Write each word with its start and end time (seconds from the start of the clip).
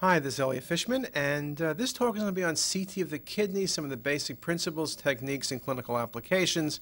Hi, 0.00 0.18
this 0.18 0.34
is 0.34 0.40
Elliot 0.40 0.62
Fishman, 0.62 1.06
and 1.14 1.58
uh, 1.62 1.72
this 1.72 1.90
talk 1.90 2.16
is 2.16 2.20
going 2.20 2.26
to 2.26 2.38
be 2.38 2.44
on 2.44 2.54
CT 2.54 2.98
of 2.98 3.08
the 3.08 3.18
kidney, 3.18 3.64
some 3.64 3.82
of 3.82 3.88
the 3.88 3.96
basic 3.96 4.42
principles, 4.42 4.94
techniques, 4.94 5.50
and 5.50 5.64
clinical 5.64 5.96
applications. 5.96 6.80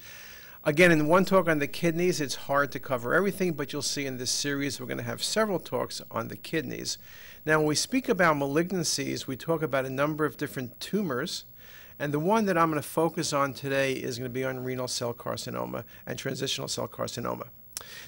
Again, 0.64 0.90
in 0.90 1.06
one 1.06 1.24
talk 1.24 1.48
on 1.48 1.61
the 1.61 1.69
kidneys, 1.69 2.21
it's 2.21 2.35
hard 2.35 2.72
to 2.72 2.80
cover 2.80 3.14
everything, 3.14 3.53
but 3.53 3.72
you'll 3.72 3.82
see 3.82 4.04
in 4.04 4.19
this 4.19 4.32
series 4.32 4.80
we're 4.80 4.88
going 4.88 4.98
to 4.98 5.04
have 5.04 5.22
several 5.22 5.61
talks 5.61 6.03
on 6.11 6.27
the 6.27 6.36
kidneys. 6.36 6.98
Now, 7.46 7.58
when 7.58 7.68
we 7.68 7.77
speak 7.77 8.08
about 8.08 8.35
malignancies, 8.35 9.29
we 9.29 9.36
talk 9.36 9.62
about 9.62 9.86
a 9.86 9.90
number 9.90 10.25
of 10.25 10.36
different 10.36 10.81
tumors, 10.81 11.44
and 12.00 12.12
the 12.12 12.18
one 12.18 12.46
that 12.46 12.58
I'm 12.58 12.71
going 12.71 12.82
to 12.82 12.89
focus 12.89 13.32
on 13.32 13.53
today 13.53 13.93
is 13.93 14.18
going 14.18 14.29
to 14.29 14.35
be 14.35 14.43
on 14.43 14.64
renal 14.64 14.89
cell 14.89 15.14
carcinoma 15.14 15.85
and 16.04 16.18
transitional 16.18 16.67
cell 16.67 16.89
carcinoma. 16.89 17.46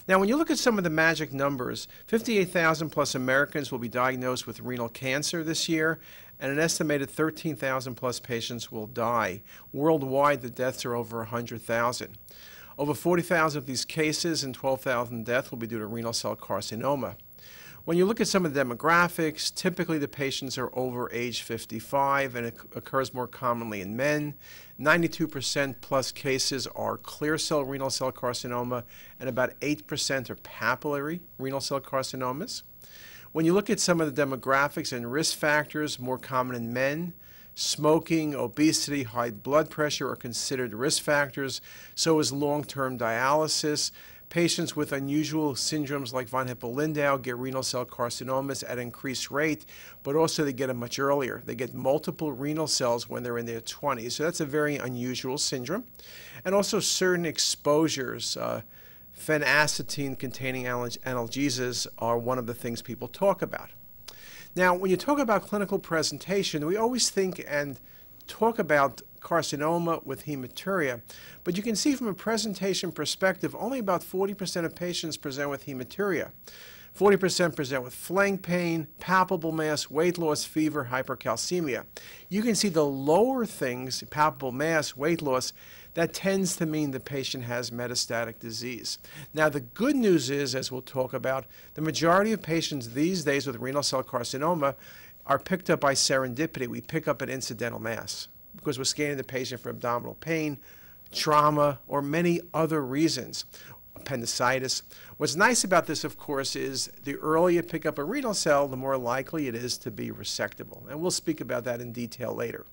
Now, 0.09 0.19
when 0.19 0.29
you 0.29 0.37
look 0.37 0.51
at 0.51 0.59
some 0.59 0.79
of 0.79 0.85
the 0.85 0.91
magic 0.91 1.33
numbers, 1.33 1.89
58,000 2.07 2.91
plus 2.91 3.15
Americans 3.15 3.73
will 3.73 3.79
be 3.79 3.89
diagnosed 3.89 4.47
with 4.47 4.61
renal 4.61 4.89
cancer 4.89 5.43
this 5.43 5.69
year, 5.69 5.99
and 6.39 6.53
an 6.53 6.59
estimated 6.59 7.11
13,000 7.11 7.95
plus 7.95 8.21
patients 8.21 8.71
will 8.71 8.87
die. 8.87 9.43
Worldwide, 9.73 10.43
the 10.43 10.51
deaths 10.51 10.85
are 10.85 10.95
over 10.95 11.19
100,000. 11.19 12.19
Over 12.79 12.95
40,000 12.95 13.59
of 13.59 13.67
these 13.67 13.85
cases 13.87 14.45
and 14.45 14.55
12,000 14.55 15.25
deaths 15.25 15.51
will 15.51 15.59
be 15.59 15.67
due 15.67 15.79
to 15.79 15.87
renal 15.87 16.13
cell 16.13 16.37
carcinoma. 16.37 17.17
When 17.87 17.97
you 17.97 18.05
look 18.05 18.21
at 18.21 18.27
some 18.27 18.45
of 18.45 18.53
the 18.53 18.65
demographics, 18.65 19.55
typically 19.55 19.99
the 19.99 20.09
patients 20.09 20.59
are 20.59 20.77
over 20.77 21.09
age 21.13 21.43
55 21.43 22.35
and 22.35 22.49
it 22.49 22.57
occurs 22.75 23.15
more 23.15 23.29
commonly 23.29 23.81
in 23.81 23.97
men. 23.97 24.35
92% 24.81 25.77
plus 25.81 26.11
cases 26.11 26.67
are 26.75 26.97
clear 26.97 27.39
cell 27.39 27.63
renal 27.63 27.91
cell 27.91 28.11
carcinoma 28.11 28.83
and 29.21 29.29
about 29.29 29.53
8% 29.61 30.31
are 30.31 30.35
papillary 30.35 31.21
renal 31.39 31.61
cell 31.61 31.81
carcinomas. 31.81 32.65
When 33.31 33.45
you 33.45 33.55
look 33.55 33.71
at 33.71 33.79
some 33.79 34.01
of 34.01 34.13
the 34.13 34.21
demographics 34.21 34.93
and 34.93 35.13
risk 35.13 35.39
factors, 35.39 36.01
more 36.01 36.19
common 36.19 36.57
in 36.57 36.73
men, 36.73 37.15
smoking, 37.55 38.35
obesity, 38.35 39.05
high 39.05 39.31
blood 39.31 39.71
pressure 39.71 40.11
are 40.11 40.17
considered 40.17 40.75
risk 40.75 41.03
factors. 41.03 41.61
So 41.95 42.19
is 42.19 42.33
long-term 42.33 42.99
dialysis. 42.99 43.93
Patients 44.29 44.75
with 44.75 44.93
unusual 44.93 45.55
syndromes 45.55 46.13
like 46.13 46.29
von 46.29 46.49
Hippel-Lindau 46.49 47.19
get 47.19 47.37
renal 47.37 47.63
cell 47.63 47.85
carcinomas 47.85 48.65
at 48.69 48.79
increased 48.79 49.31
rate, 49.31 49.65
but 50.03 50.17
also 50.17 50.45
they 50.45 50.53
get 50.53 50.67
them 50.67 50.79
much 50.79 50.99
earlier. 50.99 51.43
They 51.45 51.55
get 51.55 51.75
multiple 51.75 52.33
renal 52.33 52.67
cells 52.67 53.09
when 53.09 53.23
they're 53.23 53.39
in 53.39 53.47
their 53.47 53.61
20s. 53.61 54.13
So 54.13 54.25
that's 54.25 54.41
a 54.41 54.47
very 54.47 54.77
unusual 54.77 55.39
syndrome. 55.39 55.85
And 56.45 56.55
also 56.55 56.81
certain 56.81 57.25
exposures, 57.25 58.37
uh, 58.37 58.63
phenacetin 59.17 60.19
containing 60.19 60.65
analgesia 60.65 61.87
are 61.99 62.19
one 62.19 62.39
of 62.39 62.47
the 62.47 62.55
things 62.55 62.83
people 62.83 63.09
talk 63.09 63.43
about. 63.43 63.71
Now, 64.55 64.75
when 64.75 64.91
you 64.91 64.97
talk 64.97 65.19
about 65.19 65.43
clinical 65.43 65.79
presentation, 65.79 66.67
we 66.67 66.77
always 66.77 67.11
think 67.11 67.45
and 67.47 67.79
talk 68.27 68.59
about 68.59 69.03
carcinoma 69.21 70.05
with 70.05 70.27
hematuria, 70.27 71.01
but 71.43 71.57
you 71.57 71.63
can 71.63 71.75
see 71.75 71.95
from 71.95 72.07
a 72.07 72.15
presentation 72.15 72.93
perspective, 72.93 73.57
only 73.59 73.79
about 73.79 74.03
40% 74.03 74.65
of 74.65 74.77
patients 74.77 75.17
present 75.17 75.51
with 75.51 75.67
hematuria. 75.67 76.31
40% 76.97 77.55
present 77.55 77.83
with 77.83 77.95
flank 77.95 78.41
pain, 78.43 78.89
palpable 79.01 79.53
mass, 79.53 79.91
weight 79.91 80.17
loss, 80.17 80.45
fever, 80.45 80.89
hypercalcemia. 80.91 81.85
You 82.31 82.43
can 82.43 82.55
see 82.55 82.71
the 82.71 82.87
lower 82.87 83.45
things, 83.45 84.03
palpable 84.09 84.53
mass, 84.53 84.97
weight 84.97 85.21
loss, 85.21 85.53
that 85.93 86.13
tends 86.13 86.57
to 86.57 86.67
mean 86.67 86.91
the 86.91 87.01
patient 87.01 87.45
has 87.45 87.71
metastatic 87.71 88.39
disease. 88.39 88.99
Now, 89.35 89.49
the 89.49 89.61
good 89.61 89.97
news 89.97 90.31
is, 90.31 90.55
as 90.55 90.71
we'll 90.71 90.83
talk 90.83 91.15
about, 91.15 91.47
the 91.75 91.81
majority 91.81 92.33
of 92.33 92.43
patients 92.43 92.91
these 92.91 93.25
days 93.25 93.47
with 93.47 93.57
renal 93.57 93.83
cell 93.83 94.03
carcinoma 94.03 94.75
are 95.27 95.39
picked 95.39 95.71
up 95.71 95.81
by 95.81 95.95
serendipity. 95.95 96.67
We 96.67 96.81
pick 96.81 97.09
up 97.09 97.21
an 97.21 97.29
incidental 97.29 97.81
mass 97.81 98.29
because 98.57 98.79
we're 98.79 98.85
scanning 98.85 99.17
the 99.17 99.25
patient 99.25 99.61
for 99.61 99.71
abdominal 99.71 100.15
pain, 100.15 100.59
trauma, 101.13 101.79
or 101.89 102.01
many 102.01 102.41
other 102.55 102.85
reasons, 102.85 103.45
appendicitis. 103.95 104.83
What's 105.17 105.37
nice 105.37 105.65
about 105.65 105.87
this, 105.87 106.05
of 106.05 106.17
course, 106.17 106.57
is 106.57 106.91
the 107.05 107.17
earlier 107.17 107.57
you 107.57 107.63
pick 107.63 107.87
up 107.87 107.99
a 107.99 108.05
renal 108.05 108.35
cell, 108.35 108.69
the 108.69 108.77
more 108.77 108.97
likely 108.97 109.49
it 109.49 109.55
is 109.55 109.77
to 109.79 109.91
be 109.91 110.11
resectable. 110.11 110.89
And 110.89 111.01
we'll 111.01 111.11
speak 111.11 111.41
about 111.41 111.65
that 111.65 111.81
in 111.81 111.93
detail 111.93 112.35
later. 112.35 112.67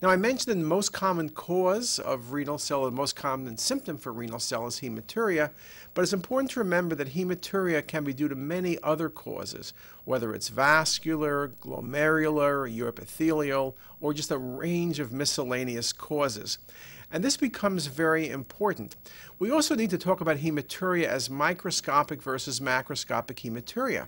Now, 0.00 0.10
I 0.10 0.16
mentioned 0.16 0.60
the 0.60 0.64
most 0.64 0.92
common 0.92 1.28
cause 1.30 1.98
of 1.98 2.32
renal 2.32 2.58
cell, 2.58 2.84
the 2.84 2.92
most 2.92 3.16
common 3.16 3.56
symptom 3.56 3.96
for 3.96 4.12
renal 4.12 4.38
cell 4.38 4.68
is 4.68 4.78
hematuria, 4.78 5.50
but 5.92 6.02
it's 6.02 6.12
important 6.12 6.52
to 6.52 6.60
remember 6.60 6.94
that 6.94 7.14
hematuria 7.14 7.84
can 7.84 8.04
be 8.04 8.12
due 8.12 8.28
to 8.28 8.36
many 8.36 8.78
other 8.84 9.08
causes, 9.08 9.74
whether 10.04 10.32
it's 10.32 10.50
vascular, 10.50 11.48
glomerular, 11.60 12.64
or 12.64 12.68
uroepithelial, 12.68 13.74
or 14.00 14.14
just 14.14 14.30
a 14.30 14.38
range 14.38 15.00
of 15.00 15.10
miscellaneous 15.10 15.92
causes. 15.92 16.58
And 17.10 17.24
this 17.24 17.36
becomes 17.36 17.86
very 17.86 18.28
important. 18.28 18.94
We 19.40 19.50
also 19.50 19.74
need 19.74 19.90
to 19.90 19.98
talk 19.98 20.20
about 20.20 20.36
hematuria 20.36 21.06
as 21.06 21.28
microscopic 21.28 22.22
versus 22.22 22.60
macroscopic 22.60 23.36
hematuria. 23.36 24.06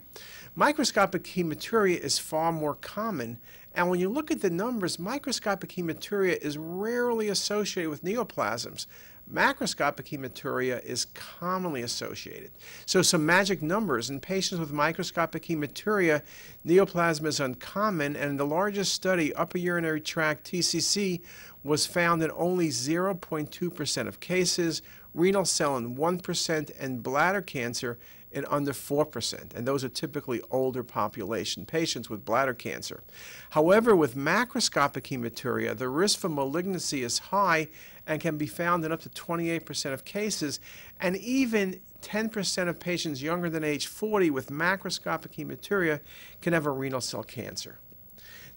Microscopic 0.60 1.25
hematuria 1.25 1.98
is 1.98 2.19
far 2.19 2.53
more 2.53 2.75
common 2.75 3.38
and 3.75 3.88
when 3.88 4.00
you 4.00 4.09
look 4.09 4.31
at 4.31 4.41
the 4.41 4.50
numbers, 4.50 4.98
microscopic 4.98 5.71
hematuria 5.71 6.37
is 6.38 6.59
rarely 6.59 7.28
associated 7.28 7.88
with 7.88 8.04
neoplasms. 8.04 8.87
Macroscopic 9.32 10.09
hematuria 10.09 10.84
is 10.84 11.04
commonly 11.04 11.82
associated. 11.82 12.50
So 12.84 13.00
some 13.00 13.25
magic 13.25 13.62
numbers. 13.62 14.10
In 14.10 14.19
patients 14.19 14.59
with 14.59 14.72
microscopic 14.72 15.44
hematuria, 15.44 16.22
neoplasm 16.66 17.27
is 17.27 17.38
uncommon, 17.38 18.16
and 18.16 18.31
in 18.31 18.37
the 18.37 18.47
largest 18.47 18.92
study, 18.92 19.32
upper 19.34 19.59
urinary 19.59 20.00
tract 20.00 20.50
TCC 20.50 21.21
was 21.62 21.87
found 21.87 22.25
in 22.25 22.32
only 22.34 22.71
0.2% 22.71 24.09
of 24.09 24.19
cases, 24.19 24.82
renal 25.15 25.44
cell 25.44 25.77
in 25.77 25.97
1%, 25.97 26.71
and 26.81 27.03
bladder 27.04 27.42
cancer 27.42 27.98
in 28.31 28.45
under 28.47 28.73
4%, 28.73 29.55
and 29.55 29.67
those 29.67 29.83
are 29.83 29.89
typically 29.89 30.41
older 30.51 30.83
population 30.83 31.67
patients 31.67 32.09
with 32.09 32.25
bladder 32.25 32.55
cancer. 32.55 33.03
However, 33.51 33.97
with 33.97 34.17
macroscopic 34.17 35.03
hematuria, 35.03 35.77
the 35.77 35.89
risk 35.89 36.19
for 36.19 36.29
malignancy 36.29 37.03
is 37.03 37.19
high 37.19 37.69
and 38.07 38.21
can 38.21 38.37
be 38.37 38.47
found 38.47 38.85
in 38.85 38.93
up 38.93 39.01
to 39.03 39.09
28% 39.09 39.93
of 39.93 40.05
cases, 40.05 40.61
and 41.01 41.17
even 41.17 41.81
10% 42.03 42.69
of 42.69 42.81
patients 42.81 43.23
younger 43.23 43.51
than 43.51 43.65
age 43.65 43.87
40 43.87 44.31
with 44.31 44.51
macroscopic 44.51 45.35
hematuria 45.35 46.01
can 46.41 46.53
have 46.53 46.67
a 46.67 46.71
renal 46.71 47.01
cell 47.01 47.23
cancer. 47.23 47.79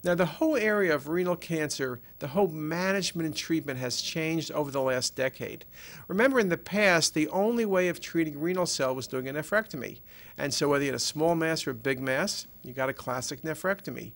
Now, 0.05 0.15
the 0.15 0.25
whole 0.25 0.57
area 0.57 0.93
of 0.93 1.07
renal 1.07 1.37
cancer, 1.37 2.01
the 2.19 2.27
whole 2.27 2.49
management 2.49 3.25
and 3.25 3.35
treatment 3.35 3.79
has 3.79 4.01
changed 4.01 4.51
over 4.51 4.69
the 4.69 4.81
last 4.81 5.15
decade. 5.15 5.63
Remember, 6.09 6.41
in 6.41 6.49
the 6.49 6.57
past, 6.57 7.13
the 7.13 7.29
only 7.29 7.65
way 7.65 7.87
of 7.87 8.01
treating 8.01 8.37
renal 8.37 8.65
cell 8.65 8.93
was 8.93 9.07
doing 9.07 9.29
a 9.29 9.33
nephrectomy. 9.33 10.01
And 10.37 10.53
so, 10.53 10.67
whether 10.67 10.83
you 10.83 10.89
had 10.89 10.95
a 10.95 10.99
small 10.99 11.35
mass 11.35 11.65
or 11.65 11.71
a 11.71 11.75
big 11.75 12.01
mass, 12.01 12.47
you 12.63 12.73
got 12.73 12.89
a 12.89 12.93
classic 12.93 13.43
nephrectomy. 13.43 14.11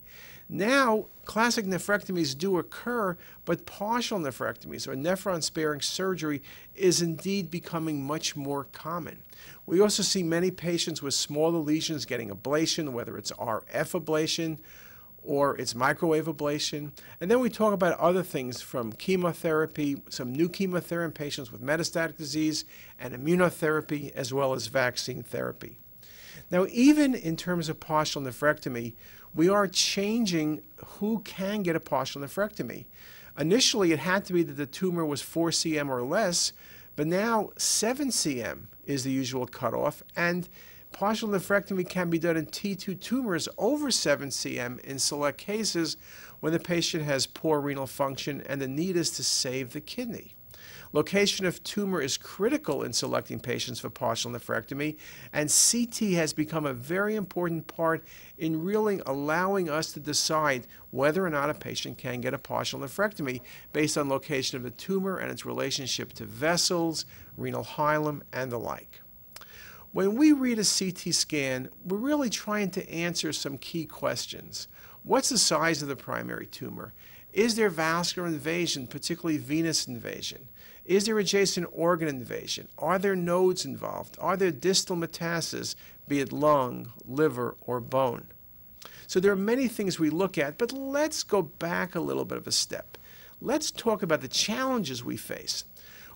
Now, 0.50 1.06
classic 1.24 1.64
nephrectomies 1.64 2.36
do 2.36 2.58
occur, 2.58 3.16
but 3.46 3.64
partial 3.64 4.18
nephrectomies 4.18 4.86
or 4.86 4.94
nephron 4.94 5.42
sparing 5.42 5.80
surgery 5.80 6.42
is 6.74 7.00
indeed 7.00 7.50
becoming 7.50 8.02
much 8.02 8.36
more 8.36 8.64
common. 8.72 9.22
We 9.64 9.80
also 9.80 10.02
see 10.02 10.22
many 10.22 10.50
patients 10.50 11.02
with 11.02 11.14
smaller 11.14 11.58
lesions 11.58 12.04
getting 12.04 12.30
ablation, 12.30 12.92
whether 12.92 13.16
it's 13.16 13.32
RF 13.32 14.02
ablation 14.02 14.58
or 15.28 15.54
it's 15.58 15.74
microwave 15.74 16.24
ablation. 16.24 16.90
And 17.20 17.30
then 17.30 17.38
we 17.38 17.50
talk 17.50 17.74
about 17.74 18.00
other 18.00 18.22
things 18.22 18.62
from 18.62 18.94
chemotherapy, 18.94 20.00
some 20.08 20.32
new 20.32 20.48
chemotherapy 20.48 21.12
patients 21.12 21.52
with 21.52 21.62
metastatic 21.62 22.16
disease, 22.16 22.64
and 22.98 23.12
immunotherapy, 23.14 24.10
as 24.12 24.32
well 24.32 24.54
as 24.54 24.68
vaccine 24.68 25.22
therapy. 25.22 25.78
Now, 26.50 26.66
even 26.70 27.14
in 27.14 27.36
terms 27.36 27.68
of 27.68 27.78
partial 27.78 28.22
nephrectomy, 28.22 28.94
we 29.34 29.50
are 29.50 29.66
changing 29.66 30.62
who 30.96 31.20
can 31.20 31.62
get 31.62 31.76
a 31.76 31.80
partial 31.80 32.22
nephrectomy. 32.22 32.86
Initially, 33.38 33.92
it 33.92 33.98
had 33.98 34.24
to 34.24 34.32
be 34.32 34.42
that 34.42 34.56
the 34.56 34.64
tumor 34.64 35.04
was 35.04 35.20
4 35.20 35.50
cm 35.50 35.90
or 35.90 36.02
less, 36.02 36.54
but 36.96 37.06
now 37.06 37.50
7 37.58 38.08
cm 38.08 38.62
is 38.86 39.04
the 39.04 39.12
usual 39.12 39.46
cutoff, 39.46 40.02
and 40.16 40.48
Partial 40.98 41.28
nephrectomy 41.28 41.88
can 41.88 42.10
be 42.10 42.18
done 42.18 42.36
in 42.36 42.46
T2 42.46 42.98
tumors 43.00 43.48
over 43.56 43.88
7 43.88 44.30
cm 44.30 44.80
in 44.80 44.98
select 44.98 45.38
cases 45.38 45.96
when 46.40 46.52
the 46.52 46.58
patient 46.58 47.04
has 47.04 47.24
poor 47.24 47.60
renal 47.60 47.86
function 47.86 48.42
and 48.48 48.60
the 48.60 48.66
need 48.66 48.96
is 48.96 49.10
to 49.10 49.22
save 49.22 49.72
the 49.72 49.80
kidney. 49.80 50.34
Location 50.92 51.46
of 51.46 51.62
tumor 51.62 52.00
is 52.00 52.16
critical 52.16 52.82
in 52.82 52.92
selecting 52.92 53.38
patients 53.38 53.78
for 53.78 53.90
partial 53.90 54.32
nephrectomy, 54.32 54.96
and 55.32 55.48
CT 55.48 56.14
has 56.14 56.32
become 56.32 56.66
a 56.66 56.74
very 56.74 57.14
important 57.14 57.68
part 57.68 58.02
in 58.36 58.64
really 58.64 59.00
allowing 59.06 59.70
us 59.70 59.92
to 59.92 60.00
decide 60.00 60.66
whether 60.90 61.24
or 61.24 61.30
not 61.30 61.48
a 61.48 61.54
patient 61.54 61.96
can 61.96 62.20
get 62.20 62.34
a 62.34 62.38
partial 62.38 62.80
nephrectomy 62.80 63.40
based 63.72 63.96
on 63.96 64.08
location 64.08 64.56
of 64.56 64.64
the 64.64 64.70
tumor 64.72 65.18
and 65.18 65.30
its 65.30 65.46
relationship 65.46 66.12
to 66.14 66.24
vessels, 66.24 67.06
renal 67.36 67.62
hilum, 67.62 68.22
and 68.32 68.50
the 68.50 68.58
like. 68.58 69.00
When 69.92 70.16
we 70.16 70.32
read 70.32 70.58
a 70.58 70.64
CT 70.64 71.14
scan, 71.14 71.70
we're 71.84 71.96
really 71.96 72.28
trying 72.28 72.70
to 72.72 72.90
answer 72.90 73.32
some 73.32 73.56
key 73.56 73.86
questions. 73.86 74.68
What's 75.02 75.30
the 75.30 75.38
size 75.38 75.80
of 75.80 75.88
the 75.88 75.96
primary 75.96 76.46
tumor? 76.46 76.92
Is 77.32 77.54
there 77.54 77.70
vascular 77.70 78.28
invasion, 78.28 78.86
particularly 78.86 79.38
venous 79.38 79.86
invasion? 79.86 80.48
Is 80.84 81.06
there 81.06 81.18
adjacent 81.18 81.68
organ 81.72 82.08
invasion? 82.08 82.68
Are 82.78 82.98
there 82.98 83.16
nodes 83.16 83.64
involved? 83.64 84.16
Are 84.20 84.36
there 84.36 84.50
distal 84.50 84.96
metastases, 84.96 85.74
be 86.06 86.20
it 86.20 86.32
lung, 86.32 86.92
liver, 87.06 87.56
or 87.62 87.80
bone? 87.80 88.26
So 89.06 89.20
there 89.20 89.32
are 89.32 89.36
many 89.36 89.68
things 89.68 89.98
we 89.98 90.10
look 90.10 90.36
at, 90.36 90.58
but 90.58 90.70
let's 90.70 91.22
go 91.22 91.40
back 91.40 91.94
a 91.94 92.00
little 92.00 92.26
bit 92.26 92.36
of 92.36 92.46
a 92.46 92.52
step. 92.52 92.98
Let's 93.40 93.70
talk 93.70 94.02
about 94.02 94.20
the 94.20 94.28
challenges 94.28 95.02
we 95.02 95.16
face. 95.16 95.64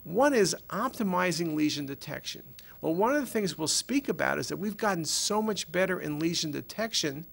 One 0.04 0.34
is 0.34 0.56
optimizing 0.68 1.54
lesion 1.54 1.86
detection. 1.86 2.42
Well, 2.82 2.94
one 2.94 3.14
of 3.14 3.20
the 3.20 3.31
things 3.31 3.56
we'll 3.56 3.69
speak 3.69 4.08
about 4.08 4.38
is 4.38 4.49
that 4.49 4.56
we've 4.56 4.76
gotten 4.76 5.05
so 5.05 5.40
much 5.40 5.70
better 5.70 6.00
in 6.00 6.19
lesion 6.19 6.50
detection. 6.50 7.26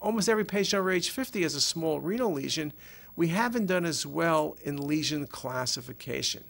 Almost 0.00 0.28
every 0.28 0.44
patient 0.44 0.78
over 0.80 0.92
age 0.92 1.10
50 1.10 1.42
has 1.42 1.56
a 1.56 1.60
small 1.60 2.00
renal 2.00 2.32
lesion. 2.32 2.72
We 3.16 3.28
haven't 3.28 3.66
done 3.66 3.84
as 3.84 4.06
well 4.06 4.56
in 4.62 4.76
lesion 4.76 5.26
classification. 5.26 6.44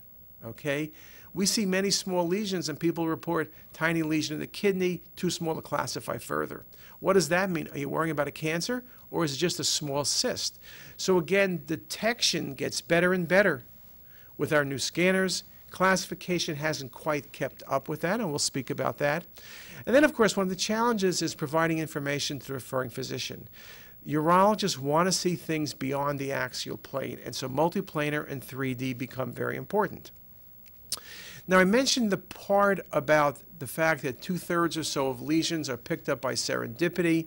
Okay? 0.45 0.93
We 1.33 1.47
see 1.47 1.65
many 1.65 1.91
small 1.91 2.27
lesions, 2.27 2.69
and 2.69 2.79
people 2.79 3.09
report 3.09 3.51
tiny 3.73 4.03
lesion 4.03 4.35
in 4.35 4.41
the 4.41 4.47
kidney, 4.47 5.03
too 5.17 5.31
small 5.31 5.55
to 5.55 5.63
classify 5.63 6.19
further. 6.19 6.65
What 6.99 7.15
does 7.15 7.31
that 7.31 7.51
mean? 7.51 7.69
Are 7.73 7.79
you 7.79 7.89
worrying 7.89 8.11
about 8.11 8.29
a 8.29 8.33
cancer, 8.33 8.85
or 9.11 9.25
is 9.25 9.35
it 9.35 9.39
just 9.39 9.59
a 9.59 9.65
small 9.65 10.05
cyst? 10.05 10.59
So, 10.99 11.17
again, 11.17 11.63
detection 11.65 12.53
gets 12.55 12.83
better 12.83 13.15
and 13.15 13.27
better 13.27 13.65
with 14.37 14.53
our 14.53 14.65
new 14.67 14.79
scanners. 14.79 15.45
Classification 15.71 16.57
hasn't 16.57 16.93
quite 16.93 17.33
kept 17.33 17.63
up 17.67 17.89
with 17.89 18.01
that, 18.01 18.21
and 18.21 18.29
we'll 18.29 18.39
speak 18.39 18.71
about 18.71 18.99
that. 18.99 19.25
And 19.87 19.95
then, 19.95 20.05
of 20.05 20.13
course, 20.13 20.37
one 20.37 20.45
of 20.45 20.51
the 20.51 20.57
challenges 20.57 21.23
is 21.23 21.35
providing 21.35 21.79
information 21.79 22.39
to 22.39 22.47
the 22.47 22.53
referring 22.55 22.91
physician. 22.91 23.49
Urologists 24.07 24.79
want 24.79 25.07
to 25.07 25.13
see 25.13 25.37
things 25.37 25.75
beyond 25.75 26.19
the 26.19 26.33
axial 26.33 26.77
plane, 26.77 27.19
and 27.25 27.35
so 27.35 27.49
multiplanar 27.49 28.31
and 28.31 28.43
3D 28.43 28.97
become 28.97 29.33
very 29.33 29.57
important. 29.57 30.11
Now, 31.47 31.59
I 31.59 31.65
mentioned 31.65 32.11
the 32.11 32.19
part 32.19 32.81
about 32.93 33.39
the 33.59 33.67
fact 33.67 34.03
that 34.03 34.23
two 34.23 34.39
thirds 34.39 34.77
or 34.77 34.85
so 34.85 35.09
of 35.09 35.21
lesions 35.21 35.69
are 35.69 35.77
picked 35.77 36.09
up 36.09 36.21
by 36.21 36.35
serendipity. 36.35 37.27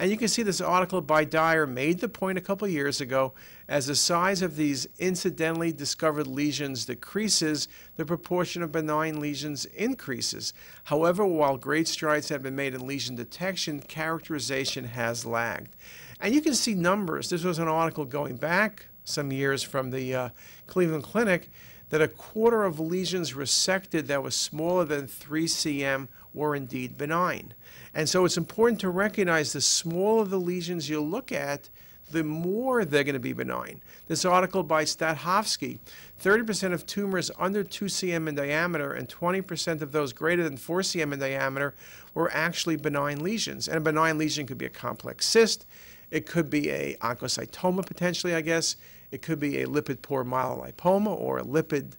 And 0.00 0.10
you 0.10 0.16
can 0.16 0.28
see 0.28 0.42
this 0.42 0.62
article 0.62 1.02
by 1.02 1.24
Dyer 1.24 1.66
made 1.66 2.00
the 2.00 2.08
point 2.08 2.38
a 2.38 2.40
couple 2.40 2.66
years 2.66 3.02
ago 3.02 3.34
as 3.68 3.86
the 3.86 3.94
size 3.94 4.40
of 4.40 4.56
these 4.56 4.88
incidentally 4.98 5.72
discovered 5.72 6.26
lesions 6.26 6.86
decreases, 6.86 7.68
the 7.96 8.06
proportion 8.06 8.62
of 8.62 8.72
benign 8.72 9.20
lesions 9.20 9.66
increases. 9.66 10.54
However, 10.84 11.26
while 11.26 11.58
great 11.58 11.86
strides 11.86 12.30
have 12.30 12.42
been 12.42 12.56
made 12.56 12.72
in 12.72 12.86
lesion 12.86 13.14
detection, 13.14 13.82
characterization 13.82 14.84
has 14.86 15.26
lagged. 15.26 15.76
And 16.18 16.34
you 16.34 16.40
can 16.40 16.54
see 16.54 16.74
numbers. 16.74 17.28
This 17.28 17.44
was 17.44 17.58
an 17.58 17.68
article 17.68 18.06
going 18.06 18.36
back 18.36 18.86
some 19.04 19.30
years 19.30 19.62
from 19.62 19.90
the 19.90 20.14
uh, 20.14 20.28
Cleveland 20.66 21.04
Clinic 21.04 21.50
that 21.90 22.00
a 22.00 22.08
quarter 22.08 22.64
of 22.64 22.80
lesions 22.80 23.34
resected 23.34 24.06
that 24.06 24.22
was 24.22 24.34
smaller 24.34 24.86
than 24.86 25.06
3 25.06 25.44
cm 25.44 26.08
were 26.34 26.54
indeed 26.54 26.96
benign. 26.96 27.54
And 27.94 28.08
so 28.08 28.24
it's 28.24 28.36
important 28.36 28.80
to 28.80 28.90
recognize 28.90 29.52
the 29.52 29.60
smaller 29.60 30.24
the 30.24 30.38
lesions 30.38 30.88
you 30.88 31.00
look 31.00 31.32
at, 31.32 31.68
the 32.10 32.24
more 32.24 32.84
they're 32.84 33.04
going 33.04 33.14
to 33.14 33.20
be 33.20 33.32
benign. 33.32 33.80
This 34.08 34.24
article 34.24 34.62
by 34.62 34.84
Stathovsky 34.84 35.78
30% 36.22 36.72
of 36.72 36.86
tumors 36.86 37.30
under 37.38 37.62
2 37.62 37.86
cm 37.86 38.28
in 38.28 38.34
diameter 38.34 38.92
and 38.92 39.08
20% 39.08 39.80
of 39.80 39.92
those 39.92 40.12
greater 40.12 40.42
than 40.42 40.56
4 40.56 40.80
cm 40.80 41.12
in 41.12 41.18
diameter 41.18 41.74
were 42.14 42.30
actually 42.32 42.76
benign 42.76 43.22
lesions. 43.22 43.68
And 43.68 43.78
a 43.78 43.80
benign 43.80 44.18
lesion 44.18 44.46
could 44.46 44.58
be 44.58 44.66
a 44.66 44.70
complex 44.70 45.26
cyst, 45.26 45.66
it 46.10 46.26
could 46.26 46.50
be 46.50 46.70
a 46.70 46.96
oncocytoma 46.96 47.86
potentially, 47.86 48.34
I 48.34 48.40
guess. 48.40 48.76
It 49.10 49.22
could 49.22 49.40
be 49.40 49.62
a 49.62 49.66
lipid 49.66 50.02
poor 50.02 50.24
myelolipoma 50.24 51.08
or 51.08 51.38
a 51.38 51.44
lipid 51.44 51.92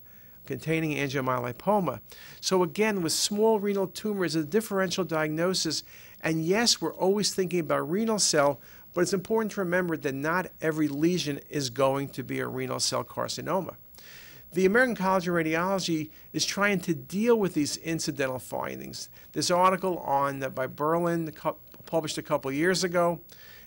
containing 0.51 0.97
angiomyolipoma. 0.97 2.01
So 2.41 2.61
again, 2.61 3.01
with 3.01 3.13
small 3.13 3.59
renal 3.59 3.87
tumors, 3.87 4.35
a 4.35 4.43
differential 4.43 5.05
diagnosis, 5.05 5.83
and 6.19 6.45
yes, 6.45 6.81
we're 6.81 6.93
always 6.93 7.33
thinking 7.33 7.61
about 7.61 7.89
renal 7.89 8.19
cell, 8.19 8.59
but 8.93 9.01
it's 9.01 9.13
important 9.13 9.53
to 9.53 9.61
remember 9.61 9.95
that 9.95 10.13
not 10.13 10.47
every 10.61 10.89
lesion 10.89 11.39
is 11.49 11.69
going 11.69 12.09
to 12.09 12.23
be 12.23 12.39
a 12.39 12.47
renal 12.47 12.79
cell 12.79 13.03
carcinoma. 13.03 13.75
The 14.53 14.65
American 14.65 14.95
College 14.95 15.29
of 15.29 15.35
Radiology 15.35 16.09
is 16.33 16.45
trying 16.45 16.81
to 16.81 16.93
deal 16.93 17.39
with 17.39 17.53
these 17.53 17.77
incidental 17.77 18.37
findings. 18.37 19.07
This 19.31 19.49
article 19.49 19.99
on 19.99 20.43
uh, 20.43 20.49
by 20.49 20.67
Berlin 20.67 21.33
published 21.85 22.17
a 22.17 22.21
couple 22.21 22.51
years 22.51 22.83
ago 22.83 23.21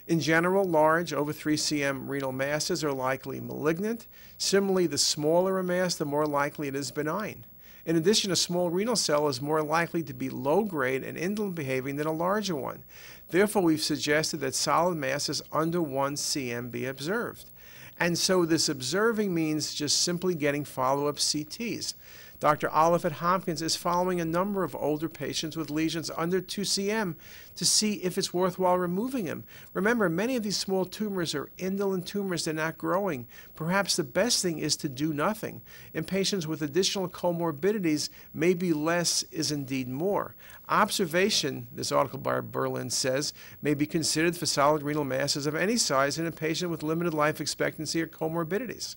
in 0.07 0.21
general, 0.21 0.65
large, 0.65 1.13
over 1.13 1.33
3 1.33 1.57
cm 1.57 2.09
renal 2.09 2.33
masses 2.33 2.85
are 2.85 2.93
likely 2.93 3.41
malignant. 3.41 4.07
Similarly, 4.37 4.87
the 4.87 4.99
smaller 4.99 5.59
a 5.59 5.65
mass, 5.65 5.95
the 5.95 6.05
more 6.05 6.27
likely 6.27 6.69
it 6.69 6.75
is 6.75 6.91
benign. 6.91 7.47
In 7.87 7.97
addition, 7.97 8.31
a 8.31 8.37
small 8.37 8.71
renal 8.71 8.97
cell 8.97 9.29
is 9.29 9.41
more 9.41 9.63
likely 9.63 10.03
to 10.03 10.15
be 10.15 10.31
low 10.31 10.65
grade 10.65 11.03
and 11.03 11.19
indolent 11.19 11.55
behaving 11.55 11.97
than 11.97 12.07
a 12.07 12.13
larger 12.13 12.55
one. 12.55 12.85
Therefore, 13.31 13.63
we've 13.63 13.83
suggested 13.83 14.41
that 14.41 14.55
solid 14.55 14.97
masses 14.97 15.43
under 15.53 15.83
1 15.83 16.15
cm 16.17 16.71
be 16.71 16.87
observed. 16.87 17.51
And 17.99 18.19
so 18.19 18.45
this 18.45 18.69
observing 18.69 19.35
means 19.35 19.75
just 19.75 20.03
simply 20.03 20.35
getting 20.35 20.65
follow 20.65 21.07
up 21.07 21.17
CTs. 21.17 21.95
Dr. 22.45 22.69
Allaf 22.69 23.07
at 23.07 23.13
Hopkins 23.13 23.63
is 23.63 23.75
following 23.75 24.21
a 24.21 24.25
number 24.27 24.65
of 24.65 24.77
older 24.77 25.09
patients 25.09 25.57
with 25.57 25.71
lesions 25.71 26.11
under 26.15 26.43
2 26.43 26.61
cm 26.61 27.15
to 27.57 27.65
see 27.65 27.95
if 27.95 28.19
it's 28.19 28.35
worthwhile 28.35 28.77
removing 28.77 29.25
them. 29.25 29.45
Remember, 29.73 30.11
many 30.11 30.37
of 30.37 30.43
these 30.43 30.59
small 30.59 30.85
tumors 30.85 31.35
are 31.35 31.49
indolent 31.57 32.07
tumors, 32.07 32.45
they're 32.45 32.53
not 32.53 32.77
growing. 32.77 33.27
Perhaps 33.55 33.97
the 33.97 34.05
best 34.05 34.43
thing 34.43 34.59
is 34.59 34.77
to 34.77 34.91
do 34.91 35.15
nothing. 35.15 35.63
In 35.95 36.05
patients 36.05 36.47
with 36.47 36.61
additional 36.61 37.09
comorbidities, 37.09 38.11
maybe 38.35 38.75
less 38.75 39.23
is 39.31 39.51
indeed 39.51 39.89
more. 39.89 40.35
Observation, 40.69 41.69
this 41.75 41.93
article 41.93 42.19
by 42.19 42.41
Berlin 42.41 42.91
says, 42.91 43.33
may 43.63 43.73
be 43.73 43.87
considered 43.87 44.37
for 44.37 44.45
solid 44.45 44.83
renal 44.83 45.05
masses 45.05 45.47
of 45.47 45.55
any 45.55 45.79
size 45.79 46.19
in 46.19 46.27
a 46.27 46.31
patient 46.31 46.71
with 46.71 46.83
limited 46.83 47.15
life 47.15 47.41
expectancy 47.41 48.03
or 48.03 48.07
comorbidities. 48.07 48.97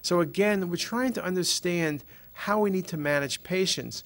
So 0.00 0.20
again, 0.20 0.70
we're 0.70 0.76
trying 0.76 1.12
to 1.14 1.24
understand 1.24 2.04
how 2.36 2.60
we 2.60 2.70
need 2.70 2.86
to 2.88 2.98
manage 2.98 3.42
patients. 3.42 4.04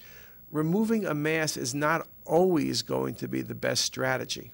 Removing 0.53 1.05
a 1.05 1.15
mass 1.15 1.56
is 1.56 1.75
not 1.75 2.06
always 2.25 2.82
going 2.82 3.17
to 3.17 3.27
be 3.27 3.43
the 3.43 3.56
best 3.56 3.85
strategy. 3.85 4.52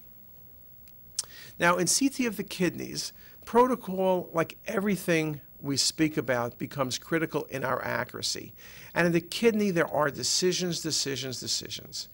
Now, 1.59 1.77
in 1.77 1.87
CT 1.87 2.21
of 2.21 2.39
the 2.39 2.43
kidneys, 2.43 3.13
protocol, 3.45 4.31
like 4.33 4.57
everything 4.67 5.43
we 5.61 5.77
speak 5.77 6.17
about, 6.17 6.59
becomes 6.59 6.99
critical 6.99 7.45
in 7.45 7.65
our 7.65 7.85
accuracy. 7.85 8.55
And 8.95 9.07
in 9.07 9.13
the 9.13 9.21
kidney, 9.21 9.71
there 9.71 9.89
are 9.89 10.11
decisions, 10.11 10.81
decisions, 10.81 11.39
decisions 11.39 12.09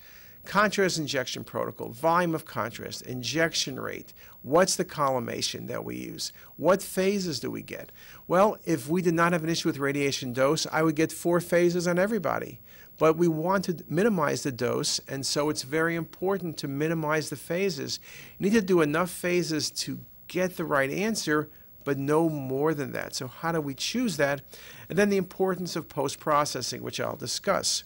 contrast 0.45 0.99
injection 0.99 1.45
protocol, 1.45 1.91
volume 1.91 2.35
of 2.35 2.45
contrast, 2.45 3.03
injection 3.03 3.79
rate, 3.79 4.13
what's 4.43 4.77
the 4.77 4.85
collimation 4.85 5.67
that 5.67 5.85
we 5.85 5.97
use, 5.97 6.33
what 6.57 6.83
phases 6.83 7.41
do 7.41 7.51
we 7.51 7.63
get? 7.63 7.93
Well, 8.27 8.57
if 8.65 8.89
we 8.89 9.03
did 9.03 9.15
not 9.15 9.33
have 9.33 9.45
an 9.45 9.51
issue 9.51 9.69
with 9.69 9.79
radiation 9.79 10.33
dose, 10.33 10.67
I 10.73 10.83
would 10.83 10.97
get 10.97 11.13
four 11.13 11.41
phases 11.41 11.87
on 11.87 11.99
everybody. 11.99 12.61
But 12.99 13.17
we 13.17 13.27
want 13.27 13.65
to 13.65 13.77
minimize 13.89 14.43
the 14.43 14.53
dose, 14.53 15.01
and 15.09 15.25
so 15.25 15.49
it's 15.49 15.63
very 15.63 15.97
important 15.97 16.57
to 16.59 16.69
minimize 16.69 17.31
the 17.31 17.37
phases. 17.37 17.99
You 18.39 18.45
need 18.45 18.57
to 18.57 18.63
do 18.63 18.83
enough 18.83 19.11
phases 19.11 19.71
to 19.71 20.01
get 20.29 20.57
the 20.57 20.65
right 20.65 20.91
answer, 20.91 21.49
but 21.85 21.99
no 21.99 22.29
more 22.29 22.75
than 22.75 22.93
that. 22.93 23.15
So, 23.15 23.27
how 23.27 23.53
do 23.53 23.61
we 23.61 23.75
choose 23.75 24.19
that? 24.19 24.43
And 24.89 24.99
then 24.99 25.09
the 25.09 25.17
importance 25.17 25.75
of 25.75 25.89
post 25.89 26.21
processing, 26.21 26.83
which 26.83 27.01
I'll 27.01 27.17
discuss. 27.17 27.85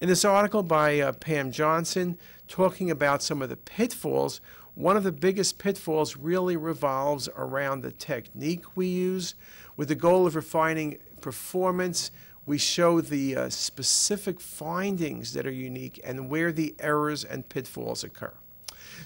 In 0.00 0.08
this 0.08 0.24
article 0.24 0.62
by 0.62 1.00
uh, 1.00 1.12
Pam 1.12 1.50
Johnson, 1.50 2.18
talking 2.48 2.90
about 2.90 3.22
some 3.22 3.40
of 3.42 3.48
the 3.48 3.56
pitfalls, 3.56 4.40
one 4.74 4.96
of 4.96 5.04
the 5.04 5.12
biggest 5.12 5.58
pitfalls 5.58 6.16
really 6.16 6.56
revolves 6.56 7.28
around 7.36 7.80
the 7.80 7.92
technique 7.92 8.76
we 8.76 8.86
use. 8.86 9.34
With 9.76 9.88
the 9.88 9.94
goal 9.94 10.26
of 10.26 10.36
refining 10.36 10.98
performance, 11.22 12.10
we 12.44 12.58
show 12.58 13.00
the 13.00 13.36
uh, 13.36 13.48
specific 13.48 14.40
findings 14.40 15.32
that 15.32 15.46
are 15.46 15.52
unique 15.52 16.00
and 16.04 16.28
where 16.28 16.52
the 16.52 16.74
errors 16.78 17.24
and 17.24 17.48
pitfalls 17.48 18.04
occur. 18.04 18.34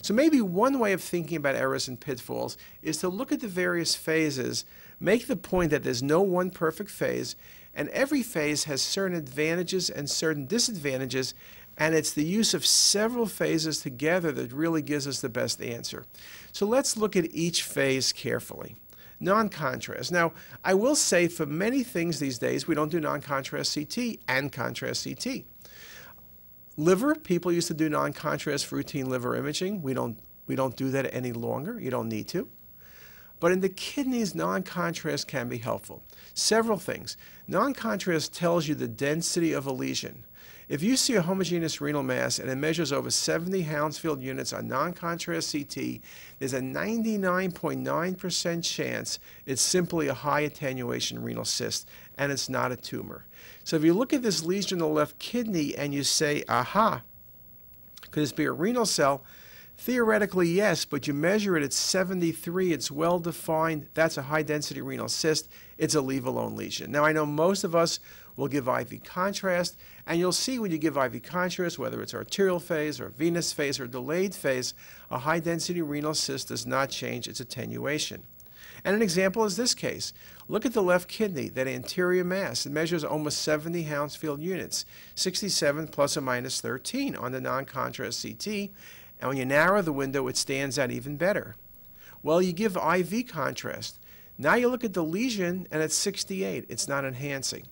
So, 0.03 0.15
maybe 0.15 0.41
one 0.41 0.79
way 0.79 0.93
of 0.93 1.03
thinking 1.03 1.37
about 1.37 1.57
errors 1.57 1.89
and 1.89 2.01
pitfalls 2.01 2.57
is 2.83 2.99
to 2.99 3.09
look 3.09 3.33
at 3.33 3.41
the 3.41 3.49
various 3.49 3.95
phases, 3.95 4.65
make 4.99 5.27
the 5.27 5.37
point 5.37 5.71
that 5.71 5.83
there's 5.83 6.03
no 6.03 6.21
one 6.21 6.51
perfect 6.51 6.91
phase, 6.91 7.37
and 7.75 7.89
every 7.91 8.23
phase 8.23 8.65
has 8.65 8.83
certain 8.83 9.17
advantages 9.17 9.91
and 9.91 10.09
certain 10.11 10.47
disadvantages, 10.47 11.35
and 11.77 11.95
it's 11.95 12.12
the 12.12 12.25
use 12.25 12.53
of 12.53 12.67
several 12.67 13.27
phases 13.27 13.81
together 13.81 14.33
that 14.33 14.53
really 14.53 14.83
gives 14.83 15.07
us 15.07 15.21
the 15.21 15.29
best 15.29 15.62
answer. 15.62 16.05
So 16.53 16.67
let's 16.67 16.97
look 16.97 17.17
at 17.17 17.35
each 17.35 17.62
phase 17.62 18.12
carefully. 18.12 18.77
Non-contrast. 19.19 20.11
Now, 20.11 20.33
I 20.65 20.75
will 20.75 20.95
say 20.95 21.29
for 21.29 21.47
many 21.47 21.83
things 21.83 22.19
these 22.19 22.39
days, 22.39 22.67
we 22.67 22.75
don't 22.75 22.91
do 22.91 23.00
non-contrast 23.00 23.75
CT 23.75 24.19
and 24.29 24.50
contrast 24.50 25.05
CT. 25.05 25.45
Liver, 26.77 27.15
people 27.15 27.53
used 27.53 27.69
to 27.69 27.75
do 27.75 27.89
non-contrast 27.89 28.73
routine 28.73 29.11
liver 29.11 29.37
imaging. 29.37 29.83
We 29.83 29.93
don't, 29.93 30.19
we 30.47 30.57
don't 30.57 30.77
do 30.77 30.91
that 30.91 31.12
any 31.15 31.33
longer. 31.33 31.79
You 31.79 31.91
don't 31.91 32.09
need 32.09 32.29
to. 32.29 32.49
But 33.40 33.50
in 33.52 33.61
the 33.61 33.68
kidneys, 33.70 34.35
non-contrast 34.35 35.26
can 35.26 35.49
be 35.49 35.56
helpful. 35.59 36.02
Several 36.35 36.78
things. 36.78 37.16
Non-contrast 37.49 38.35
tells 38.35 38.68
you 38.68 38.75
the 38.75 38.87
density 38.87 39.52
of 39.52 39.66
a 39.66 39.73
lesion. 39.73 40.25
If 40.68 40.82
you 40.85 40.97
see 40.97 41.14
a 41.14 41.23
homogeneous 41.23 41.80
renal 41.80 42.04
mass 42.04 42.38
and 42.38 42.49
it 42.49 42.54
measures 42.54 42.92
over 42.92 43.11
70 43.11 43.62
Hounsfield 43.62 44.23
units 44.23 44.52
on 44.52 44.68
non-contrast 44.68 45.50
CT, 45.50 46.00
there's 46.38 46.52
a 46.52 46.61
99.9% 46.61 48.62
chance 48.62 49.18
it's 49.47 49.62
simply 49.62 50.06
a 50.06 50.14
high 50.14 50.42
attenuation 50.42 51.20
renal 51.20 51.44
cyst 51.44 51.88
and 52.18 52.30
it's 52.30 52.49
not 52.49 52.70
a 52.70 52.76
tumor. 52.76 53.25
So 53.64 53.75
if 53.75 53.82
you 53.82 53.94
look 53.94 54.12
at 54.12 54.23
this 54.23 54.44
lesion 54.44 54.76
in 54.76 54.78
the 54.78 54.87
left 54.87 55.18
kidney 55.18 55.75
and 55.76 55.92
you 55.92 56.04
say, 56.04 56.44
aha, 56.49 57.02
could 58.12 58.23
this 58.23 58.30
be 58.30 58.44
a 58.44 58.52
renal 58.52 58.87
cell? 58.87 59.25
Theoretically, 59.81 60.47
yes, 60.47 60.85
but 60.85 61.07
you 61.07 61.15
measure 61.15 61.57
it 61.57 61.63
at 61.63 61.73
73, 61.73 62.71
it's 62.71 62.91
well 62.91 63.19
defined, 63.19 63.89
that's 63.95 64.19
a 64.19 64.23
high 64.23 64.43
density 64.43 64.83
renal 64.83 65.09
cyst, 65.09 65.49
it's 65.79 65.95
a 65.95 66.03
leave 66.03 66.27
alone 66.27 66.55
lesion. 66.55 66.93
Now, 66.93 67.07
I 67.07 67.15
know 67.15 67.25
most 67.25 67.65
of 67.65 67.75
us 67.75 67.99
will 68.37 68.47
give 68.47 68.69
IV 68.69 69.03
contrast, 69.05 69.79
and 70.07 70.19
you'll 70.19 70.33
see 70.33 70.59
when 70.59 70.71
you 70.71 70.77
give 70.77 70.99
IV 70.99 71.23
contrast, 71.23 71.79
whether 71.79 72.03
it's 72.03 72.13
arterial 72.13 72.61
phase 72.61 73.01
or 73.01 73.09
venous 73.09 73.55
phase 73.55 73.81
or 73.81 73.87
delayed 73.87 74.35
phase, 74.35 74.75
a 75.11 75.21
high 75.21 75.41
density 75.41 75.81
renal 75.81 76.13
cyst 76.13 76.49
does 76.49 76.67
not 76.67 76.91
change 76.91 77.27
its 77.27 77.41
attenuation. 77.41 78.23
And 78.85 78.95
an 78.95 79.03
example 79.03 79.45
is 79.45 79.57
this 79.57 79.75
case. 79.75 80.13
Look 80.49 80.67
at 80.67 80.73
the 80.73 80.83
left 80.83 81.09
kidney, 81.09 81.49
that 81.51 81.67
anterior 81.67 82.25
mass. 82.25 82.67
It 82.67 82.73
measures 82.73 83.05
almost 83.05 83.43
70 83.43 83.85
Hounsfield 83.85 84.41
units, 84.41 84.85
67 85.15 85.89
plus 85.89 86.17
or 86.17 86.23
minus 86.23 86.61
13 86.61 87.17
on 87.17 87.33
the 87.33 87.41
non 87.41 87.65
contrast 87.65 88.23
CT, 88.23 88.71
and 89.21 89.29
when 89.29 89.37
you 89.37 89.45
narrow 89.45 89.83
the 89.83 89.93
window, 89.93 90.27
it 90.29 90.37
stands 90.37 90.79
out 90.79 90.91
even 90.91 91.17
better. 91.17 91.55
Well, 92.23 92.43
you 92.43 92.53
give 92.53 92.77
IV 92.77 93.29
contrast. 93.29 93.99
Now 94.37 94.55
you 94.55 94.69
look 94.69 94.85
at 94.85 94.95
the 94.95 95.05
lesion, 95.05 95.67
and 95.71 95.83
it's 95.83 95.95
68. 95.95 96.65
It's 96.69 96.89
not 96.89 97.05
enhancing. 97.05 97.67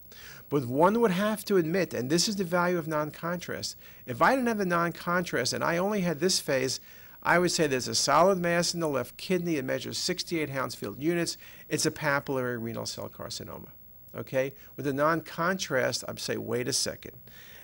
But 0.50 0.66
one 0.66 1.00
would 1.00 1.10
have 1.10 1.44
to 1.46 1.56
admit, 1.56 1.92
and 1.94 2.08
this 2.08 2.28
is 2.28 2.36
the 2.36 2.44
value 2.44 2.78
of 2.78 2.88
non 2.88 3.10
contrast, 3.10 3.76
if 4.06 4.22
I 4.22 4.34
didn't 4.34 4.48
have 4.48 4.58
the 4.58 4.66
non 4.66 4.92
contrast 4.92 5.52
and 5.52 5.64
I 5.64 5.78
only 5.78 6.02
had 6.02 6.20
this 6.20 6.40
phase, 6.40 6.80
I 7.22 7.38
would 7.38 7.50
say 7.50 7.66
there's 7.66 7.88
a 7.88 7.94
solid 7.94 8.38
mass 8.38 8.72
in 8.74 8.80
the 8.80 8.88
left 8.88 9.16
kidney. 9.16 9.56
It 9.56 9.64
measures 9.64 9.98
68 9.98 10.50
Hounsfield 10.50 10.98
units. 10.98 11.36
It's 11.68 11.84
a 11.84 11.90
papillary 11.90 12.62
renal 12.62 12.86
cell 12.86 13.08
carcinoma. 13.08 13.68
Okay? 14.14 14.54
With 14.76 14.86
the 14.86 14.92
non 14.92 15.20
contrast, 15.20 16.04
I'd 16.08 16.20
say, 16.20 16.36
wait 16.36 16.68
a 16.68 16.72
second. 16.72 17.16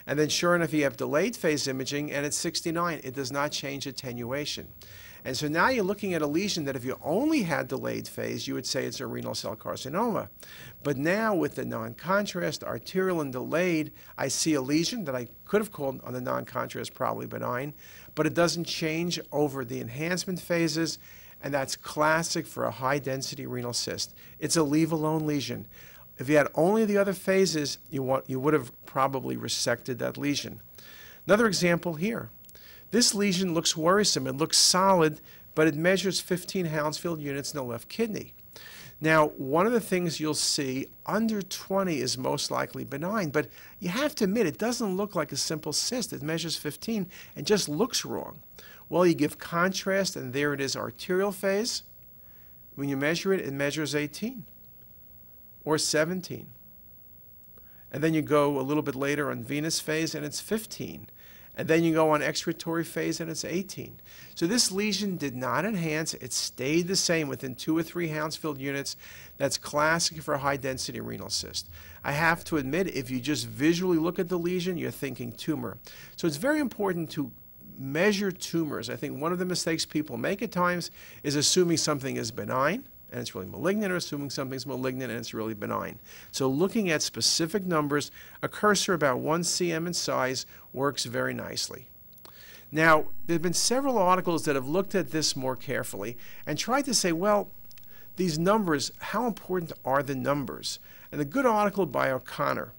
And 0.06 0.18
then, 0.18 0.28
sure 0.28 0.54
enough, 0.54 0.72
you 0.72 0.84
have 0.84 0.96
delayed 0.96 1.34
phase 1.34 1.66
imaging, 1.66 2.12
and 2.12 2.26
it's 2.26 2.36
69. 2.36 3.00
It 3.02 3.14
does 3.14 3.32
not 3.32 3.52
change 3.52 3.86
attenuation. 3.86 4.68
And 5.26 5.34
so 5.34 5.48
now 5.48 5.70
you're 5.70 5.84
looking 5.84 6.12
at 6.12 6.20
a 6.20 6.26
lesion 6.26 6.66
that 6.66 6.76
if 6.76 6.84
you 6.84 6.98
only 7.02 7.44
had 7.44 7.68
delayed 7.68 8.06
phase, 8.06 8.46
you 8.46 8.52
would 8.52 8.66
say 8.66 8.84
it's 8.84 9.00
a 9.00 9.06
renal 9.06 9.34
cell 9.34 9.56
carcinoma. 9.56 10.28
But 10.82 10.98
now 10.98 11.34
with 11.34 11.54
the 11.54 11.64
non-contrast, 11.64 12.62
arterial 12.62 13.22
and 13.22 13.32
delayed, 13.32 13.90
I 14.18 14.28
see 14.28 14.52
a 14.52 14.60
lesion 14.60 15.06
that 15.06 15.16
I 15.16 15.28
could 15.46 15.62
have 15.62 15.72
called 15.72 16.02
on 16.04 16.12
the 16.12 16.20
non-contrast 16.20 16.92
probably 16.92 17.26
benign, 17.26 17.72
but 18.14 18.26
it 18.26 18.34
doesn't 18.34 18.64
change 18.64 19.18
over 19.32 19.64
the 19.64 19.80
enhancement 19.80 20.40
phases, 20.40 20.98
and 21.42 21.54
that's 21.54 21.74
classic 21.74 22.46
for 22.46 22.64
a 22.64 22.70
high-density 22.70 23.46
renal 23.46 23.72
cyst. 23.72 24.14
It's 24.38 24.56
a 24.56 24.62
leave-alone 24.62 25.26
lesion. 25.26 25.66
If 26.18 26.28
you 26.28 26.36
had 26.36 26.48
only 26.54 26.84
the 26.84 26.98
other 26.98 27.12
phases, 27.12 27.78
you, 27.90 28.02
want, 28.02 28.28
you 28.28 28.38
would 28.38 28.54
have 28.54 28.72
probably 28.86 29.36
resected 29.36 29.98
that 29.98 30.16
lesion. 30.16 30.60
Another 31.26 31.46
example 31.46 31.94
here. 31.94 32.30
This 32.90 33.14
lesion 33.14 33.54
looks 33.54 33.76
worrisome. 33.76 34.26
It 34.26 34.36
looks 34.36 34.56
solid, 34.56 35.20
but 35.54 35.66
it 35.66 35.74
measures 35.74 36.20
15 36.20 36.66
Hounsfield 36.66 37.20
units 37.20 37.52
in 37.52 37.58
the 37.58 37.64
left 37.64 37.88
kidney. 37.88 38.34
Now, 39.00 39.28
one 39.30 39.66
of 39.66 39.72
the 39.72 39.80
things 39.80 40.20
you'll 40.20 40.34
see 40.34 40.86
under 41.04 41.42
20 41.42 41.98
is 41.98 42.16
most 42.16 42.50
likely 42.50 42.84
benign, 42.84 43.30
but 43.30 43.48
you 43.80 43.88
have 43.88 44.14
to 44.14 44.24
admit 44.24 44.46
it 44.46 44.58
doesn't 44.58 44.96
look 44.96 45.16
like 45.16 45.32
a 45.32 45.36
simple 45.36 45.72
cyst. 45.72 46.12
It 46.12 46.22
measures 46.22 46.56
15 46.56 47.10
and 47.34 47.46
just 47.46 47.68
looks 47.68 48.04
wrong. 48.04 48.40
Well, 48.88 49.04
you 49.04 49.14
give 49.14 49.38
contrast, 49.38 50.14
and 50.14 50.32
there 50.32 50.54
it 50.54 50.60
is 50.60 50.76
arterial 50.76 51.32
phase. 51.32 51.82
When 52.76 52.88
you 52.88 52.96
measure 52.96 53.32
it, 53.32 53.40
it 53.40 53.52
measures 53.52 53.94
18 53.94 54.44
or 55.64 55.78
17. 55.78 56.46
And 57.92 58.02
then 58.02 58.12
you 58.12 58.22
go 58.22 58.58
a 58.58 58.62
little 58.62 58.82
bit 58.82 58.96
later 58.96 59.30
on 59.30 59.44
venous 59.44 59.80
phase 59.80 60.14
and 60.14 60.24
it's 60.24 60.40
15. 60.40 61.08
And 61.56 61.68
then 61.68 61.84
you 61.84 61.94
go 61.94 62.10
on 62.10 62.22
excretory 62.22 62.82
phase 62.82 63.20
and 63.20 63.30
it's 63.30 63.44
18. 63.44 64.00
So 64.34 64.48
this 64.48 64.72
lesion 64.72 65.16
did 65.16 65.36
not 65.36 65.64
enhance. 65.64 66.12
It 66.14 66.32
stayed 66.32 66.88
the 66.88 66.96
same 66.96 67.28
within 67.28 67.54
two 67.54 67.78
or 67.78 67.84
three 67.84 68.08
Hounsfield 68.08 68.60
units. 68.60 68.96
That's 69.36 69.56
classic 69.56 70.20
for 70.22 70.38
high 70.38 70.56
density 70.56 71.00
renal 71.00 71.30
cyst. 71.30 71.68
I 72.02 72.12
have 72.12 72.44
to 72.46 72.56
admit, 72.56 72.88
if 72.88 73.08
you 73.08 73.20
just 73.20 73.46
visually 73.46 73.98
look 73.98 74.18
at 74.18 74.28
the 74.28 74.38
lesion, 74.38 74.76
you're 74.76 74.90
thinking 74.90 75.30
tumor. 75.32 75.78
So 76.16 76.26
it's 76.26 76.36
very 76.36 76.58
important 76.58 77.10
to 77.12 77.30
measure 77.78 78.32
tumors. 78.32 78.90
I 78.90 78.96
think 78.96 79.20
one 79.20 79.32
of 79.32 79.38
the 79.38 79.44
mistakes 79.44 79.86
people 79.86 80.16
make 80.16 80.42
at 80.42 80.50
times 80.50 80.90
is 81.22 81.36
assuming 81.36 81.76
something 81.76 82.16
is 82.16 82.32
benign 82.32 82.88
and 83.14 83.20
it's 83.20 83.34
really 83.34 83.46
malignant, 83.46 83.92
or 83.92 83.96
assuming 83.96 84.28
something's 84.28 84.66
malignant 84.66 85.12
and 85.12 85.20
it's 85.20 85.32
really 85.32 85.54
benign. 85.54 86.00
So 86.32 86.48
looking 86.48 86.90
at 86.90 87.00
specific 87.00 87.64
numbers, 87.64 88.10
a 88.42 88.48
cursor 88.48 88.92
about 88.92 89.20
1 89.20 89.42
cm 89.42 89.86
in 89.86 89.94
size 89.94 90.46
works 90.72 91.04
very 91.04 91.32
nicely. 91.32 91.86
Now, 92.72 93.04
there 93.26 93.34
have 93.34 93.42
been 93.42 93.52
several 93.52 93.98
articles 93.98 94.44
that 94.46 94.56
have 94.56 94.66
looked 94.66 94.96
at 94.96 95.12
this 95.12 95.36
more 95.36 95.54
carefully 95.54 96.16
and 96.44 96.58
tried 96.58 96.86
to 96.86 96.94
say, 96.94 97.12
well, 97.12 97.50
these 98.16 98.36
numbers, 98.36 98.90
how 98.98 99.28
important 99.28 99.70
are 99.84 100.02
the 100.02 100.16
numbers? 100.16 100.80
And 101.12 101.20
a 101.20 101.24
good 101.24 101.46
article 101.46 101.86
by 101.86 102.10
O'Connor. 102.10 102.72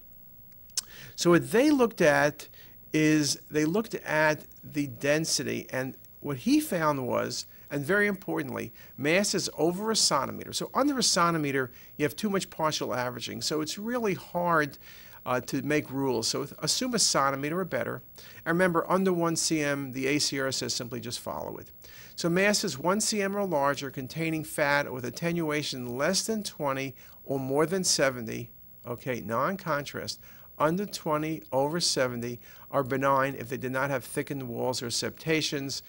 So 1.16 1.30
what 1.30 1.52
they 1.52 1.72
looked 1.72 2.02
at 2.02 2.50
is 2.92 3.40
they 3.50 3.64
looked 3.64 3.96
at 3.96 4.42
the 4.64 4.88
density, 4.88 5.68
and 5.70 5.96
what 6.20 6.40
he 6.40 6.60
found 6.60 7.08
was 7.08 7.46
and 7.70 7.86
very 7.86 8.08
importantly, 8.08 8.74
mass 8.98 9.34
is 9.34 9.50
over 9.58 9.92
a 9.92 9.96
centimeter. 9.96 10.54
So 10.54 10.70
under 10.74 10.98
a 10.98 11.04
centimeter, 11.04 11.72
you 11.98 12.04
have 12.04 12.16
too 12.16 12.30
much 12.30 12.50
partial 12.50 12.94
averaging. 12.94 13.42
So 13.42 13.62
it's 13.62 13.78
really 13.78 14.14
hard 14.14 14.78
uh, 15.26 15.42
to 15.42 15.62
make 15.62 15.90
rules. 15.90 16.28
So 16.28 16.48
assume 16.60 16.94
a 16.94 17.00
centimeter 17.00 17.60
or 17.60 17.66
better. 17.66 18.02
And 18.46 18.54
remember, 18.54 18.90
under 18.90 19.12
1 19.12 19.36
cm, 19.36 19.94
the 19.94 20.06
ACR 20.06 20.54
says 20.54 20.74
simply 20.74 21.00
just 21.00 21.20
follow 21.20 21.58
it. 21.58 21.72
So 22.16 22.30
mass 22.30 22.64
is 22.64 22.78
1 22.78 23.00
cm 23.00 23.36
or 23.36 23.46
larger 23.46 23.90
containing 23.90 24.44
fat 24.44 24.92
with 24.92 25.04
attenuation 25.04 25.98
less 25.98 26.26
than 26.26 26.44
20 26.44 26.96
or 27.26 27.40
more 27.40 27.66
than 27.66 27.84
70, 27.84 28.52
okay, 28.88 29.20
non-contrast, 29.20 30.20
under 30.58 30.86
20 30.86 31.44
over 31.52 31.80
70 31.80 32.40
are 32.72 32.84
benign 32.84 33.36
if 33.36 33.50
they 33.50 33.58
did 33.58 33.72
not 33.72 33.90
have 33.90 34.04
thickened 34.04 34.48
walls 34.48 34.82
or 34.82 34.90
septations. 34.90 35.84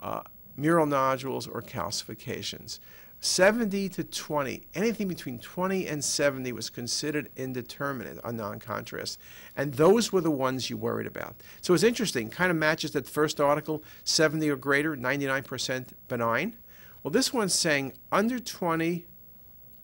Uh, 0.00 0.20
mural 0.56 0.86
nodules, 0.86 1.46
or 1.46 1.62
calcifications. 1.62 2.78
70 3.20 3.88
to 3.88 4.04
20, 4.04 4.66
anything 4.74 5.08
between 5.08 5.38
20 5.38 5.86
and 5.86 6.04
70 6.04 6.52
was 6.52 6.68
considered 6.68 7.30
indeterminate 7.36 8.18
on 8.22 8.36
non-contrast. 8.36 9.18
And 9.56 9.72
those 9.72 10.12
were 10.12 10.20
the 10.20 10.30
ones 10.30 10.68
you 10.68 10.76
worried 10.76 11.06
about. 11.06 11.36
So 11.62 11.72
it's 11.72 11.82
interesting, 11.82 12.28
kind 12.28 12.50
of 12.50 12.56
matches 12.58 12.90
that 12.90 13.08
first 13.08 13.40
article, 13.40 13.82
70 14.04 14.50
or 14.50 14.56
greater, 14.56 14.94
99% 14.94 15.86
benign. 16.06 16.56
Well, 17.02 17.12
this 17.12 17.32
one's 17.32 17.54
saying 17.54 17.94
under 18.12 18.38
20, 18.38 19.06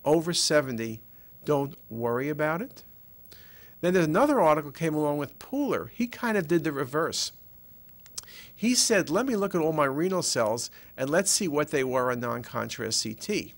over 0.04 0.32
70, 0.34 1.00
don't 1.46 1.74
worry 1.88 2.28
about 2.28 2.60
it. 2.60 2.84
Then 3.80 3.94
there's 3.94 4.06
another 4.06 4.40
article 4.40 4.70
came 4.70 4.94
along 4.94 5.16
with 5.16 5.38
Pooler. 5.38 5.88
He 5.90 6.06
kind 6.06 6.36
of 6.36 6.46
did 6.46 6.64
the 6.64 6.72
reverse. 6.72 7.32
He 8.60 8.74
said, 8.74 9.08
let 9.08 9.24
me 9.24 9.36
look 9.36 9.54
at 9.54 9.62
all 9.62 9.72
my 9.72 9.86
renal 9.86 10.20
cells 10.20 10.70
and 10.94 11.08
let's 11.08 11.30
see 11.30 11.48
what 11.48 11.70
they 11.70 11.82
were 11.82 12.12
on 12.12 12.20
non-contrast 12.20 13.02
CT. 13.02 13.52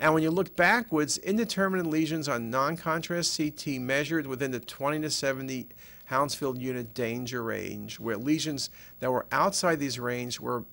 And 0.00 0.12
when 0.12 0.24
you 0.24 0.32
look 0.32 0.56
backwards, 0.56 1.18
indeterminate 1.18 1.86
lesions 1.86 2.28
on 2.28 2.50
non-contrast 2.50 3.36
CT 3.36 3.80
measured 3.80 4.26
within 4.26 4.50
the 4.50 4.58
20 4.58 5.02
to 5.02 5.10
70 5.10 5.68
Hounsfield 6.06 6.60
unit 6.60 6.94
danger 6.94 7.44
range, 7.44 8.00
where 8.00 8.16
lesions 8.16 8.70
that 8.98 9.12
were 9.12 9.24
outside 9.30 9.78
these 9.78 10.00
range 10.00 10.40
were 10.40 10.64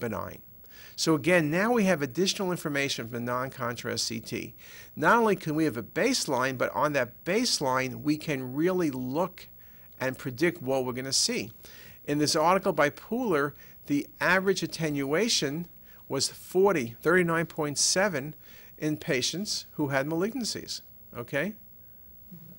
benign. 0.00 0.38
So 0.96 1.14
again, 1.14 1.50
now 1.50 1.72
we 1.72 1.84
have 1.84 2.00
additional 2.00 2.50
information 2.50 3.06
from 3.06 3.12
the 3.12 3.32
non-contrast 3.32 4.08
CT. 4.08 4.52
Not 4.96 5.18
only 5.18 5.36
can 5.36 5.54
we 5.54 5.64
have 5.64 5.76
a 5.76 5.82
baseline, 5.82 6.56
but 6.56 6.74
on 6.74 6.94
that 6.94 7.22
baseline, 7.26 8.00
we 8.00 8.16
can 8.16 8.54
really 8.54 8.90
look 8.90 9.48
and 10.00 10.16
predict 10.16 10.62
what 10.62 10.86
we're 10.86 10.94
going 10.94 11.04
to 11.04 11.12
see. 11.12 11.50
In 12.06 12.18
this 12.18 12.36
article 12.36 12.72
by 12.72 12.90
Pooler, 12.90 13.52
the 13.86 14.06
average 14.20 14.62
attenuation 14.62 15.68
was 16.08 16.28
40, 16.28 16.96
39.7 17.02 18.32
in 18.78 18.96
patients 18.96 19.66
who 19.72 19.88
had 19.88 20.06
malignancies. 20.06 20.82
Okay? 21.16 21.54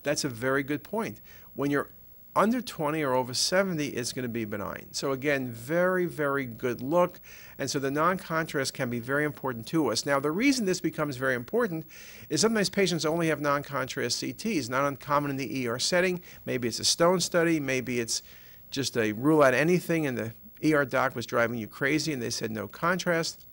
That's 0.03 0.23
a 0.23 0.29
very 0.29 0.63
good 0.63 0.83
point. 0.83 1.21
When 1.55 1.71
you're 1.71 1.89
under 2.35 2.61
20 2.61 3.01
or 3.01 3.13
over 3.13 3.33
70, 3.33 3.87
it's 3.87 4.13
going 4.13 4.23
to 4.23 4.29
be 4.29 4.45
benign. 4.45 4.87
So 4.91 5.11
again, 5.11 5.49
very, 5.49 6.05
very 6.05 6.45
good 6.45 6.81
look. 6.81 7.19
And 7.57 7.69
so 7.69 7.79
the 7.79 7.89
non-contrast 7.89 8.75
can 8.75 8.91
be 8.91 8.99
very 8.99 9.23
important 9.25 9.65
to 9.67 9.91
us. 9.91 10.05
Now, 10.05 10.19
the 10.19 10.31
reason 10.31 10.65
this 10.65 10.79
becomes 10.79 11.17
very 11.17 11.33
important 11.33 11.85
is 12.29 12.41
sometimes 12.41 12.69
patients 12.69 13.05
only 13.05 13.27
have 13.29 13.41
non-contrast 13.41 14.21
CTs, 14.21 14.69
not 14.69 14.85
uncommon 14.85 15.31
in 15.31 15.37
the 15.37 15.67
ER 15.67 15.79
setting. 15.79 16.21
Maybe 16.45 16.67
it's 16.67 16.79
a 16.79 16.85
stone 16.85 17.19
study, 17.19 17.59
maybe 17.59 17.99
it's 17.99 18.21
just 18.71 18.97
a 18.97 19.11
rule 19.13 19.43
out 19.43 19.53
anything 19.53 20.05
and 20.05 20.17
the 20.17 20.33
ER 20.63 20.85
doc 20.85 21.15
was 21.15 21.25
driving 21.25 21.57
you 21.57 21.67
crazy 21.67 22.13
and 22.13 22.21
they 22.21 22.29
said 22.29 22.51
no 22.51 22.67
contrast. 22.67 23.45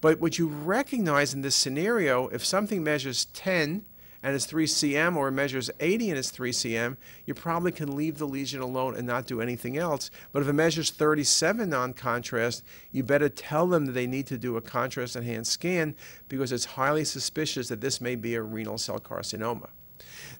But 0.00 0.20
what 0.20 0.38
you 0.38 0.48
recognize 0.48 1.32
in 1.32 1.42
this 1.42 1.54
scenario, 1.54 2.28
if 2.28 2.44
something 2.44 2.82
measures 2.82 3.26
10 3.26 3.84
and 4.24 4.34
it's 4.34 4.46
3 4.46 4.66
cm 4.66 5.16
or 5.16 5.30
measures 5.30 5.70
80 5.80 6.10
and 6.10 6.18
it's 6.18 6.30
3 6.30 6.52
cm, 6.52 6.96
you 7.24 7.34
probably 7.34 7.72
can 7.72 7.96
leave 7.96 8.18
the 8.18 8.26
lesion 8.26 8.60
alone 8.60 8.96
and 8.96 9.06
not 9.06 9.26
do 9.26 9.40
anything 9.40 9.76
else. 9.76 10.10
But 10.32 10.42
if 10.42 10.48
it 10.48 10.52
measures 10.52 10.90
37 10.90 11.68
non-contrast, 11.68 12.64
you 12.90 13.02
better 13.02 13.28
tell 13.28 13.66
them 13.66 13.86
that 13.86 13.92
they 13.92 14.06
need 14.06 14.26
to 14.28 14.38
do 14.38 14.56
a 14.56 14.60
contrast-enhanced 14.60 15.50
scan 15.50 15.94
because 16.28 16.52
it's 16.52 16.64
highly 16.64 17.04
suspicious 17.04 17.68
that 17.68 17.80
this 17.80 18.00
may 18.00 18.14
be 18.14 18.34
a 18.34 18.42
renal 18.42 18.78
cell 18.78 19.00
carcinoma. 19.00 19.68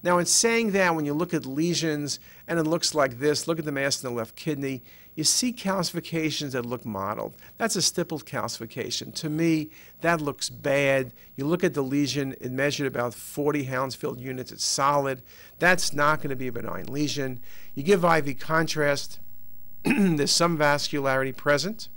Now, 0.02 0.18
in 0.18 0.26
saying 0.26 0.72
that, 0.72 0.94
when 0.94 1.04
you 1.04 1.14
look 1.14 1.32
at 1.32 1.46
lesions 1.46 2.18
and 2.48 2.58
it 2.58 2.64
looks 2.64 2.94
like 2.94 3.18
this, 3.18 3.46
look 3.46 3.58
at 3.58 3.64
the 3.64 3.72
mass 3.72 4.02
in 4.02 4.10
the 4.10 4.16
left 4.16 4.34
kidney, 4.34 4.82
you 5.14 5.24
see 5.24 5.52
calcifications 5.52 6.52
that 6.52 6.64
look 6.64 6.86
mottled. 6.86 7.36
That's 7.58 7.76
a 7.76 7.82
stippled 7.82 8.24
calcification. 8.24 9.14
To 9.16 9.28
me, 9.28 9.70
that 10.00 10.20
looks 10.20 10.48
bad. 10.48 11.12
You 11.36 11.44
look 11.44 11.62
at 11.62 11.74
the 11.74 11.82
lesion, 11.82 12.34
it 12.40 12.50
measured 12.50 12.86
about 12.86 13.14
40 13.14 13.64
Hounsfield 13.64 14.18
units. 14.18 14.50
It's 14.50 14.64
solid. 14.64 15.22
That's 15.58 15.92
not 15.92 16.18
going 16.18 16.30
to 16.30 16.36
be 16.36 16.48
a 16.48 16.52
benign 16.52 16.86
lesion. 16.86 17.40
You 17.74 17.82
give 17.82 18.04
IV 18.04 18.38
contrast, 18.38 19.20
there's 19.84 20.30
some 20.30 20.56
vascularity 20.56 21.36
present, 21.36 21.88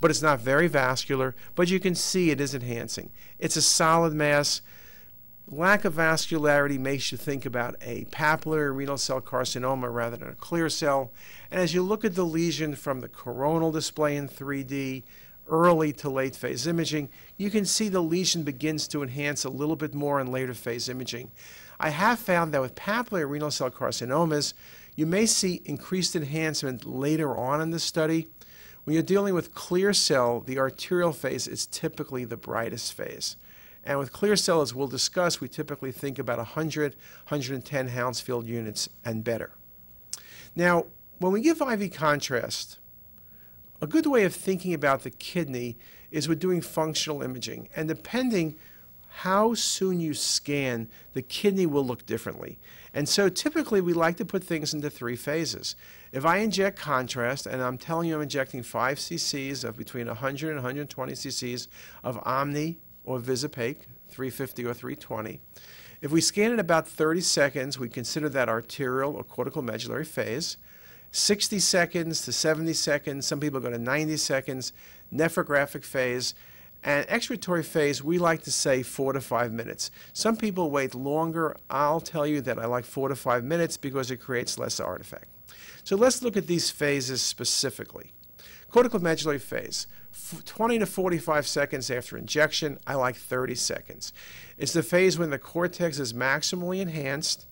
but 0.00 0.10
it's 0.10 0.22
not 0.22 0.40
very 0.40 0.68
vascular, 0.68 1.34
but 1.54 1.70
you 1.70 1.80
can 1.80 1.94
see 1.94 2.30
it 2.30 2.40
is 2.40 2.54
enhancing. 2.54 3.10
It's 3.38 3.56
a 3.56 3.62
solid 3.62 4.12
mass. 4.12 4.60
Lack 5.50 5.86
of 5.86 5.94
vascularity 5.94 6.78
makes 6.78 7.10
you 7.10 7.16
think 7.16 7.46
about 7.46 7.74
a 7.80 8.04
papillary 8.06 8.76
renal 8.76 8.98
cell 8.98 9.22
carcinoma 9.22 9.90
rather 9.90 10.18
than 10.18 10.28
a 10.28 10.34
clear 10.34 10.68
cell. 10.68 11.10
And 11.50 11.58
as 11.58 11.72
you 11.72 11.82
look 11.82 12.04
at 12.04 12.14
the 12.14 12.26
lesion 12.26 12.74
from 12.74 13.00
the 13.00 13.08
coronal 13.08 13.72
display 13.72 14.16
in 14.16 14.28
3D, 14.28 15.04
early 15.48 15.94
to 15.94 16.10
late 16.10 16.36
phase 16.36 16.66
imaging, 16.66 17.08
you 17.38 17.48
can 17.48 17.64
see 17.64 17.88
the 17.88 18.02
lesion 18.02 18.42
begins 18.42 18.86
to 18.88 19.02
enhance 19.02 19.42
a 19.46 19.48
little 19.48 19.74
bit 19.74 19.94
more 19.94 20.20
in 20.20 20.30
later 20.30 20.52
phase 20.52 20.86
imaging. 20.86 21.30
I 21.80 21.88
have 21.88 22.18
found 22.18 22.52
that 22.52 22.60
with 22.60 22.74
papillary 22.74 23.30
renal 23.30 23.50
cell 23.50 23.70
carcinomas, 23.70 24.52
you 24.96 25.06
may 25.06 25.24
see 25.24 25.62
increased 25.64 26.14
enhancement 26.14 26.84
later 26.84 27.34
on 27.34 27.62
in 27.62 27.70
the 27.70 27.80
study. 27.80 28.28
When 28.84 28.92
you're 28.92 29.02
dealing 29.02 29.32
with 29.32 29.54
clear 29.54 29.94
cell, 29.94 30.40
the 30.40 30.58
arterial 30.58 31.14
phase 31.14 31.48
is 31.48 31.64
typically 31.66 32.26
the 32.26 32.36
brightest 32.36 32.92
phase. 32.92 33.38
And 33.88 33.98
with 33.98 34.12
clear 34.12 34.36
cell, 34.36 34.60
as 34.60 34.74
we'll 34.74 34.86
discuss, 34.86 35.40
we 35.40 35.48
typically 35.48 35.92
think 35.92 36.18
about 36.18 36.36
100, 36.36 36.94
110 37.28 37.88
Hounsfield 37.88 38.46
units 38.46 38.90
and 39.02 39.24
better. 39.24 39.50
Now, 40.54 40.84
when 41.20 41.32
we 41.32 41.40
give 41.40 41.62
IV 41.62 41.90
contrast, 41.94 42.78
a 43.80 43.86
good 43.86 44.04
way 44.04 44.24
of 44.24 44.34
thinking 44.34 44.74
about 44.74 45.04
the 45.04 45.10
kidney 45.10 45.78
is 46.10 46.28
we're 46.28 46.34
doing 46.34 46.60
functional 46.60 47.22
imaging. 47.22 47.70
And 47.74 47.88
depending 47.88 48.56
how 49.08 49.54
soon 49.54 50.00
you 50.00 50.12
scan, 50.12 50.88
the 51.14 51.22
kidney 51.22 51.64
will 51.64 51.84
look 51.84 52.04
differently. 52.04 52.58
And 52.92 53.08
so 53.08 53.30
typically 53.30 53.80
we 53.80 53.94
like 53.94 54.18
to 54.18 54.24
put 54.26 54.44
things 54.44 54.74
into 54.74 54.90
three 54.90 55.16
phases. 55.16 55.76
If 56.12 56.26
I 56.26 56.38
inject 56.38 56.78
contrast, 56.78 57.46
and 57.46 57.62
I'm 57.62 57.78
telling 57.78 58.06
you 58.06 58.16
I'm 58.16 58.22
injecting 58.22 58.62
5 58.62 58.98
cc's 58.98 59.64
of 59.64 59.78
between 59.78 60.08
100 60.08 60.48
and 60.48 60.56
120 60.58 61.12
cc's 61.14 61.68
of 62.04 62.20
Omni 62.26 62.80
or 63.08 63.18
Visipaque, 63.18 63.86
350 64.10 64.66
or 64.66 64.74
320. 64.74 65.40
If 66.02 66.12
we 66.12 66.20
scan 66.20 66.52
in 66.52 66.60
about 66.60 66.86
30 66.86 67.22
seconds, 67.22 67.78
we 67.78 67.88
consider 67.88 68.28
that 68.28 68.48
arterial 68.48 69.16
or 69.16 69.24
cortical 69.24 69.62
medullary 69.62 70.04
phase. 70.04 70.58
60 71.10 71.58
seconds 71.58 72.20
to 72.22 72.32
70 72.32 72.74
seconds, 72.74 73.26
some 73.26 73.40
people 73.40 73.60
go 73.60 73.70
to 73.70 73.78
90 73.78 74.18
seconds, 74.18 74.72
nephrographic 75.12 75.84
phase. 75.84 76.34
And 76.84 77.06
excretory 77.08 77.64
phase, 77.64 78.04
we 78.04 78.18
like 78.18 78.42
to 78.42 78.52
say 78.52 78.82
four 78.82 79.14
to 79.14 79.20
five 79.20 79.52
minutes. 79.52 79.90
Some 80.12 80.36
people 80.36 80.70
wait 80.70 80.94
longer. 80.94 81.56
I'll 81.70 82.00
tell 82.00 82.26
you 82.26 82.40
that 82.42 82.58
I 82.58 82.66
like 82.66 82.84
four 82.84 83.08
to 83.08 83.16
five 83.16 83.42
minutes 83.42 83.76
because 83.76 84.10
it 84.10 84.18
creates 84.18 84.58
less 84.58 84.78
artifact. 84.78 85.26
So 85.82 85.96
let's 85.96 86.22
look 86.22 86.36
at 86.36 86.46
these 86.46 86.70
phases 86.70 87.22
specifically. 87.22 88.12
Cortical 88.70 89.00
medullary 89.00 89.38
phase. 89.38 89.86
20 90.44 90.78
to 90.80 90.86
45 90.86 91.46
seconds 91.46 91.90
after 91.90 92.16
injection. 92.16 92.78
I 92.86 92.94
like 92.94 93.16
30 93.16 93.54
seconds. 93.54 94.12
It's 94.56 94.72
the 94.72 94.82
phase 94.82 95.18
when 95.18 95.30
the 95.30 95.38
cortex 95.38 95.98
is 95.98 96.12
maximally 96.12 96.80
enhanced 96.80 97.46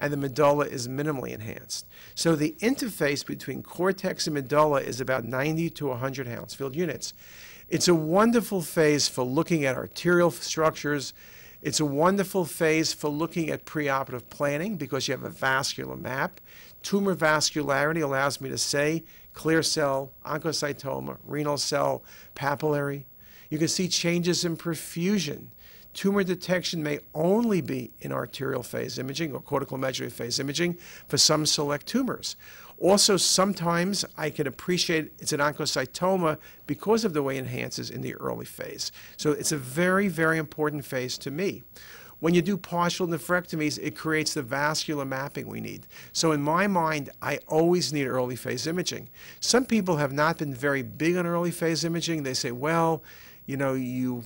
and 0.00 0.12
the 0.12 0.16
medulla 0.16 0.66
is 0.66 0.88
minimally 0.88 1.30
enhanced. 1.30 1.86
So 2.14 2.34
the 2.34 2.56
interface 2.58 3.24
between 3.24 3.62
cortex 3.62 4.26
and 4.26 4.34
medulla 4.34 4.80
is 4.80 5.00
about 5.00 5.24
90 5.24 5.70
to 5.70 5.86
100 5.86 6.26
Hounsfield 6.26 6.74
units. 6.74 7.14
It's 7.68 7.88
a 7.88 7.94
wonderful 7.94 8.62
phase 8.62 9.08
for 9.08 9.22
looking 9.22 9.64
at 9.64 9.76
arterial 9.76 10.30
structures. 10.30 11.14
It's 11.62 11.78
a 11.78 11.86
wonderful 11.86 12.44
phase 12.44 12.92
for 12.92 13.08
looking 13.08 13.48
at 13.48 13.64
preoperative 13.64 14.28
planning 14.28 14.76
because 14.76 15.06
you 15.06 15.12
have 15.12 15.22
a 15.22 15.30
vascular 15.30 15.96
map. 15.96 16.40
Tumor 16.82 17.14
vascularity 17.14 18.02
allows 18.02 18.40
me 18.40 18.48
to 18.48 18.58
say 18.58 19.04
clear 19.32 19.62
cell, 19.62 20.12
oncocytoma, 20.24 21.18
renal 21.26 21.56
cell, 21.56 22.02
papillary. 22.34 23.04
You 23.50 23.58
can 23.58 23.68
see 23.68 23.88
changes 23.88 24.44
in 24.44 24.56
perfusion. 24.56 25.48
Tumor 25.94 26.24
detection 26.24 26.82
may 26.82 27.00
only 27.14 27.60
be 27.60 27.92
in 28.00 28.12
arterial 28.12 28.62
phase 28.62 28.98
imaging 28.98 29.34
or 29.34 29.40
cortical 29.40 29.76
medullary 29.76 30.10
phase 30.10 30.40
imaging 30.40 30.78
for 31.06 31.18
some 31.18 31.44
select 31.44 31.86
tumors. 31.86 32.36
Also, 32.78 33.16
sometimes 33.16 34.04
I 34.16 34.30
can 34.30 34.46
appreciate 34.46 35.12
it's 35.18 35.32
an 35.32 35.40
oncocytoma 35.40 36.38
because 36.66 37.04
of 37.04 37.12
the 37.12 37.22
way 37.22 37.36
it 37.36 37.40
enhances 37.40 37.90
in 37.90 38.00
the 38.00 38.14
early 38.16 38.46
phase. 38.46 38.90
So 39.16 39.32
it's 39.32 39.52
a 39.52 39.56
very, 39.56 40.08
very 40.08 40.38
important 40.38 40.84
phase 40.84 41.16
to 41.18 41.30
me. 41.30 41.62
When 42.22 42.34
you 42.34 42.40
do 42.40 42.56
partial 42.56 43.08
nephrectomies, 43.08 43.80
it 43.82 43.96
creates 43.96 44.32
the 44.32 44.42
vascular 44.42 45.04
mapping 45.04 45.48
we 45.48 45.60
need. 45.60 45.88
So 46.12 46.30
in 46.30 46.40
my 46.40 46.68
mind, 46.68 47.10
I 47.20 47.40
always 47.48 47.92
need 47.92 48.06
early 48.06 48.36
phase 48.36 48.64
imaging. 48.68 49.08
Some 49.40 49.64
people 49.64 49.96
have 49.96 50.12
not 50.12 50.38
been 50.38 50.54
very 50.54 50.84
big 50.84 51.16
on 51.16 51.26
early 51.26 51.50
phase 51.50 51.84
imaging. 51.84 52.22
They 52.22 52.34
say, 52.34 52.52
well, 52.52 53.02
you 53.44 53.56
know, 53.56 53.74
you 53.74 54.22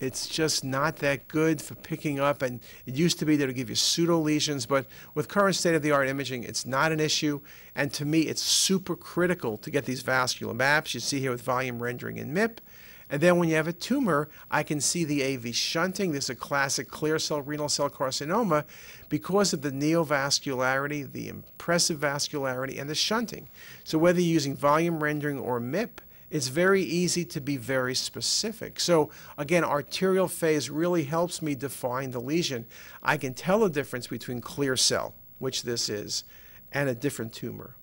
it's 0.00 0.28
just 0.28 0.64
not 0.64 0.96
that 0.96 1.28
good 1.28 1.60
for 1.60 1.74
picking 1.74 2.18
up. 2.18 2.40
And 2.40 2.60
it 2.86 2.94
used 2.94 3.18
to 3.18 3.26
be 3.26 3.36
that 3.36 3.44
it 3.44 3.48
would 3.48 3.56
give 3.56 3.68
you 3.68 3.76
pseudo 3.76 4.18
lesions, 4.18 4.64
but 4.64 4.86
with 5.14 5.28
current 5.28 5.56
state 5.56 5.74
of 5.74 5.82
the 5.82 5.90
art 5.90 6.08
imaging, 6.08 6.44
it's 6.44 6.64
not 6.64 6.90
an 6.90 7.00
issue. 7.00 7.42
And 7.74 7.92
to 7.92 8.06
me, 8.06 8.22
it's 8.22 8.40
super 8.40 8.96
critical 8.96 9.58
to 9.58 9.70
get 9.70 9.84
these 9.84 10.00
vascular 10.00 10.54
maps. 10.54 10.94
You 10.94 11.00
see 11.00 11.20
here 11.20 11.32
with 11.32 11.42
volume 11.42 11.82
rendering 11.82 12.16
in 12.16 12.32
MIP. 12.32 12.60
And 13.10 13.20
then 13.20 13.36
when 13.36 13.48
you 13.48 13.56
have 13.56 13.66
a 13.66 13.72
tumor, 13.72 14.28
I 14.50 14.62
can 14.62 14.80
see 14.80 15.04
the 15.04 15.24
AV 15.24 15.54
shunting. 15.54 16.12
This 16.12 16.24
is 16.24 16.30
a 16.30 16.34
classic 16.36 16.88
clear 16.88 17.18
cell 17.18 17.42
renal 17.42 17.68
cell 17.68 17.90
carcinoma 17.90 18.64
because 19.08 19.52
of 19.52 19.62
the 19.62 19.72
neovascularity, 19.72 21.10
the 21.10 21.28
impressive 21.28 21.98
vascularity, 21.98 22.80
and 22.80 22.88
the 22.88 22.94
shunting. 22.94 23.48
So 23.82 23.98
whether 23.98 24.20
you're 24.20 24.32
using 24.32 24.56
volume 24.56 25.02
rendering 25.02 25.38
or 25.38 25.60
MIP, 25.60 25.98
it's 26.30 26.46
very 26.46 26.82
easy 26.82 27.24
to 27.24 27.40
be 27.40 27.56
very 27.56 27.96
specific. 27.96 28.78
So 28.78 29.10
again, 29.36 29.64
arterial 29.64 30.28
phase 30.28 30.70
really 30.70 31.02
helps 31.02 31.42
me 31.42 31.56
define 31.56 32.12
the 32.12 32.20
lesion. 32.20 32.66
I 33.02 33.16
can 33.16 33.34
tell 33.34 33.60
the 33.60 33.68
difference 33.68 34.06
between 34.06 34.40
clear 34.40 34.76
cell, 34.76 35.14
which 35.40 35.64
this 35.64 35.88
is, 35.88 36.22
and 36.70 36.88
a 36.88 36.94
different 36.94 37.32
tumor. 37.32 37.74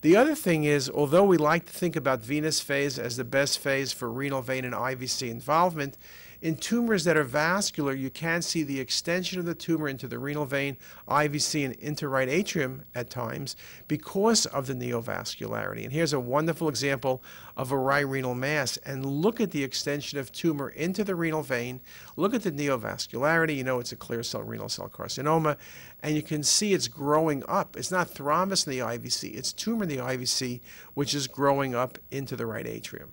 The 0.00 0.16
other 0.16 0.36
thing 0.36 0.62
is, 0.62 0.88
although 0.88 1.24
we 1.24 1.36
like 1.36 1.66
to 1.66 1.72
think 1.72 1.96
about 1.96 2.20
venous 2.20 2.60
phase 2.60 2.98
as 2.98 3.16
the 3.16 3.24
best 3.24 3.58
phase 3.58 3.92
for 3.92 4.08
renal 4.08 4.42
vein 4.42 4.64
and 4.64 4.74
IVC 4.74 5.28
involvement, 5.28 5.96
in 6.40 6.56
tumors 6.56 7.02
that 7.04 7.16
are 7.16 7.24
vascular, 7.24 7.92
you 7.92 8.10
can 8.10 8.42
see 8.42 8.62
the 8.62 8.78
extension 8.78 9.40
of 9.40 9.44
the 9.44 9.54
tumor 9.54 9.88
into 9.88 10.06
the 10.06 10.18
renal 10.18 10.44
vein, 10.44 10.76
IVC, 11.08 11.64
and 11.64 11.74
into 11.76 12.08
right 12.08 12.28
atrium 12.28 12.84
at 12.94 13.10
times 13.10 13.56
because 13.88 14.46
of 14.46 14.68
the 14.68 14.74
neovascularity. 14.74 15.82
And 15.82 15.92
here's 15.92 16.12
a 16.12 16.20
wonderful 16.20 16.68
example 16.68 17.22
of 17.56 17.72
a 17.72 17.78
right 17.78 18.06
renal 18.06 18.36
mass. 18.36 18.76
And 18.78 19.04
look 19.04 19.40
at 19.40 19.50
the 19.50 19.64
extension 19.64 20.18
of 20.18 20.30
tumor 20.30 20.68
into 20.68 21.02
the 21.02 21.16
renal 21.16 21.42
vein. 21.42 21.80
Look 22.16 22.34
at 22.34 22.44
the 22.44 22.52
neovascularity. 22.52 23.56
You 23.56 23.64
know 23.64 23.80
it's 23.80 23.92
a 23.92 23.96
clear 23.96 24.22
cell 24.22 24.42
renal 24.42 24.68
cell 24.68 24.88
carcinoma. 24.88 25.56
And 26.04 26.14
you 26.14 26.22
can 26.22 26.44
see 26.44 26.72
it's 26.72 26.86
growing 26.86 27.42
up. 27.48 27.76
It's 27.76 27.90
not 27.90 28.08
thrombus 28.08 28.64
in 28.64 28.70
the 28.70 28.78
IVC, 28.78 29.34
it's 29.36 29.52
tumor 29.52 29.82
in 29.82 29.88
the 29.88 29.96
IVC, 29.96 30.60
which 30.94 31.14
is 31.14 31.26
growing 31.26 31.74
up 31.74 31.98
into 32.12 32.36
the 32.36 32.46
right 32.46 32.66
atrium. 32.66 33.10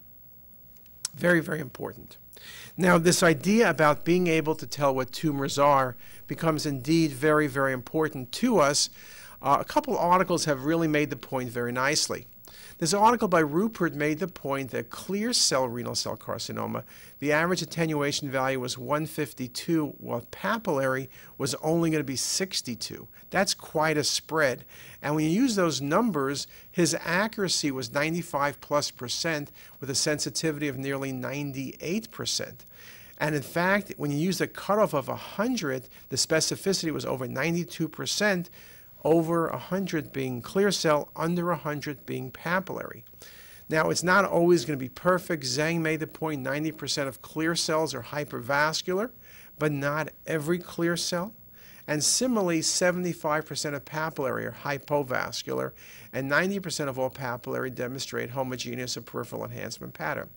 Very, 1.16 1.40
very 1.40 1.60
important. 1.60 2.18
Now, 2.78 2.98
this 2.98 3.24
idea 3.24 3.70
about 3.70 4.04
being 4.04 4.28
able 4.28 4.54
to 4.56 4.68
tell 4.68 4.94
what 4.94 5.14
tumors 5.14 5.58
are 5.58 5.96
becomes 6.28 6.66
indeed 6.66 7.12
very, 7.12 7.48
very 7.48 7.72
important 7.72 8.34
to 8.34 8.60
us. 8.60 8.90
Uh, 9.42 9.58
a 9.62 9.66
couple 9.66 9.98
articles 9.98 10.46
have 10.46 10.66
really 10.66 10.88
made 10.88 11.10
the 11.10 11.16
point 11.16 11.50
very 11.50 11.72
nicely. 11.72 12.28
This 12.78 12.94
article 12.94 13.30
by 13.30 13.42
Ruppert 13.42 13.94
made 13.94 14.20
the 14.20 14.28
point 14.28 14.72
that 14.72 14.90
clear 14.90 15.32
cell 15.32 15.66
renal 15.66 15.96
cell 15.96 16.18
carcinoma, 16.18 16.84
the 17.20 17.32
average 17.32 17.62
attenuation 17.62 18.30
value 18.30 18.60
was 18.60 18.78
152, 18.78 19.96
while 19.98 20.28
papillary 20.30 21.08
was 21.38 21.56
only 21.56 21.90
going 21.90 22.02
to 22.02 22.04
be 22.04 22.18
62. 22.18 23.08
That's 23.30 23.54
quite 23.54 23.98
a 23.98 24.04
spread. 24.04 24.66
And 25.02 25.16
when 25.16 25.24
you 25.24 25.32
use 25.32 25.56
those 25.56 25.82
numbers, 25.82 26.48
his 26.70 26.94
accuracy 27.00 27.72
was 27.72 27.94
95 27.94 28.60
plus 28.60 28.92
percent 28.92 29.54
with 29.80 29.90
a 29.90 29.96
sensitivity 29.96 30.68
of 30.68 30.78
nearly 30.78 31.14
98 31.14 32.12
percent. 32.12 32.66
And 33.18 33.34
in 33.36 33.42
fact, 33.42 33.94
when 33.96 34.12
you 34.12 34.18
use 34.18 34.40
the 34.40 34.48
cutoff 34.48 34.94
of 34.94 35.08
100, 35.08 35.88
the 36.10 36.18
specificity 36.18 36.92
was 36.92 37.06
over 37.06 37.26
92 37.26 37.88
percent 37.88 38.50
over 39.06 39.48
100 39.50 40.12
being 40.12 40.42
clear 40.42 40.72
cell, 40.72 41.10
under 41.16 41.46
100 41.46 42.06
being 42.06 42.32
papillary. 42.32 43.04
Now, 43.70 43.90
it's 43.90 44.04
not 44.04 44.26
always 44.26 44.66
going 44.66 44.78
to 44.78 44.84
be 44.84 44.90
perfect. 44.90 45.44
Zhang 45.44 45.80
made 45.82 46.00
the 46.00 46.08
point 46.08 46.44
90% 46.44 47.08
of 47.08 47.22
clear 47.22 47.56
cells 47.56 47.94
are 47.94 48.04
hypervascular, 48.04 49.12
but 49.58 49.72
not 49.72 50.10
every 50.28 50.60
clear 50.60 50.98
cell. 50.98 51.34
And 51.88 52.04
similarly, 52.04 52.62
75% 52.62 53.76
of 53.76 53.86
papillary 53.86 54.46
are 54.46 54.56
hypovascular, 54.64 55.72
and 56.12 56.30
90% 56.30 56.88
of 56.88 56.98
all 56.98 57.12
papillary 57.12 57.74
demonstrate 57.74 58.32
homogeneous 58.32 58.98
or 58.98 59.02
peripheral 59.02 59.46
enhancement 59.46 59.94
pattern. 59.94 60.30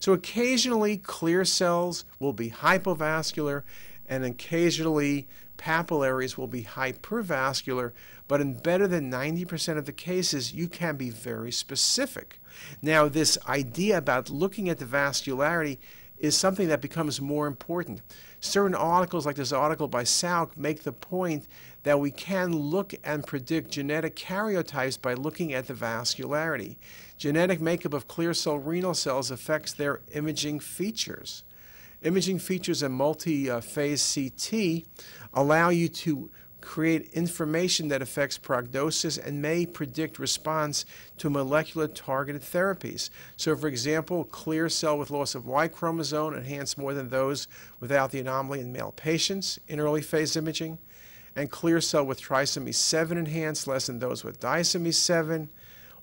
So 0.00 0.12
occasionally, 0.12 0.96
clear 0.96 1.44
cells 1.44 2.04
will 2.18 2.32
be 2.32 2.50
hypovascular, 2.50 3.62
and 4.08 4.24
occasionally, 4.24 5.28
papillaries 5.56 6.36
will 6.36 6.46
be 6.46 6.62
hypervascular, 6.62 7.92
but 8.28 8.40
in 8.40 8.54
better 8.54 8.86
than 8.86 9.10
90% 9.10 9.78
of 9.78 9.86
the 9.86 9.92
cases, 9.92 10.52
you 10.52 10.68
can 10.68 10.96
be 10.96 11.10
very 11.10 11.52
specific. 11.52 12.40
Now, 12.82 13.08
this 13.08 13.38
idea 13.48 13.98
about 13.98 14.30
looking 14.30 14.68
at 14.68 14.78
the 14.78 14.84
vascularity 14.84 15.78
is 16.18 16.36
something 16.36 16.68
that 16.68 16.80
becomes 16.80 17.20
more 17.20 17.46
important. 17.46 18.00
Certain 18.40 18.74
articles, 18.74 19.26
like 19.26 19.36
this 19.36 19.52
article 19.52 19.88
by 19.88 20.04
Sauk, 20.04 20.56
make 20.56 20.82
the 20.82 20.92
point 20.92 21.46
that 21.82 22.00
we 22.00 22.10
can 22.10 22.52
look 22.52 22.94
and 23.04 23.26
predict 23.26 23.70
genetic 23.70 24.16
karyotypes 24.16 25.00
by 25.00 25.14
looking 25.14 25.52
at 25.52 25.66
the 25.66 25.74
vascularity. 25.74 26.76
Genetic 27.18 27.60
makeup 27.60 27.92
of 27.92 28.08
clear 28.08 28.34
cell 28.34 28.58
renal 28.58 28.94
cells 28.94 29.30
affects 29.30 29.72
their 29.72 30.00
imaging 30.12 30.60
features. 30.60 31.44
Imaging 32.06 32.38
features 32.38 32.84
in 32.84 32.92
multi-phase 32.92 34.14
CT 34.14 34.84
allow 35.34 35.70
you 35.70 35.88
to 35.88 36.30
create 36.60 37.10
information 37.14 37.88
that 37.88 38.00
affects 38.00 38.38
prognosis 38.38 39.18
and 39.18 39.42
may 39.42 39.66
predict 39.66 40.20
response 40.20 40.84
to 41.18 41.28
molecular 41.28 41.88
targeted 41.88 42.42
therapies. 42.42 43.10
So, 43.36 43.56
for 43.56 43.66
example, 43.66 44.22
clear 44.22 44.68
cell 44.68 44.96
with 44.96 45.10
loss 45.10 45.34
of 45.34 45.46
Y 45.46 45.66
chromosome 45.66 46.34
enhance 46.34 46.78
more 46.78 46.94
than 46.94 47.08
those 47.08 47.48
without 47.80 48.12
the 48.12 48.20
anomaly 48.20 48.60
in 48.60 48.72
male 48.72 48.92
patients 48.94 49.58
in 49.66 49.80
early 49.80 50.00
phase 50.00 50.36
imaging, 50.36 50.78
and 51.34 51.50
clear 51.50 51.80
cell 51.80 52.06
with 52.06 52.22
trisomy 52.22 52.72
7 52.72 53.18
enhance 53.18 53.66
less 53.66 53.88
than 53.88 53.98
those 53.98 54.22
with 54.22 54.38
disomy 54.38 54.94
7 54.94 55.50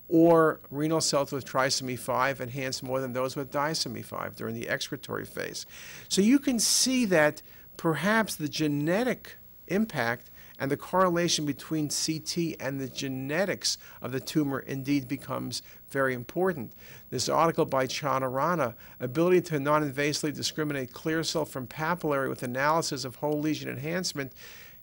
or 0.09 0.59
renal 0.69 1.01
cells 1.01 1.31
with 1.31 1.45
trisomy 1.45 1.97
5 1.97 2.41
enhance 2.41 2.83
more 2.83 2.99
than 2.99 3.13
those 3.13 3.35
with 3.35 3.51
disomy 3.51 4.03
5 4.03 4.35
during 4.35 4.55
the 4.55 4.69
excretory 4.69 5.25
phase. 5.25 5.65
So 6.09 6.21
you 6.21 6.39
can 6.39 6.59
see 6.59 7.05
that 7.05 7.41
perhaps 7.77 8.35
the 8.35 8.49
genetic 8.49 9.37
impact 9.67 10.29
and 10.59 10.69
the 10.69 10.77
correlation 10.77 11.45
between 11.45 11.89
CT 11.89 12.55
and 12.59 12.79
the 12.79 12.87
genetics 12.87 13.77
of 14.01 14.11
the 14.11 14.19
tumor 14.19 14.59
indeed 14.59 15.07
becomes 15.07 15.61
very 15.89 16.13
important. 16.13 16.73
This 17.09 17.27
article 17.27 17.65
by 17.65 17.87
Chandarana, 17.87 18.75
ability 18.99 19.41
to 19.41 19.59
non-invasively 19.59 20.33
discriminate 20.33 20.93
clear 20.93 21.23
cell 21.23 21.45
from 21.45 21.67
papillary 21.67 22.29
with 22.29 22.43
analysis 22.43 23.03
of 23.03 23.15
whole 23.15 23.39
lesion 23.39 23.69
enhancement, 23.69 24.33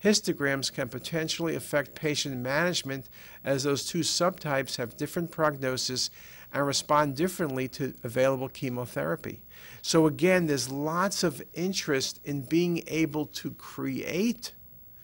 histograms 0.03 0.73
can 0.73 0.89
potentially 0.89 1.55
affect 1.55 1.95
patient 1.95 2.37
management 2.39 3.09
as 3.45 3.65
those 3.65 3.87
two 3.87 4.01
subtypes 4.01 4.77
have 4.77 4.97
different 4.97 5.31
prognosis 5.31 6.11
and 6.53 6.67
respond 6.67 7.17
differently 7.17 7.69
to 7.69 7.95
available 8.03 8.49
chemotherapy. 8.49 9.43
So 9.83 10.07
again, 10.07 10.47
there's 10.47 10.71
lots 10.71 11.23
of 11.23 11.43
interest 11.55 12.21
in 12.25 12.43
being 12.43 12.83
able 12.87 13.27
to 13.27 13.53
create 13.53 14.53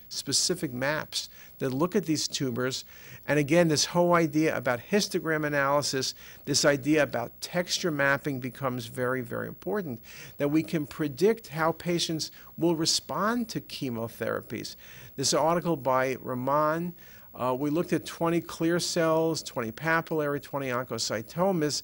specific 0.09 0.72
maps 0.72 1.28
that 1.59 1.71
look 1.71 1.97
at 1.97 2.07
these 2.07 2.29
tumors. 2.29 2.85
And 3.27 3.38
again, 3.38 3.69
this 3.69 3.87
whole 3.87 4.14
idea 4.14 4.57
about 4.57 4.81
histogram 4.90 5.47
analysis, 5.47 6.14
this 6.45 6.64
idea 6.64 7.03
about 7.03 7.40
texture 7.40 7.90
mapping 7.90 8.40
becomes 8.40 8.87
very, 8.87 9.23
very 9.23 9.49
important. 9.49 10.01
That 10.38 10.49
we 10.49 10.62
can 10.62 10.87
predict 10.87 11.49
how 11.49 11.73
patients 11.73 12.31
will 12.57 12.77
respond 12.77 13.49
to 13.51 13.61
chemotherapies. 13.61 14.77
This 15.16 15.35
article 15.35 15.77
by 15.77 16.16
Raman, 16.21 16.95
uh, 17.35 17.55
we 17.59 17.71
looked 17.71 17.92
at 17.92 18.07
20 18.07 18.40
clear 18.42 18.81
cells, 18.81 19.42
20 19.42 19.73
papillary, 19.73 20.42
20 20.42 20.69
oncocytomas, 20.69 21.83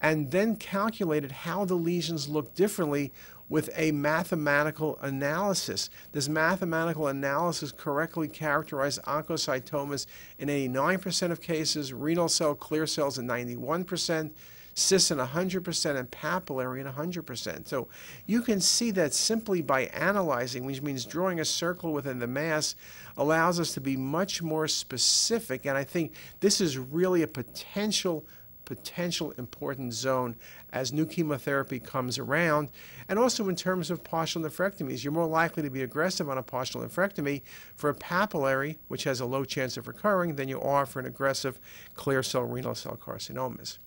and 0.00 0.30
then 0.30 0.56
calculated 0.56 1.32
how 1.32 1.64
the 1.64 1.74
lesions 1.74 2.28
look 2.28 2.54
differently 2.54 3.12
with 3.54 3.70
a 3.76 3.92
mathematical 3.92 4.98
analysis. 5.00 5.88
This 6.10 6.28
mathematical 6.28 7.06
analysis 7.06 7.70
correctly 7.70 8.26
characterized 8.26 9.00
oncocytomas 9.02 10.06
in 10.40 10.48
89% 10.48 11.30
of 11.30 11.40
cases, 11.40 11.92
renal 11.92 12.28
cell 12.28 12.56
clear 12.56 12.84
cells 12.84 13.16
in 13.16 13.28
91%, 13.28 14.32
cysts 14.74 15.12
in 15.12 15.18
100%, 15.18 15.96
and 15.96 16.10
papillary 16.10 16.80
in 16.80 16.92
100%. 16.92 17.68
So 17.68 17.86
you 18.26 18.42
can 18.42 18.60
see 18.60 18.90
that 18.90 19.14
simply 19.14 19.62
by 19.62 19.82
analyzing, 19.82 20.64
which 20.64 20.82
means 20.82 21.06
drawing 21.06 21.38
a 21.38 21.44
circle 21.44 21.92
within 21.92 22.18
the 22.18 22.26
mass, 22.26 22.74
allows 23.16 23.60
us 23.60 23.72
to 23.74 23.80
be 23.80 23.96
much 23.96 24.42
more 24.42 24.66
specific. 24.66 25.64
And 25.64 25.78
I 25.78 25.84
think 25.84 26.14
this 26.40 26.60
is 26.60 26.76
really 26.76 27.22
a 27.22 27.28
potential 27.28 28.26
potential 28.64 29.32
important 29.32 29.92
zone 29.92 30.36
as 30.72 30.92
new 30.92 31.06
chemotherapy 31.06 31.78
comes 31.78 32.18
around. 32.18 32.70
And 33.08 33.18
also 33.18 33.48
in 33.48 33.56
terms 33.56 33.90
of 33.90 34.04
partial 34.04 34.42
nephrectomies, 34.42 35.04
you're 35.04 35.12
more 35.12 35.26
likely 35.26 35.62
to 35.62 35.70
be 35.70 35.82
aggressive 35.82 36.28
on 36.28 36.38
a 36.38 36.42
partial 36.42 36.82
nephrectomy 36.82 37.42
for 37.76 37.90
a 37.90 37.94
papillary, 37.94 38.76
which 38.88 39.04
has 39.04 39.20
a 39.20 39.26
low 39.26 39.44
chance 39.44 39.76
of 39.76 39.86
recurring, 39.86 40.36
than 40.36 40.48
you 40.48 40.60
are 40.60 40.86
for 40.86 41.00
an 41.00 41.06
aggressive 41.06 41.60
clear 41.94 42.22
cell 42.22 42.44
renal 42.44 42.74
cell 42.74 42.98
carcinomas. 43.00 43.78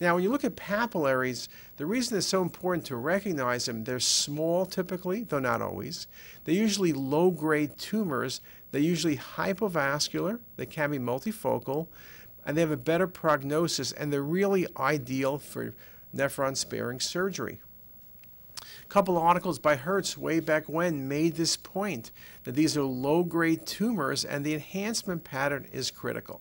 Now, 0.00 0.14
when 0.14 0.24
you 0.24 0.30
look 0.30 0.44
at 0.44 0.56
papillaries, 0.56 1.48
the 1.76 1.86
reason 1.86 2.18
it's 2.18 2.26
so 2.26 2.42
important 2.42 2.84
to 2.86 2.96
recognize 2.96 3.66
them, 3.66 3.84
they're 3.84 4.00
small 4.00 4.66
typically, 4.66 5.22
though 5.22 5.38
not 5.38 5.62
always. 5.62 6.08
They're 6.42 6.54
usually 6.56 6.92
low 6.92 7.30
grade 7.30 7.78
tumors. 7.78 8.40
They're 8.72 8.80
usually 8.80 9.16
hypovascular. 9.16 10.40
They 10.56 10.66
can 10.66 10.90
be 10.90 10.98
multifocal 10.98 11.86
and 12.44 12.56
they 12.56 12.60
have 12.60 12.70
a 12.70 12.76
better 12.76 13.06
prognosis, 13.06 13.92
and 13.92 14.12
they're 14.12 14.22
really 14.22 14.66
ideal 14.76 15.38
for 15.38 15.74
nephron 16.14 16.56
sparing 16.56 17.00
surgery. 17.00 17.60
A 18.60 18.88
couple 18.88 19.16
of 19.16 19.22
articles 19.22 19.58
by 19.58 19.76
Herts 19.76 20.18
way 20.18 20.40
back 20.40 20.68
when 20.68 21.08
made 21.08 21.36
this 21.36 21.56
point 21.56 22.10
that 22.44 22.54
these 22.54 22.76
are 22.76 22.82
low 22.82 23.22
grade 23.22 23.66
tumors 23.66 24.24
and 24.24 24.44
the 24.44 24.54
enhancement 24.54 25.24
pattern 25.24 25.66
is 25.72 25.90
critical. 25.90 26.40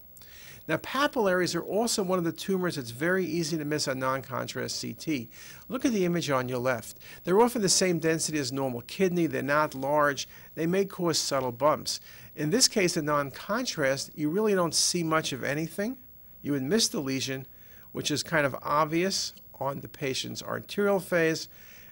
Now, 0.68 0.78
papillaries 0.78 1.56
are 1.56 1.64
also 1.64 2.04
one 2.04 2.20
of 2.20 2.26
the 2.26 2.32
tumors 2.32 2.76
that's 2.76 2.92
very 2.92 3.26
easy 3.26 3.58
to 3.58 3.66
miss 3.66 3.88
on 3.88 4.00
non-contrast 4.00 4.82
CT. 4.82 5.28
Look 5.70 5.86
at 5.86 5.92
the 5.92 6.06
image 6.06 6.30
on 6.30 6.48
your 6.48 6.60
left. 6.60 7.00
They're 7.24 7.42
often 7.42 7.62
the 7.62 7.70
same 7.70 8.00
density 8.00 8.38
as 8.38 8.52
normal 8.52 8.82
kidney. 8.82 9.26
They're 9.26 9.42
not 9.42 9.74
large. 9.74 10.28
They 10.56 10.68
may 10.68 10.86
cause 10.86 11.18
subtle 11.18 11.52
bumps. 11.52 12.00
In 12.36 12.52
this 12.52 12.68
case, 12.68 12.96
a 12.96 13.02
non-contrast, 13.02 14.12
you 14.16 14.30
really 14.30 14.54
don't 14.54 14.76
see 14.76 15.04
much 15.04 15.34
of 15.34 15.44
anything. 15.44 15.98
You 16.42 16.54
would 16.54 16.64
miss 16.64 16.88
the 16.88 17.02
lesion, 17.02 17.48
which 17.92 18.12
is 18.12 18.24
kind 18.24 18.46
of 18.46 18.56
obvious 18.62 19.34
on 19.60 19.82
the 19.82 19.90
patient's 19.90 20.44
arterial 20.44 21.00
phase 21.00 21.50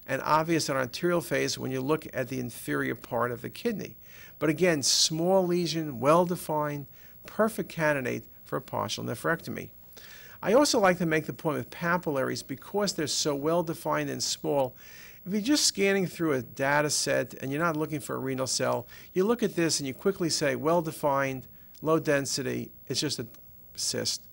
and 0.08 0.22
obvious 0.24 0.70
on 0.70 0.76
arterial 0.76 1.22
phase 1.22 1.58
when 1.58 1.72
you 1.72 1.82
look 1.82 2.08
at 2.14 2.30
the 2.30 2.40
inferior 2.40 2.96
part 2.96 3.32
of 3.32 3.42
the 3.42 3.50
kidney. 3.50 3.98
But 4.40 4.50
again, 4.50 4.82
small 4.84 5.46
lesion, 5.46 6.00
well 6.00 6.26
defined, 6.26 6.88
perfect 7.26 7.70
candidate 7.70 8.24
for 8.50 8.58
a 8.58 8.62
partial 8.62 9.04
nephrectomy. 9.04 9.70
I 10.42 10.54
also 10.54 10.80
like 10.80 10.98
to 10.98 11.06
make 11.06 11.26
the 11.26 11.34
point 11.34 11.58
with 11.58 11.70
papillaries 11.70 12.44
because 12.44 12.94
they're 12.94 13.08
so 13.08 13.36
well 13.36 13.62
defined 13.62 14.10
and 14.10 14.24
small. 14.24 14.76
If 15.26 15.34
you're 15.34 15.42
just 15.42 15.66
scanning 15.66 16.08
through 16.08 16.34
a 16.34 16.42
data 16.42 16.90
set 16.90 17.36
and 17.36 17.52
you're 17.52 17.62
not 17.62 17.78
looking 17.78 18.00
for 18.00 18.16
a 18.16 18.20
renal 18.20 18.48
cell, 18.48 18.88
you 19.14 19.24
look 19.26 19.44
at 19.44 19.56
this 19.56 19.80
and 19.80 19.88
you 19.88 19.94
quickly 19.94 20.30
say, 20.30 20.56
well 20.56 20.82
defined, 20.82 21.48
low 21.82 22.00
density, 22.00 22.72
it's 22.88 23.00
just 23.00 23.20
a 23.20 23.28
cyst. 23.76 24.24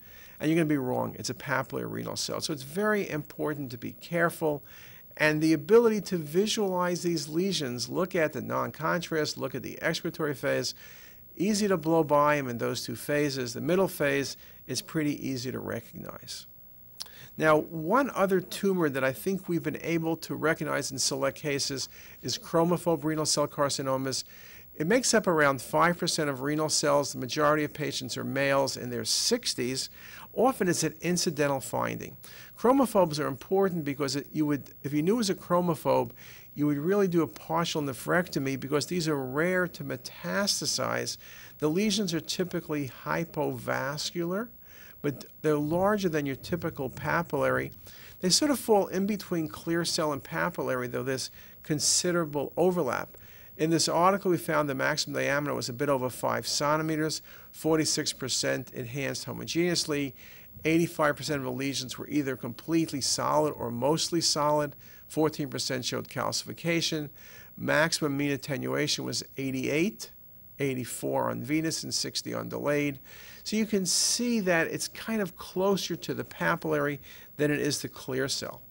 And 0.41 0.49
you're 0.49 0.57
going 0.57 0.69
to 0.69 0.73
be 0.73 0.79
wrong. 0.79 1.17
It's 1.19 1.31
a 1.31 1.35
papillary 1.35 1.91
renal 1.91 2.17
cell. 2.17 2.41
So 2.41 2.53
it's 2.53 2.63
very 2.63 3.09
important 3.11 3.71
to 3.73 3.79
be 3.79 3.93
careful. 3.93 4.63
And 5.17 5.43
the 5.43 5.55
ability 5.55 6.03
to 6.03 6.19
visualize 6.19 7.03
these 7.03 7.27
lesions, 7.29 7.89
look 7.89 8.15
at 8.15 8.33
the 8.33 8.43
non 8.43 8.71
contrast, 8.71 9.39
look 9.39 9.55
at 9.55 9.63
the 9.63 9.81
excretory 9.83 10.35
phase, 10.35 10.75
Easy 11.37 11.69
to 11.69 11.77
blow 11.77 12.03
by 12.03 12.37
them 12.37 12.49
in 12.49 12.59
those 12.59 12.85
two 12.85 12.97
phases. 12.97 13.53
The 13.53 13.61
middle 13.61 13.89
phase 13.89 14.37
is 14.67 14.83
pretty 14.83 15.27
easy 15.27 15.53
to 15.53 15.59
recognize. 15.59 16.47
Now, 17.39 17.59
one 17.59 18.11
other 18.15 18.41
tumor 18.41 18.89
that 18.89 19.05
I 19.05 19.13
think 19.13 19.49
we've 19.49 19.63
been 19.63 19.79
able 19.83 20.17
to 20.19 20.35
recognize 20.35 20.91
in 20.91 20.99
select 20.99 21.37
cases 21.37 21.89
is 22.23 22.39
chromophobe 22.39 23.05
renal 23.05 23.27
cell 23.27 23.47
carcinomas. 23.47 24.25
It 24.75 24.87
makes 24.87 25.13
up 25.15 25.27
around 25.27 25.59
5% 25.59 26.29
of 26.29 26.41
renal 26.41 26.69
cells. 26.69 27.13
The 27.13 27.19
majority 27.19 27.65
of 27.65 27.73
patients 27.73 28.17
are 28.17 28.25
males 28.25 28.77
in 28.77 28.91
their 28.91 29.03
60s. 29.03 29.89
Often 30.33 30.69
it's 30.69 30.83
an 30.83 30.95
incidental 31.01 31.61
finding. 31.61 32.17
Chromophobes 32.59 33.19
are 33.19 33.27
important 33.27 33.85
because 33.85 34.17
it, 34.17 34.29
you 34.33 34.47
would, 34.47 34.75
if 34.83 34.93
you 34.93 35.03
knew 35.03 35.15
it 35.15 35.19
was 35.19 35.31
a 35.31 35.35
chromophobe, 35.35 36.11
you 36.57 36.67
would 36.67 36.79
really 36.79 37.07
do 37.07 37.23
a 37.23 37.29
partial 37.29 37.81
nephrectomy 37.83 38.59
because 38.59 38.87
these 38.87 39.07
are 39.07 39.17
rare 39.17 39.69
to 39.69 39.85
metastasize. 39.85 41.17
The 41.59 41.69
lesions 41.69 42.13
are 42.13 42.21
typically 42.21 42.91
hypovascular 43.05 44.49
but 45.07 45.25
they're 45.43 45.57
larger 45.57 46.09
than 46.09 46.27
your 46.27 46.35
typical 46.35 46.91
papillary. 46.91 47.71
They 48.19 48.29
sort 48.29 48.51
of 48.51 48.59
fall 48.59 48.89
in 48.89 49.07
between 49.07 49.47
clear 49.47 49.85
cell 49.85 50.13
and 50.13 50.21
papillary, 50.21 50.91
though 50.91 51.05
there's 51.05 51.31
considerable 51.63 52.53
overlap. 52.57 53.17
In 53.57 53.71
this 53.71 53.89
article, 53.89 54.33
we 54.33 54.37
found 54.37 54.69
the 54.69 54.75
maximum 54.75 55.15
diameter 55.15 55.55
was 55.55 55.69
a 55.69 55.73
bit 55.73 55.89
over 55.89 56.11
5 56.11 56.47
centimeters, 56.47 57.23
46% 57.55 58.73
enhanced 58.73 59.27
homogeneously, 59.27 60.13
85% 60.65 61.37
of 61.37 61.43
the 61.45 61.53
lesions 61.53 61.97
were 61.97 62.09
either 62.09 62.37
completely 62.37 63.01
solid 63.01 63.53
or 63.53 63.71
mostly 63.71 64.21
solid, 64.21 64.75
14% 65.11 65.85
showed 65.85 66.09
calcification. 66.09 67.11
Maximum 67.57 68.17
mean 68.17 68.33
attenuation 68.33 69.05
was 69.05 69.25
88, 69.37 70.11
84 70.59 71.31
on 71.31 71.43
venous 71.43 71.83
and 71.83 71.95
60 71.95 72.35
on 72.35 72.49
delayed. 72.49 72.99
So 73.45 73.57
you 73.57 73.67
can 73.67 73.87
see 73.87 74.41
that 74.41 74.67
it's 74.69 74.89
kind 74.89 75.23
of 75.23 75.37
closer 75.37 75.97
to 75.97 76.15
the 76.15 76.25
papillary 76.25 76.99
than 77.37 77.51
it 77.51 77.61
is 77.61 77.81
the 77.81 77.89
clear 77.89 78.29
cell. 78.29 78.63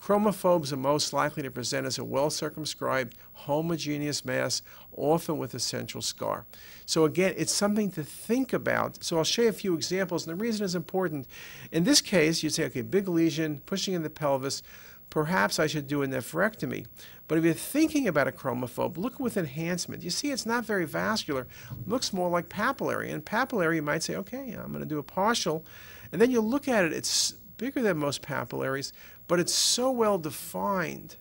Chromophobes 0.00 0.72
are 0.72 0.78
most 0.78 1.12
likely 1.12 1.42
to 1.42 1.50
present 1.50 1.86
as 1.86 1.98
a 1.98 2.04
well-circumscribed, 2.04 3.16
homogeneous 3.34 4.24
mass, 4.24 4.62
often 4.96 5.36
with 5.36 5.52
a 5.52 5.60
central 5.60 6.00
scar. 6.00 6.46
So 6.86 7.04
again, 7.04 7.34
it's 7.36 7.52
something 7.52 7.90
to 7.92 8.02
think 8.02 8.54
about. 8.54 9.04
So 9.04 9.18
I'll 9.18 9.24
show 9.24 9.42
you 9.42 9.48
a 9.50 9.52
few 9.52 9.74
examples, 9.74 10.26
and 10.26 10.38
the 10.38 10.42
reason 10.42 10.64
is 10.64 10.74
important. 10.74 11.26
In 11.70 11.84
this 11.84 12.00
case, 12.00 12.42
you'd 12.42 12.54
say, 12.54 12.64
okay, 12.64 12.80
big 12.80 13.08
lesion, 13.08 13.60
pushing 13.66 13.92
in 13.92 14.02
the 14.02 14.08
pelvis, 14.08 14.62
perhaps 15.10 15.58
I 15.58 15.66
should 15.66 15.86
do 15.86 16.02
a 16.02 16.06
nephrectomy. 16.06 16.86
But 17.28 17.38
if 17.38 17.44
you're 17.44 17.54
thinking 17.54 18.08
about 18.08 18.28
a 18.28 18.32
chromophobe, 18.32 18.96
look 18.96 19.20
with 19.20 19.36
enhancement. 19.36 20.02
You 20.02 20.10
see 20.10 20.30
it's 20.30 20.46
not 20.46 20.64
very 20.64 20.86
vascular, 20.86 21.46
looks 21.86 22.12
more 22.12 22.30
like 22.30 22.48
papillary. 22.48 23.12
And 23.12 23.24
papillary, 23.24 23.76
you 23.76 23.82
might 23.82 24.02
say, 24.02 24.16
okay, 24.16 24.52
I'm 24.52 24.72
going 24.72 24.80
to 24.82 24.86
do 24.86 24.98
a 24.98 25.02
partial. 25.02 25.64
And 26.12 26.20
then 26.20 26.30
you 26.30 26.40
look 26.40 26.68
at 26.68 26.84
it, 26.84 26.92
it's 26.92 27.32
bigger 27.56 27.82
than 27.82 27.98
most 27.98 28.22
papillaries, 28.22 28.92
but 29.28 29.38
it's 29.38 29.54
so 29.54 29.90
well 29.90 30.18
defined. 30.18 31.16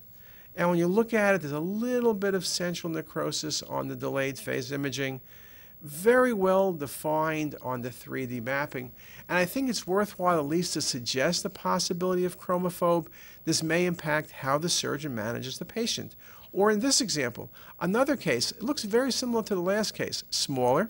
And 0.55 0.69
when 0.69 0.79
you 0.79 0.87
look 0.87 1.13
at 1.13 1.35
it, 1.35 1.41
there's 1.41 1.53
a 1.53 1.59
little 1.59 2.13
bit 2.13 2.33
of 2.33 2.45
central 2.45 2.91
necrosis 2.91 3.61
on 3.63 3.87
the 3.87 3.95
delayed 3.95 4.39
phase 4.39 4.71
imaging 4.71 5.21
very 5.81 6.33
well 6.33 6.73
defined 6.73 7.55
on 7.61 7.81
the 7.81 7.89
3D 7.89 8.43
mapping. 8.43 8.91
And 9.27 9.37
I 9.37 9.45
think 9.45 9.69
it's 9.69 9.87
worthwhile 9.87 10.39
at 10.39 10.45
least 10.45 10.73
to 10.73 10.81
suggest 10.81 11.43
the 11.43 11.49
possibility 11.49 12.25
of 12.25 12.39
chromophobe. 12.39 13.07
This 13.45 13.63
may 13.63 13.85
impact 13.85 14.31
how 14.31 14.57
the 14.57 14.69
surgeon 14.69 15.15
manages 15.15 15.57
the 15.57 15.65
patient. 15.65 16.15
Or 16.51 16.71
in 16.71 16.79
this 16.79 16.99
example, 16.99 17.51
another 17.79 18.15
case, 18.15 18.51
it 18.51 18.63
looks 18.63 18.83
very 18.83 19.11
similar 19.11 19.43
to 19.43 19.55
the 19.55 19.61
last 19.61 19.93
case, 19.93 20.23
smaller, 20.31 20.89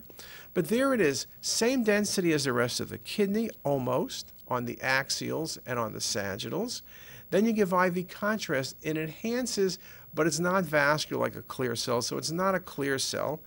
but 0.54 0.69
there 0.69 0.93
it 0.93 1.02
is, 1.02 1.28
same 1.41 1.84
density 1.84 2.32
as 2.32 2.45
the 2.45 2.54
rest 2.54 2.80
of 2.80 2.89
the 2.89 2.97
kidney, 2.97 3.49
almost, 3.63 4.34
on 4.47 4.65
the 4.65 4.78
axials 4.78 5.58
and 5.65 5.78
on 5.78 5.93
the 5.93 6.02
sagittals. 6.02 6.82
Then 7.30 7.45
you 7.45 7.52
give 7.52 7.73
IV 7.73 8.08
contrast, 8.08 8.78
it 8.82 8.97
enhances, 8.97 9.80
but 10.13 10.25
it's 10.25 10.39
not 10.39 10.63
vascular 10.63 11.21
like 11.21 11.36
a 11.36 11.41
clear 11.41 11.75
cell, 11.75 12.02
so 12.02 12.17
it's 12.17 12.32
not 12.32 12.56
a 12.56 12.60
clear 12.60 12.97
cell. 12.97 13.41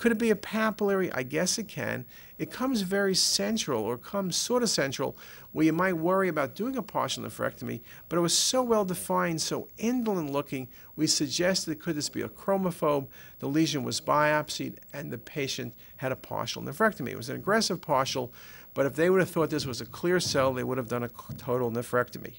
Could 0.00 0.12
it 0.12 0.18
be 0.18 0.30
a 0.30 0.34
papillary? 0.34 1.10
I 1.14 1.22
guess 1.22 1.58
it 1.58 1.68
can. 1.68 2.06
It 2.38 2.50
comes 2.50 2.80
very 2.80 3.14
central 3.14 3.84
or 3.84 3.98
comes 3.98 4.34
sort 4.34 4.62
of 4.62 4.70
central 4.70 5.14
where 5.52 5.66
you 5.66 5.74
might 5.74 5.92
worry 5.92 6.28
about 6.28 6.54
doing 6.54 6.74
a 6.78 6.82
partial 6.82 7.22
nephrectomy, 7.22 7.82
but 8.08 8.16
it 8.16 8.22
was 8.22 8.36
so 8.36 8.62
well 8.62 8.86
defined, 8.86 9.42
so 9.42 9.68
indolent 9.76 10.32
looking, 10.32 10.68
we 10.96 11.06
suggested 11.06 11.78
could 11.80 11.96
this 11.96 12.08
be 12.08 12.22
a 12.22 12.30
chromophobe? 12.30 13.08
The 13.40 13.48
lesion 13.48 13.82
was 13.82 14.00
biopsied 14.00 14.76
and 14.94 15.12
the 15.12 15.18
patient 15.18 15.74
had 15.98 16.12
a 16.12 16.16
partial 16.16 16.62
nephrectomy. 16.62 17.10
It 17.10 17.18
was 17.18 17.28
an 17.28 17.36
aggressive 17.36 17.82
partial, 17.82 18.32
but 18.72 18.86
if 18.86 18.94
they 18.94 19.10
would 19.10 19.20
have 19.20 19.28
thought 19.28 19.50
this 19.50 19.66
was 19.66 19.82
a 19.82 19.86
clear 19.86 20.18
cell, 20.18 20.54
they 20.54 20.64
would 20.64 20.78
have 20.78 20.88
done 20.88 21.02
a 21.02 21.10
total 21.36 21.70
nephrectomy. 21.70 22.36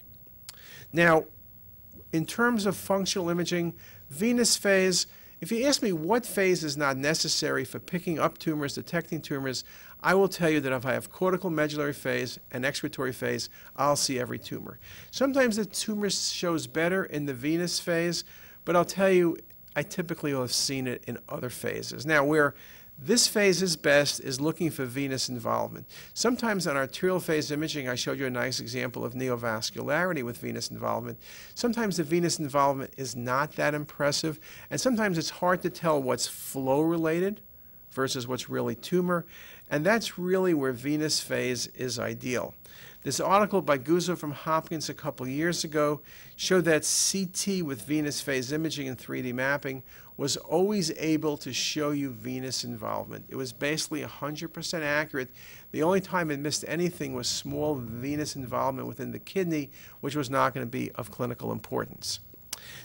Now, 0.91 1.25
in 2.11 2.25
terms 2.25 2.65
of 2.65 2.75
functional 2.75 3.29
imaging, 3.29 3.75
venous 4.09 4.57
phase, 4.57 5.05
if 5.41 5.51
you 5.51 5.65
ask 5.65 5.81
me 5.81 5.91
what 5.91 6.23
phase 6.23 6.63
is 6.63 6.77
not 6.77 6.97
necessary 6.97 7.65
for 7.65 7.79
picking 7.79 8.19
up 8.19 8.37
tumors, 8.37 8.75
detecting 8.75 9.19
tumors, 9.19 9.63
I 9.99 10.13
will 10.13 10.27
tell 10.27 10.51
you 10.51 10.59
that 10.61 10.71
if 10.71 10.85
I 10.85 10.93
have 10.93 11.09
cortical 11.09 11.49
medullary 11.49 11.93
phase 11.93 12.39
and 12.51 12.63
excretory 12.63 13.11
phase, 13.11 13.49
I'll 13.75 13.95
see 13.95 14.19
every 14.19 14.37
tumor. 14.37 14.79
Sometimes 15.09 15.55
the 15.55 15.65
tumor 15.65 16.11
shows 16.11 16.67
better 16.67 17.03
in 17.03 17.25
the 17.25 17.33
venous 17.33 17.79
phase, 17.79 18.23
but 18.65 18.75
I'll 18.75 18.85
tell 18.85 19.09
you, 19.09 19.37
I 19.75 19.81
typically 19.81 20.33
will 20.33 20.41
have 20.41 20.53
seen 20.53 20.85
it 20.85 21.03
in 21.07 21.17
other 21.27 21.49
phases. 21.49 22.05
Now, 22.05 22.23
where 22.23 22.53
this 23.03 23.27
phase 23.27 23.63
is 23.63 23.75
best 23.75 24.19
is 24.19 24.39
looking 24.39 24.69
for 24.69 24.85
venous 24.85 25.27
involvement. 25.27 25.87
Sometimes 26.13 26.67
on 26.67 26.77
arterial 26.77 27.19
phase 27.19 27.49
imaging, 27.49 27.89
I 27.89 27.95
showed 27.95 28.19
you 28.19 28.27
a 28.27 28.29
nice 28.29 28.59
example 28.59 29.03
of 29.03 29.15
neovascularity 29.15 30.23
with 30.23 30.37
venous 30.37 30.69
involvement. 30.69 31.17
Sometimes 31.55 31.97
the 31.97 32.03
venous 32.03 32.37
involvement 32.37 32.93
is 32.97 33.15
not 33.15 33.53
that 33.53 33.73
impressive, 33.73 34.39
and 34.69 34.79
sometimes 34.79 35.17
it's 35.17 35.31
hard 35.31 35.63
to 35.63 35.71
tell 35.71 35.99
what's 35.99 36.27
flow 36.27 36.81
related 36.81 37.41
versus 37.89 38.27
what's 38.27 38.49
really 38.49 38.75
tumor, 38.75 39.25
and 39.67 39.83
that's 39.83 40.19
really 40.19 40.53
where 40.53 40.71
venous 40.71 41.19
phase 41.19 41.65
is 41.67 41.97
ideal. 41.97 42.53
This 43.03 43.19
article 43.19 43.63
by 43.63 43.79
Guzzo 43.79 44.15
from 44.15 44.31
Hopkins 44.31 44.87
a 44.87 44.93
couple 44.93 45.27
years 45.27 45.63
ago 45.63 46.01
showed 46.35 46.65
that 46.65 46.83
CT 46.83 47.63
with 47.63 47.81
venous 47.81 48.21
phase 48.21 48.51
imaging 48.51 48.87
and 48.87 48.97
3D 48.97 49.33
mapping 49.33 49.81
was 50.17 50.37
always 50.37 50.91
able 50.99 51.35
to 51.37 51.51
show 51.51 51.89
you 51.89 52.11
venous 52.11 52.63
involvement. 52.63 53.25
It 53.27 53.35
was 53.35 53.53
basically 53.53 54.03
100% 54.03 54.81
accurate. 54.83 55.31
The 55.71 55.81
only 55.81 55.99
time 55.99 56.29
it 56.29 56.39
missed 56.39 56.63
anything 56.67 57.15
was 57.15 57.27
small 57.27 57.73
venous 57.73 58.35
involvement 58.35 58.87
within 58.87 59.09
the 59.09 59.19
kidney, 59.19 59.71
which 60.01 60.15
was 60.15 60.29
not 60.29 60.53
going 60.53 60.67
to 60.67 60.69
be 60.69 60.91
of 60.91 61.09
clinical 61.09 61.51
importance. 61.51 62.19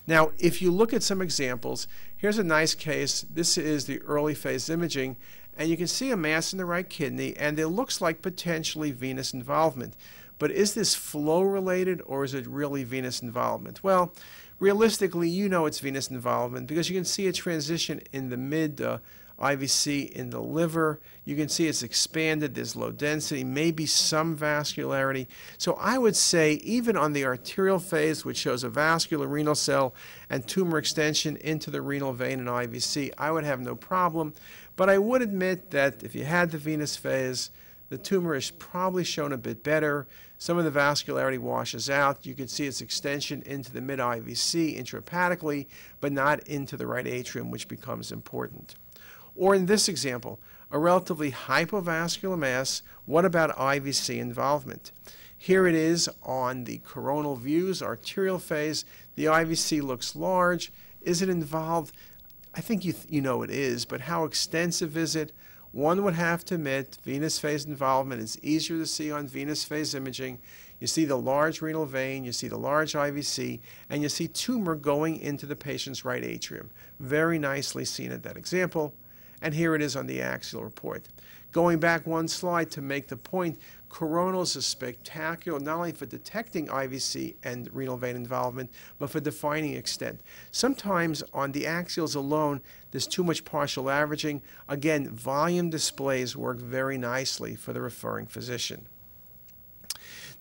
Now, 0.07 0.31
if 0.39 0.63
you 0.63 0.71
look 0.71 0.95
at 0.95 1.03
some 1.03 1.21
examples, 1.21 1.89
here's 2.17 2.39
a 2.39 2.45
nice 2.45 2.75
case. 2.75 3.27
This 3.31 3.59
is 3.59 3.85
the 3.85 4.01
early 4.03 4.35
phase 4.35 4.71
imaging, 4.71 5.17
and 5.57 5.69
you 5.69 5.77
can 5.77 5.87
see 5.87 6.11
a 6.11 6.17
mass 6.17 6.53
in 6.53 6.59
the 6.59 6.65
right 6.65 6.89
kidney, 6.89 7.37
and 7.37 7.59
it 7.59 7.69
looks 7.69 8.01
like 8.01 8.23
potentially 8.23 8.93
venous 8.93 9.33
involvement. 9.33 9.95
But 10.39 10.51
is 10.51 10.75
this 10.75 10.95
flow 10.95 11.43
related 11.43 12.03
or 12.05 12.25
is 12.25 12.35
it 12.35 12.47
really 12.47 12.85
venous 12.85 13.23
involvement? 13.23 13.83
Well, 13.83 14.13
realistically, 14.59 15.29
you 15.29 15.49
know 15.49 15.67
it's 15.67 15.81
venous 15.81 16.11
involvement 16.11 16.67
because 16.67 16.91
you 16.91 16.97
can 16.97 17.05
see 17.05 17.27
a 17.27 17.33
transition 17.33 18.03
in 18.13 18.29
the 18.29 18.37
mid 18.37 18.81
uh, 18.81 18.99
IVC 19.41 20.11
in 20.11 20.31
the 20.31 20.41
liver. 20.41 21.01
You 21.25 21.37
can 21.37 21.49
see 21.49 21.67
it's 21.67 21.83
expanded, 21.83 22.55
there's 22.55 22.77
low 22.77 22.91
density, 22.91 23.45
maybe 23.45 23.85
some 23.85 24.37
vascularity. 24.37 25.27
So 25.59 25.75
I 25.75 25.99
would 25.99 26.17
say 26.17 26.55
even 26.55 26.97
on 26.97 27.13
the 27.13 27.25
arterial 27.25 27.79
phase, 27.79 28.25
which 28.25 28.39
shows 28.39 28.65
a 28.65 28.71
vascular 28.71 29.27
renal 29.27 29.55
cell 29.55 29.95
and 30.31 30.47
tumor 30.47 30.79
extension 30.79 31.37
into 31.39 31.71
the 31.71 31.83
renal 31.83 32.13
vein 32.13 32.41
and 32.41 32.49
IVC, 32.49 33.13
I 33.19 33.31
would 33.31 33.45
have 33.45 33.61
no 33.61 33.75
problem. 33.75 34.33
But 34.77 34.91
I 34.91 34.99
would 34.99 35.23
admit 35.23 35.71
that 35.71 36.03
if 36.03 36.15
you 36.15 36.25
had 36.25 36.51
the 36.51 36.59
venous 36.59 36.97
phase, 36.97 37.51
the 37.89 37.99
tumor 37.99 38.35
is 38.35 38.51
probably 38.51 39.05
shown 39.05 39.33
a 39.33 39.39
bit 39.39 39.63
better. 39.63 40.07
Some 40.39 40.59
of 40.59 40.65
the 40.65 40.79
vascularity 40.79 41.39
washes 41.39 41.89
out. 41.89 42.27
You 42.27 42.35
can 42.35 42.49
see 42.49 42.67
its 42.67 42.81
extension 42.81 43.43
into 43.43 43.73
the 43.73 43.81
mid 43.81 44.01
IVC 44.01 44.79
intrahepatically, 44.79 45.67
but 46.01 46.13
not 46.13 46.47
into 46.47 46.77
the 46.77 46.87
right 46.87 47.07
atrium, 47.07 47.51
which 47.51 47.69
becomes 47.69 48.13
important. 48.13 48.75
Or 49.35 49.55
in 49.55 49.67
this 49.67 49.89
example, 49.89 50.41
a 50.71 50.79
relatively 50.79 51.31
hypovascular 51.31 52.39
mass, 52.39 52.83
what 53.05 53.25
about 53.25 53.57
IVC 53.57 54.19
involvement? 54.19 54.93
Here 55.39 55.67
it 55.67 55.75
is 55.75 56.09
on 56.23 56.65
the 56.65 56.79
coronal 56.79 57.37
views, 57.37 57.83
arterial 57.83 58.39
phase. 58.39 58.85
The 59.15 59.27
IVC 59.27 59.83
looks 59.83 60.17
large. 60.17 60.73
Is 61.03 61.23
it 61.23 61.29
involved? 61.29 61.95
I 62.57 62.61
think 62.63 62.87
you, 62.87 62.95
th 62.95 63.05
you 63.11 63.21
know 63.21 63.43
it 63.43 63.51
is, 63.51 63.85
but 63.85 64.01
how 64.01 64.25
extensive 64.25 64.97
is 64.97 65.15
it? 65.15 65.33
One 65.73 66.03
would 66.03 66.15
have 66.15 66.43
to 66.47 66.55
admit 66.55 66.97
venous 67.03 67.39
phase 67.39 67.67
involvement 67.67 68.23
is 68.23 68.39
easier 68.43 68.79
to 68.79 68.87
see 68.87 69.13
on 69.13 69.29
venous 69.29 69.63
phase 69.63 69.95
imaging. 69.95 70.39
You 70.81 70.87
see 70.87 71.05
the 71.05 71.19
large 71.19 71.61
renal 71.61 71.85
vein, 71.85 72.25
you 72.25 72.33
see 72.33 72.49
the 72.49 72.57
large 72.57 72.95
IVC, 72.95 73.61
and 73.91 74.03
you 74.03 74.09
see 74.09 74.27
tumor 74.27 74.75
going 74.75 75.21
into 75.21 75.45
the 75.45 75.55
patient's 75.55 76.03
right 76.03 76.25
atrium. 76.25 76.71
Very 76.99 77.39
nicely 77.39 77.85
seen 77.85 78.11
at 78.11 78.23
that 78.23 78.39
example. 78.39 78.95
and 79.43 79.55
here 79.55 79.75
it 79.75 79.83
is 79.83 79.95
on 79.95 80.07
the 80.07 80.23
axial 80.23 80.65
report. 80.65 81.09
Going 81.53 81.79
back 81.79 82.07
one 82.07 82.27
slide 82.27 82.71
to 82.71 82.81
make 82.81 83.09
the 83.09 83.17
point, 83.17 83.59
coronals 83.91 84.57
is 84.57 84.67
spectacular 84.67 85.59
not 85.61 85.77
only 85.77 85.93
for 85.93 86.07
detecting 86.07 86.67
IVC 86.67 87.35
and 87.45 87.69
renal 87.73 87.97
vein 87.97 88.17
involvement, 88.17 88.71
but 88.99 89.11
for 89.11 89.21
defining 89.21 89.75
extent. 89.75 90.21
Sometimes 90.51 91.23
on 91.33 91.53
the 91.53 91.65
axials 91.65 92.17
alone, 92.17 92.61
there's 92.91 93.07
too 93.07 93.25
much 93.25 93.45
partial 93.45 93.89
averaging. 93.91 94.43
Again, 94.69 95.11
volume 95.11 95.71
displays 95.71 96.37
work 96.37 96.59
very 96.59 96.99
nicely 96.99 97.57
for 97.57 97.73
the 97.73 97.81
referring 97.81 98.27
physician. 98.27 98.87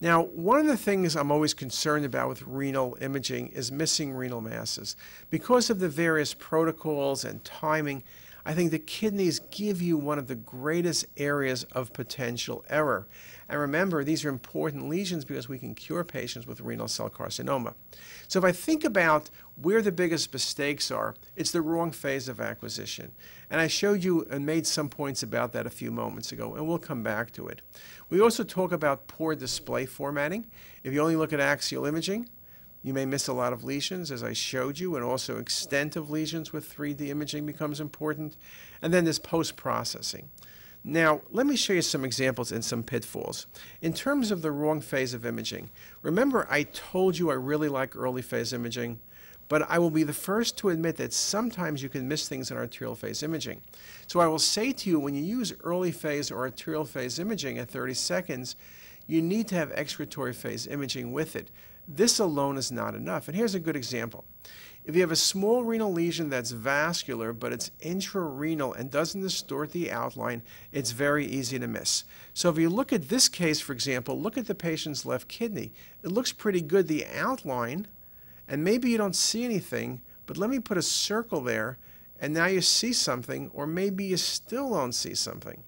Now, 0.01 0.23
one 0.23 0.60
of 0.60 0.67
the 0.67 0.75
things 0.75 1.15
I'm 1.15 1.31
always 1.31 1.53
concerned 1.53 2.05
about 2.05 2.27
with 2.27 2.43
renal 2.43 2.97
imaging 2.99 3.47
is 3.49 3.71
missing 3.71 4.12
renal 4.12 4.41
masses. 4.41 4.95
Because 5.29 5.69
of 5.69 5.79
the 5.79 5.88
various 5.88 6.34
protocols 6.34 7.23
and 7.23 7.43
timing, 7.45 8.03
I 8.45 8.53
think 8.53 8.71
the 8.71 8.79
kidneys 8.79 9.39
give 9.39 9.81
you 9.81 9.97
one 9.97 10.19
of 10.19 10.27
the 10.27 10.36
greatest 10.36 11.05
areas 11.17 11.63
of 11.71 11.93
potential 11.93 12.63
error. 12.69 13.08
And 13.47 13.60
remember, 13.60 14.03
these 14.03 14.25
are 14.25 14.29
important 14.29 14.89
lesions 14.89 15.23
because 15.23 15.47
we 15.47 15.60
can 15.60 15.75
cure 15.75 16.03
patients 16.03 16.47
with 16.47 16.62
renal 16.62 16.88
cell 16.88 17.10
carcinoma. 17.12 17.75
So 18.27 18.39
if 18.39 18.45
I 18.45 18.51
think 18.51 18.84
about 18.84 19.29
where 19.62 19.84
the 19.84 19.91
biggest 19.91 20.34
mistakes 20.34 20.89
are, 20.89 21.13
it's 21.36 21.51
the 21.51 21.62
wrong 21.62 21.91
phase 21.91 22.27
of 22.27 22.41
acquisition. 22.41 23.12
And 23.51 23.62
I 23.62 23.67
showed 23.67 24.03
you 24.03 24.25
and 24.31 24.45
made 24.45 24.65
some 24.65 24.89
points 24.89 25.21
about 25.21 25.51
that 25.53 25.67
a 25.67 25.69
few 25.69 25.91
moments 25.91 26.31
ago, 26.31 26.55
and 26.55 26.67
we'll 26.67 26.79
come 26.79 27.03
back 27.03 27.31
to 27.34 27.47
it. 27.47 27.62
We 28.10 28.19
also 28.19 28.43
talk 28.43 28.71
about 28.71 29.08
poor 29.08 29.36
display 29.36 29.86
formatting. 29.86 30.47
If 30.84 30.91
you 30.91 31.01
only 31.01 31.15
look 31.15 31.31
at 31.31 31.39
axial 31.39 31.86
imaging, 31.86 32.27
you 32.81 32.93
may 32.93 33.05
miss 33.05 33.27
a 33.27 33.34
lot 33.34 33.53
of 33.53 33.63
lesions, 33.63 34.12
as 34.12 34.23
I 34.23 34.34
showed 34.34 34.79
you, 34.79 34.95
and 34.95 35.03
also 35.03 35.38
extent 35.38 35.95
of 35.95 36.10
lesions 36.10 36.51
with 36.51 36.71
3D 36.71 37.10
imaging 37.10 37.45
becomes 37.45 37.79
important. 37.79 38.38
And 38.81 38.93
then 38.93 39.03
there's 39.03 39.19
post-processing. 39.19 40.29
Now, 40.88 41.21
let 41.32 41.48
me 41.48 41.56
show 41.56 41.74
you 41.74 41.82
some 41.82 42.06
examples 42.06 42.52
and 42.52 42.63
some 42.63 42.84
pitfalls. 42.84 43.48
In 43.82 43.91
terms 43.91 44.30
of 44.30 44.43
the 44.43 44.52
wrong 44.52 44.82
phase 44.82 45.15
of 45.15 45.26
imaging, 45.26 45.71
remember 46.04 46.45
I 46.48 46.62
told 46.62 47.17
you 47.17 47.32
I 47.32 47.34
really 47.34 47.69
like 47.69 47.95
early 47.95 48.21
phase 48.21 48.54
imaging, 48.54 49.00
but 49.48 49.67
I 49.67 49.80
will 49.80 49.89
be 49.89 50.04
the 50.04 50.13
first 50.13 50.60
to 50.60 50.69
admit 50.69 50.98
that 50.98 51.12
sometimes 51.12 51.82
you 51.82 51.89
can 51.89 52.08
miss 52.08 52.30
things 52.30 52.52
in 52.52 52.58
arterial 52.58 52.93
phase 52.93 53.24
imaging. 53.24 53.62
So 54.06 54.19
I 54.19 54.28
will 54.28 54.38
say 54.38 54.71
to 54.74 54.89
you, 54.91 55.00
when 55.00 55.15
you 55.15 55.24
use 55.24 55.56
early 55.63 55.91
phase 55.91 56.30
or 56.30 56.41
arterial 56.41 56.86
phase 56.86 57.17
imaging 57.17 57.58
at 57.58 57.67
30 57.67 57.95
seconds, 57.95 58.56
you 59.08 59.24
need 59.24 59.48
to 59.48 59.56
have 59.56 59.71
excretory 59.71 60.34
phase 60.34 60.67
imaging 60.67 61.12
with 61.12 61.36
it. 61.36 61.50
This 61.88 62.19
alone 62.19 62.58
is 62.58 62.71
not 62.71 62.93
enough. 62.93 63.28
And 63.28 63.36
here's 63.36 63.56
a 63.56 63.60
good 63.60 63.76
example. 63.76 64.24
If 64.86 64.93
you 64.93 65.02
have 65.02 65.12
a 65.12 65.15
small 65.15 65.63
renal 65.63 65.91
lesion 65.91 66.30
that's 66.30 66.52
vascular, 66.52 67.34
but 67.34 67.52
it's 67.52 67.71
intrarenal 67.82 68.78
and 68.78 68.91
doesn't 68.91 69.21
distort 69.21 69.71
the 69.71 69.91
outline, 69.91 70.43
it's 70.71 70.91
very 70.91 71.26
easy 71.26 71.58
to 71.58 71.67
miss. 71.67 72.04
So 72.36 72.52
if 72.52 72.60
you 72.60 72.69
look 72.69 72.93
at 72.93 73.10
this 73.10 73.28
case, 73.28 73.60
for 73.60 73.74
example, 73.74 74.21
look 74.21 74.38
at 74.38 74.45
the 74.45 74.54
patient's 74.54 75.04
left 75.04 75.28
kidney. 75.28 75.71
It 76.04 76.12
looks 76.12 76.32
pretty 76.32 76.62
good, 76.62 76.88
the 76.88 77.08
outline, 77.15 77.88
and 78.48 78.63
maybe 78.63 78.91
you 78.91 79.00
don't 79.00 79.15
see 79.15 79.43
anything, 79.43 80.02
but 80.28 80.38
let 80.38 80.52
me 80.52 80.60
put 80.60 80.78
a 80.78 80.84
circle 80.84 81.41
there, 81.41 81.80
and 82.19 82.32
now 82.32 82.45
you 82.45 82.62
see 82.62 82.93
something, 82.93 83.50
or 83.56 83.65
maybe 83.65 84.06
you 84.06 84.17
still 84.17 84.69
don't 84.69 84.93
see 84.93 85.15
something. 85.15 85.63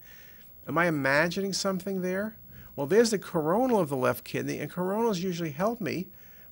Am 0.67 0.77
I 0.77 0.85
imagining 0.85 1.53
something 1.53 2.03
there? 2.03 2.37
Well, 2.75 2.85
there's 2.85 3.09
the 3.09 3.17
coronal 3.17 3.79
of 3.79 3.89
the 3.89 3.97
left 3.97 4.23
kidney, 4.23 4.59
and 4.59 4.71
coronals 4.71 5.23
usually 5.23 5.49
help 5.49 5.81
me, 5.81 6.07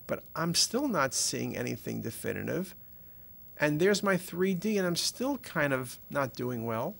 but 0.07 0.23
I'm 0.35 0.53
still 0.53 0.87
not 0.87 1.13
seeing 1.13 1.55
anything 1.55 2.01
definitive. 2.01 2.75
And 3.57 3.79
there's 3.79 4.03
my 4.03 4.15
3D, 4.15 4.77
and 4.77 4.85
I'm 4.85 4.95
still 4.95 5.37
kind 5.37 5.73
of 5.73 5.97
not 6.09 6.33
doing 6.33 6.65
well. 6.65 6.95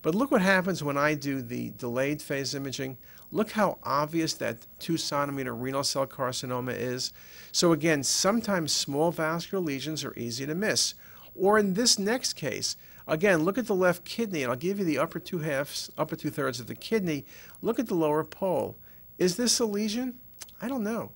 But 0.00 0.14
look 0.14 0.30
what 0.30 0.42
happens 0.42 0.82
when 0.82 0.96
I 0.96 1.14
do 1.14 1.42
the 1.42 1.70
delayed 1.70 2.22
phase 2.22 2.54
imaging. 2.54 2.96
Look 3.30 3.52
how 3.52 3.78
obvious 3.82 4.32
that 4.34 4.66
2 4.78 4.96
centimeter 4.96 5.54
renal 5.54 5.84
cell 5.84 6.06
carcinoma 6.06 6.74
is. 6.74 7.12
So 7.52 7.72
again, 7.72 8.02
sometimes 8.02 8.72
small 8.72 9.10
vascular 9.10 9.62
lesions 9.62 10.04
are 10.04 10.16
easy 10.16 10.46
to 10.46 10.54
miss. 10.54 10.94
Or 11.34 11.58
in 11.58 11.74
this 11.74 11.98
next 11.98 12.34
case, 12.34 12.76
Again, 13.08 13.44
look 13.44 13.56
at 13.56 13.66
the 13.66 13.74
left 13.74 14.04
kidney, 14.04 14.42
and 14.42 14.52
I'll 14.52 14.58
give 14.58 14.78
you 14.78 14.84
the 14.84 14.98
upper 14.98 15.18
two 15.18 15.38
halves, 15.38 15.90
upper 15.96 16.14
two 16.14 16.28
thirds 16.28 16.60
of 16.60 16.66
the 16.66 16.74
kidney. 16.74 17.24
Look 17.62 17.78
at 17.78 17.86
the 17.86 17.94
lower 17.94 18.22
pole. 18.22 18.76
Is 19.16 19.36
this 19.36 19.58
a 19.58 19.64
lesion? 19.64 20.20
I 20.60 20.68
don't 20.68 20.84
know. 20.84 21.12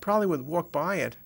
Probably 0.00 0.26
would 0.26 0.42
walk 0.42 0.72
by 0.72 0.96
it. 0.96 1.16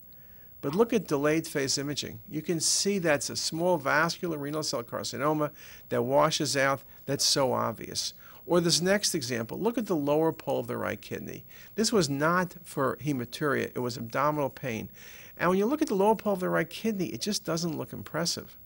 But 0.61 0.75
look 0.75 0.95
at 0.95 1.07
delayed 1.07 1.47
phase 1.47 1.77
imaging. 1.77 2.21
You 2.29 2.41
can 2.41 2.59
see 2.59 2.99
that's 2.99 3.29
a 3.29 3.37
small 3.37 3.77
vascular 3.77 4.39
renal 4.39 4.63
cell 4.63 4.83
carcinoma 4.83 5.51
that 5.91 6.03
washes 6.03 6.57
out. 6.57 6.83
That's 7.05 7.25
so 7.25 7.53
obvious. 7.53 8.15
Or 8.47 8.61
this 8.61 8.81
next 8.81 9.15
example, 9.15 9.59
look 9.59 9.79
at 9.79 9.87
the 9.87 9.97
lower 9.97 10.33
pole 10.33 10.61
of 10.61 10.67
the 10.67 10.77
right 10.77 11.01
kidney. 11.01 11.45
This 11.75 11.93
was 11.93 12.09
not 12.09 12.57
for 12.63 12.97
hematuria, 13.03 13.73
it 13.75 13.79
was 13.79 13.97
abdominal 13.97 14.51
pain. 14.51 14.89
And 15.37 15.51
when 15.51 15.59
you 15.59 15.67
look 15.67 15.83
at 15.83 15.89
the 15.89 15.95
lower 15.95 16.15
pole 16.15 16.35
of 16.35 16.41
the 16.41 16.49
right 16.49 16.69
kidney, 16.69 17.07
it 17.07 17.21
just 17.21 17.45
doesn't 17.45 17.77
look 17.77 17.93
impressive. 17.93 18.57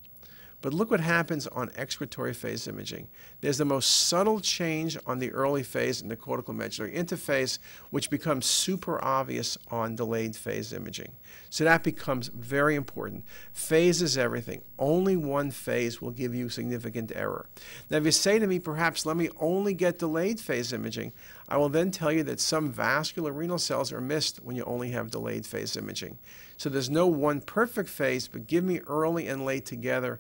But 0.61 0.75
look 0.75 0.91
what 0.91 1.01
happens 1.01 1.47
on 1.47 1.71
excretory 1.77 2.35
phase 2.35 2.67
imaging. 2.67 3.09
There's 3.41 3.59
the 3.59 3.65
most 3.65 4.09
subtle 4.09 4.41
change 4.41 4.99
on 5.07 5.21
the 5.21 5.31
early 5.31 5.63
phase 5.63 6.03
in 6.03 6.09
the 6.09 6.17
cortical 6.17 6.53
medullary 6.53 6.93
interface, 6.93 7.59
which 7.91 8.11
becomes 8.11 8.47
super 8.47 9.03
obvious 9.05 9.57
on 9.69 9.95
delayed 9.95 10.35
phase 10.35 10.73
imaging. 10.73 11.13
So 11.49 11.63
that 11.63 11.85
becomes 11.85 12.29
very 12.29 12.75
important. 12.75 13.25
Phase 13.53 14.03
is 14.03 14.19
everything. 14.19 14.63
Only 14.81 15.17
one 15.17 15.53
phase 15.53 16.03
will 16.03 16.11
give 16.11 16.35
you 16.35 16.49
significant 16.49 17.13
error. 17.15 17.49
Now, 17.89 17.99
if 17.99 18.05
you 18.05 18.11
say 18.11 18.41
to 18.41 18.47
me, 18.47 18.59
perhaps 18.59 19.07
let 19.07 19.17
me 19.17 19.29
only 19.39 19.75
get 19.75 20.01
delayed 20.01 20.41
phase 20.41 20.73
imaging, 20.73 21.13
I 21.49 21.57
will 21.57 21.69
then 21.69 21.93
tell 21.93 22.11
you 22.11 22.25
that 22.25 22.41
some 22.41 22.73
vascular 22.73 23.33
renal 23.33 23.59
cells 23.59 23.93
are 23.93 24.01
missed 24.01 24.39
when 24.39 24.57
you 24.57 24.65
only 24.65 24.91
have 24.91 25.11
delayed 25.11 25.47
phase 25.47 25.77
imaging. 25.77 26.19
So 26.57 26.69
there's 26.69 26.91
no 26.91 27.07
one 27.07 27.41
perfect 27.41 27.89
phase, 27.89 28.27
but 28.27 28.49
give 28.49 28.65
me 28.65 28.81
early 28.89 29.29
and 29.29 29.45
late 29.45 29.65
together 29.65 30.19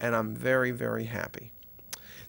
and 0.00 0.14
I'm 0.14 0.34
very, 0.34 0.70
very 0.70 1.04
happy. 1.04 1.52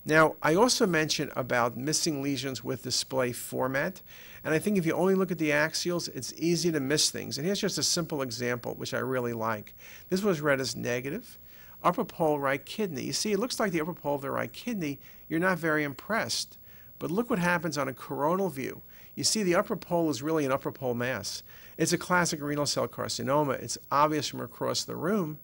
Now, 0.05 0.35
I 0.41 0.55
also 0.55 0.87
mentioned 0.87 1.31
about 1.35 1.75
missing 1.75 2.21
lesions 2.21 2.63
with 2.63 2.83
display 2.83 3.33
format, 3.33 4.01
and 4.43 4.53
I 4.53 4.59
think 4.59 4.77
if 4.77 4.85
you 4.85 4.93
only 4.93 5.15
look 5.15 5.31
at 5.31 5.37
the 5.37 5.49
axials, 5.49 6.07
it's 6.15 6.33
easy 6.37 6.71
to 6.71 6.79
miss 6.79 7.09
things. 7.09 7.37
And 7.37 7.45
here's 7.45 7.59
just 7.59 7.77
a 7.77 7.83
simple 7.83 8.21
example, 8.21 8.73
which 8.75 8.93
I 8.93 8.99
really 8.99 9.33
like. 9.33 9.75
This 10.09 10.23
was 10.23 10.39
read 10.39 10.61
as 10.61 10.77
negative. 10.77 11.37
Upper 11.83 12.05
pole 12.05 12.39
right 12.39 12.65
kidney. 12.65 13.03
You 13.03 13.13
see, 13.13 13.33
it 13.33 13.39
looks 13.39 13.59
like 13.59 13.73
the 13.73 13.81
upper 13.81 13.93
pole 13.93 14.15
of 14.15 14.21
the 14.21 14.31
right 14.31 14.51
kidney. 14.51 14.99
You're 15.27 15.41
not 15.41 15.57
very 15.57 15.83
impressed. 15.83 16.57
But 16.99 17.11
look 17.11 17.29
what 17.29 17.39
happens 17.39 17.77
on 17.77 17.87
a 17.87 17.93
coronal 17.93 18.49
view. 18.49 18.81
You 19.15 19.23
see, 19.23 19.43
the 19.43 19.55
upper 19.55 19.75
pole 19.75 20.09
is 20.09 20.21
really 20.21 20.45
an 20.45 20.51
upper 20.51 20.71
pole 20.71 20.93
mass. 20.93 21.43
It's 21.77 21.93
a 21.93 21.97
classic 21.97 22.41
renal 22.41 22.65
cell 22.65 22.87
carcinoma. 22.87 23.61
It's 23.61 23.77
obvious 23.91 24.27
from 24.27 24.41
across 24.41 24.83
the 24.83 24.95
room, 24.95 25.39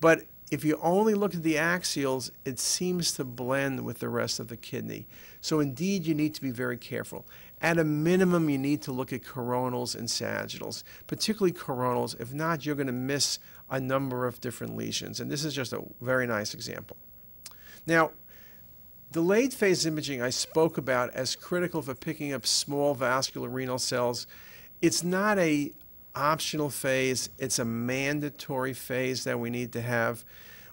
but 0.00 0.22
if 0.50 0.64
you 0.64 0.78
only 0.82 1.14
look 1.14 1.34
at 1.34 1.42
the 1.42 1.56
axials, 1.56 2.30
it 2.44 2.58
seems 2.58 3.12
to 3.12 3.24
blend 3.24 3.84
with 3.84 3.98
the 3.98 4.08
rest 4.08 4.40
of 4.40 4.48
the 4.48 4.56
kidney. 4.56 5.06
So 5.40 5.60
indeed, 5.60 6.06
you 6.06 6.14
need 6.14 6.34
to 6.34 6.40
be 6.40 6.50
very 6.50 6.78
careful. 6.78 7.26
At 7.60 7.78
a 7.78 7.84
minimum, 7.84 8.48
you 8.48 8.58
need 8.58 8.82
to 8.82 8.92
look 8.92 9.12
at 9.12 9.22
coronals 9.22 9.94
and 9.94 10.08
sagittals, 10.08 10.84
particularly 11.06 11.52
coronals. 11.52 12.18
If 12.20 12.32
not, 12.32 12.64
you're 12.64 12.76
going 12.76 12.86
to 12.86 12.92
miss 12.92 13.38
a 13.68 13.80
number 13.80 14.26
of 14.26 14.40
different 14.40 14.76
lesions. 14.76 15.20
And 15.20 15.30
this 15.30 15.44
is 15.44 15.54
just 15.54 15.72
a 15.72 15.82
very 16.00 16.26
nice 16.26 16.54
example. 16.54 16.96
Now, 17.86 18.12
the 19.10 19.20
delayed 19.20 19.54
phase 19.54 19.86
imaging 19.86 20.22
I 20.22 20.30
spoke 20.30 20.78
about 20.78 21.12
as 21.14 21.34
critical 21.34 21.82
for 21.82 21.94
picking 21.94 22.32
up 22.32 22.46
small 22.46 22.94
vascular 22.94 23.48
renal 23.48 23.78
cells. 23.78 24.26
It's 24.80 25.02
not 25.02 25.38
a 25.38 25.72
optional 26.18 26.70
phase, 26.70 27.30
it's 27.38 27.58
a 27.58 27.64
mandatory 27.64 28.74
phase 28.74 29.24
that 29.24 29.40
we 29.40 29.50
need 29.50 29.72
to 29.72 29.80
have. 29.80 30.24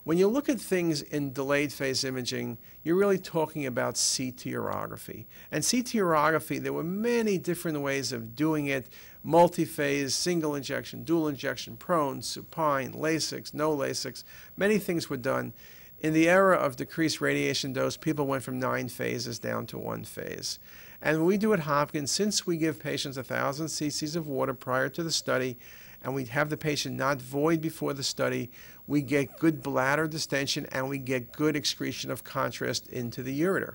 When 0.03 0.19
you 0.19 0.27
look 0.27 0.49
at 0.49 0.61
things 0.61 1.01
in 1.01 1.33
delayed 1.33 1.73
phase 1.73 2.03
imaging, 2.03 2.59
you're 2.83 2.95
really 2.95 3.17
talking 3.17 3.65
about 3.65 3.95
CT 3.95 4.53
urography. 4.53 5.25
And 5.51 5.63
CT 5.63 5.93
urography, 5.93 6.61
there 6.61 6.73
were 6.73 6.83
many 6.83 7.39
different 7.39 7.81
ways 7.81 8.11
of 8.11 8.35
doing 8.35 8.67
it 8.67 8.87
multi-phase, 9.23 10.13
single 10.13 10.53
injection, 10.53 11.03
dual 11.03 11.27
injection, 11.27 11.75
prone, 11.75 12.21
supine, 12.21 12.93
Lasix, 12.93 13.51
no 13.51 13.75
Lasix. 13.75 14.23
Many 14.55 14.77
things 14.77 15.09
were 15.09 15.17
done. 15.17 15.53
In 15.99 16.13
the 16.13 16.29
era 16.29 16.55
of 16.55 16.75
decreased 16.75 17.19
radiation 17.19 17.73
dose, 17.73 17.97
people 17.97 18.27
went 18.27 18.43
from 18.43 18.59
nine 18.59 18.89
phases 18.89 19.39
down 19.39 19.65
to 19.67 19.79
one 19.79 20.03
phase. 20.03 20.59
And 21.01 21.25
we 21.25 21.37
do 21.37 21.53
at 21.53 21.59
Hopkins, 21.61 22.11
since 22.11 22.47
we 22.47 22.57
give 22.57 22.79
patients 22.79 23.17
1,000 23.17 23.67
cc's 23.67 24.15
of 24.15 24.27
water 24.27 24.53
prior 24.53 24.89
to 24.89 25.03
the 25.03 25.11
study, 25.11 25.57
and 26.03 26.13
we 26.13 26.25
have 26.25 26.49
the 26.49 26.57
patient 26.57 26.95
not 26.95 27.21
void 27.21 27.61
before 27.61 27.93
the 27.93 28.03
study, 28.03 28.51
we 28.87 29.01
get 29.01 29.39
good 29.39 29.63
bladder 29.63 30.07
distension 30.07 30.67
and 30.71 30.87
we 30.87 30.99
get 30.99 31.31
good 31.31 31.55
excretion 31.55 32.11
of 32.11 32.23
contrast 32.23 32.87
into 32.87 33.23
the 33.23 33.41
ureter. 33.41 33.73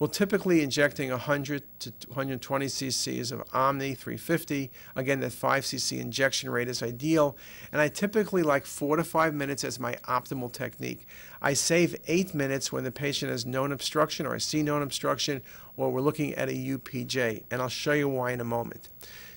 We're 0.00 0.08
typically 0.08 0.62
injecting 0.62 1.10
100 1.10 1.62
to 1.80 1.92
120 2.08 2.66
cc's 2.66 3.30
of 3.30 3.42
Omni 3.52 3.94
350. 3.94 4.70
Again, 4.96 5.20
that 5.20 5.30
5 5.30 5.62
cc 5.62 6.00
injection 6.00 6.48
rate 6.48 6.68
is 6.68 6.82
ideal. 6.82 7.36
And 7.70 7.82
I 7.82 7.88
typically 7.88 8.42
like 8.42 8.64
4 8.64 8.96
to 8.96 9.04
5 9.04 9.34
minutes 9.34 9.62
as 9.62 9.78
my 9.78 9.96
optimal 10.08 10.50
technique. 10.50 11.06
I 11.42 11.52
save 11.52 11.96
8 12.06 12.32
minutes 12.32 12.72
when 12.72 12.84
the 12.84 12.90
patient 12.90 13.30
has 13.30 13.44
known 13.44 13.72
obstruction 13.72 14.24
or 14.24 14.34
I 14.34 14.38
see 14.38 14.62
known 14.62 14.80
obstruction 14.80 15.42
or 15.76 15.92
we're 15.92 16.00
looking 16.00 16.32
at 16.32 16.48
a 16.48 16.52
UPJ. 16.52 17.42
And 17.50 17.60
I'll 17.60 17.68
show 17.68 17.92
you 17.92 18.08
why 18.08 18.32
in 18.32 18.40
a 18.40 18.44
moment. 18.44 18.88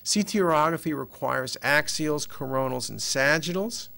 CT 0.05 0.27
urography 0.27 0.97
requires 0.97 1.57
axials, 1.61 2.25
coronals, 2.25 2.89
and 2.89 3.01
sagittals. 3.01 3.89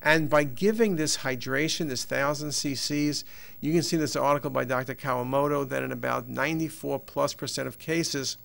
And 0.00 0.30
by 0.30 0.44
giving 0.44 0.96
this 0.96 1.18
hydration, 1.18 1.88
this 1.88 2.08
1,000 2.08 2.50
cc's, 2.50 3.24
you 3.60 3.72
can 3.72 3.82
see 3.82 3.96
this 3.96 4.16
article 4.16 4.50
by 4.50 4.64
Dr. 4.64 4.94
Kawamoto 4.94 5.68
that 5.68 5.82
in 5.82 5.92
about 5.92 6.28
94 6.28 7.00
plus 7.00 7.34
percent 7.34 7.66
of 7.66 7.78
cases, 7.78 8.36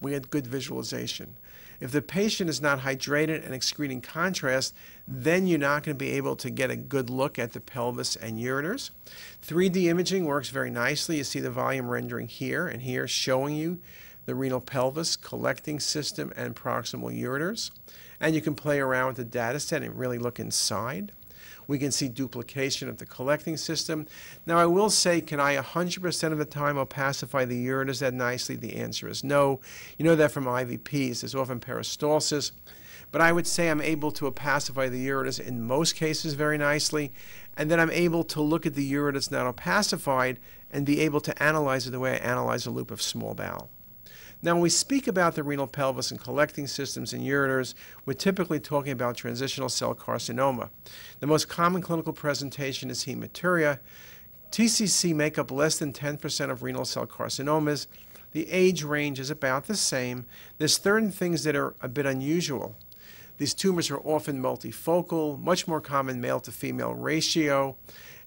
we 0.00 0.12
had 0.12 0.30
good 0.30 0.46
visualization. 0.46 1.36
If 1.80 1.92
the 1.92 2.02
patient 2.02 2.50
is 2.50 2.60
not 2.60 2.80
hydrated 2.80 3.44
and 3.44 3.54
excreting 3.54 4.00
contrast, 4.00 4.74
then 5.06 5.46
you're 5.46 5.58
not 5.58 5.84
going 5.84 5.96
to 5.96 6.04
be 6.04 6.12
able 6.12 6.34
to 6.36 6.50
get 6.50 6.70
a 6.70 6.76
good 6.76 7.08
look 7.08 7.38
at 7.38 7.52
the 7.52 7.60
pelvis 7.60 8.16
and 8.16 8.38
ureters. 8.38 8.90
3D 9.46 9.84
imaging 9.84 10.24
works 10.24 10.48
very 10.50 10.70
nicely. 10.70 11.18
You 11.18 11.24
see 11.24 11.38
the 11.40 11.50
volume 11.50 11.88
rendering 11.88 12.26
here 12.26 12.66
and 12.66 12.82
here 12.82 13.06
showing 13.06 13.54
you 13.54 13.80
the 14.26 14.34
renal 14.34 14.60
pelvis, 14.60 15.16
collecting 15.16 15.78
system, 15.78 16.32
and 16.36 16.56
proximal 16.56 17.16
ureters. 17.16 17.70
And 18.20 18.34
you 18.34 18.40
can 18.40 18.56
play 18.56 18.80
around 18.80 19.08
with 19.08 19.16
the 19.16 19.24
data 19.24 19.60
set 19.60 19.82
and 19.82 19.96
really 19.96 20.18
look 20.18 20.40
inside. 20.40 21.12
We 21.68 21.78
can 21.78 21.92
see 21.92 22.08
duplication 22.08 22.88
of 22.88 22.96
the 22.96 23.06
collecting 23.06 23.56
system. 23.58 24.06
Now, 24.46 24.58
I 24.58 24.66
will 24.66 24.90
say, 24.90 25.20
can 25.20 25.38
I 25.38 25.56
100% 25.56 26.32
of 26.32 26.38
the 26.38 26.44
time 26.44 26.76
opacify 26.76 27.46
the 27.46 27.66
ureters 27.66 28.00
that 28.00 28.14
nicely? 28.14 28.56
The 28.56 28.74
answer 28.76 29.06
is 29.06 29.22
no. 29.22 29.60
You 29.98 30.06
know 30.06 30.16
that 30.16 30.32
from 30.32 30.46
IVPs. 30.46 31.20
There's 31.20 31.34
often 31.34 31.60
peristalsis. 31.60 32.52
But 33.12 33.20
I 33.20 33.32
would 33.32 33.46
say 33.46 33.68
I'm 33.68 33.80
able 33.80 34.10
to 34.12 34.30
opacify 34.30 34.90
the 34.90 35.06
ureters 35.06 35.38
in 35.38 35.62
most 35.62 35.94
cases 35.94 36.34
very 36.34 36.58
nicely. 36.58 37.12
And 37.56 37.70
then 37.70 37.80
I'm 37.80 37.90
able 37.90 38.24
to 38.24 38.40
look 38.40 38.66
at 38.66 38.74
the 38.74 38.92
ureters 38.92 39.30
not 39.30 39.46
opacified 39.46 40.38
and 40.70 40.86
be 40.86 41.00
able 41.00 41.20
to 41.20 41.42
analyze 41.42 41.86
it 41.86 41.90
the 41.90 42.00
way 42.00 42.14
I 42.14 42.16
analyze 42.16 42.66
a 42.66 42.70
loop 42.70 42.90
of 42.90 43.02
small 43.02 43.34
bowel. 43.34 43.70
Now, 44.40 44.54
when 44.54 44.62
we 44.62 44.70
speak 44.70 45.08
about 45.08 45.34
the 45.34 45.42
renal 45.42 45.66
pelvis 45.66 46.12
and 46.12 46.20
collecting 46.20 46.68
systems 46.68 47.12
in 47.12 47.22
ureters, 47.22 47.74
we're 48.06 48.12
typically 48.12 48.60
talking 48.60 48.92
about 48.92 49.16
transitional 49.16 49.68
cell 49.68 49.96
carcinoma. 49.96 50.70
The 51.18 51.26
most 51.26 51.48
common 51.48 51.82
clinical 51.82 52.12
presentation 52.12 52.88
is 52.88 53.04
hematuria. 53.04 53.80
TCC 54.52 55.12
make 55.12 55.38
up 55.38 55.50
less 55.50 55.78
than 55.78 55.92
10% 55.92 56.50
of 56.50 56.62
renal 56.62 56.84
cell 56.84 57.06
carcinomas. 57.06 57.88
The 58.30 58.48
age 58.50 58.84
range 58.84 59.18
is 59.18 59.30
about 59.30 59.66
the 59.66 59.76
same. 59.76 60.24
There's 60.58 60.80
certain 60.80 61.10
things 61.10 61.42
that 61.42 61.56
are 61.56 61.74
a 61.80 61.88
bit 61.88 62.06
unusual. 62.06 62.76
These 63.38 63.54
tumors 63.54 63.90
are 63.90 63.98
often 63.98 64.40
multifocal, 64.40 65.40
much 65.40 65.66
more 65.66 65.80
common 65.80 66.20
male 66.20 66.40
to 66.40 66.52
female 66.52 66.94
ratio 66.94 67.76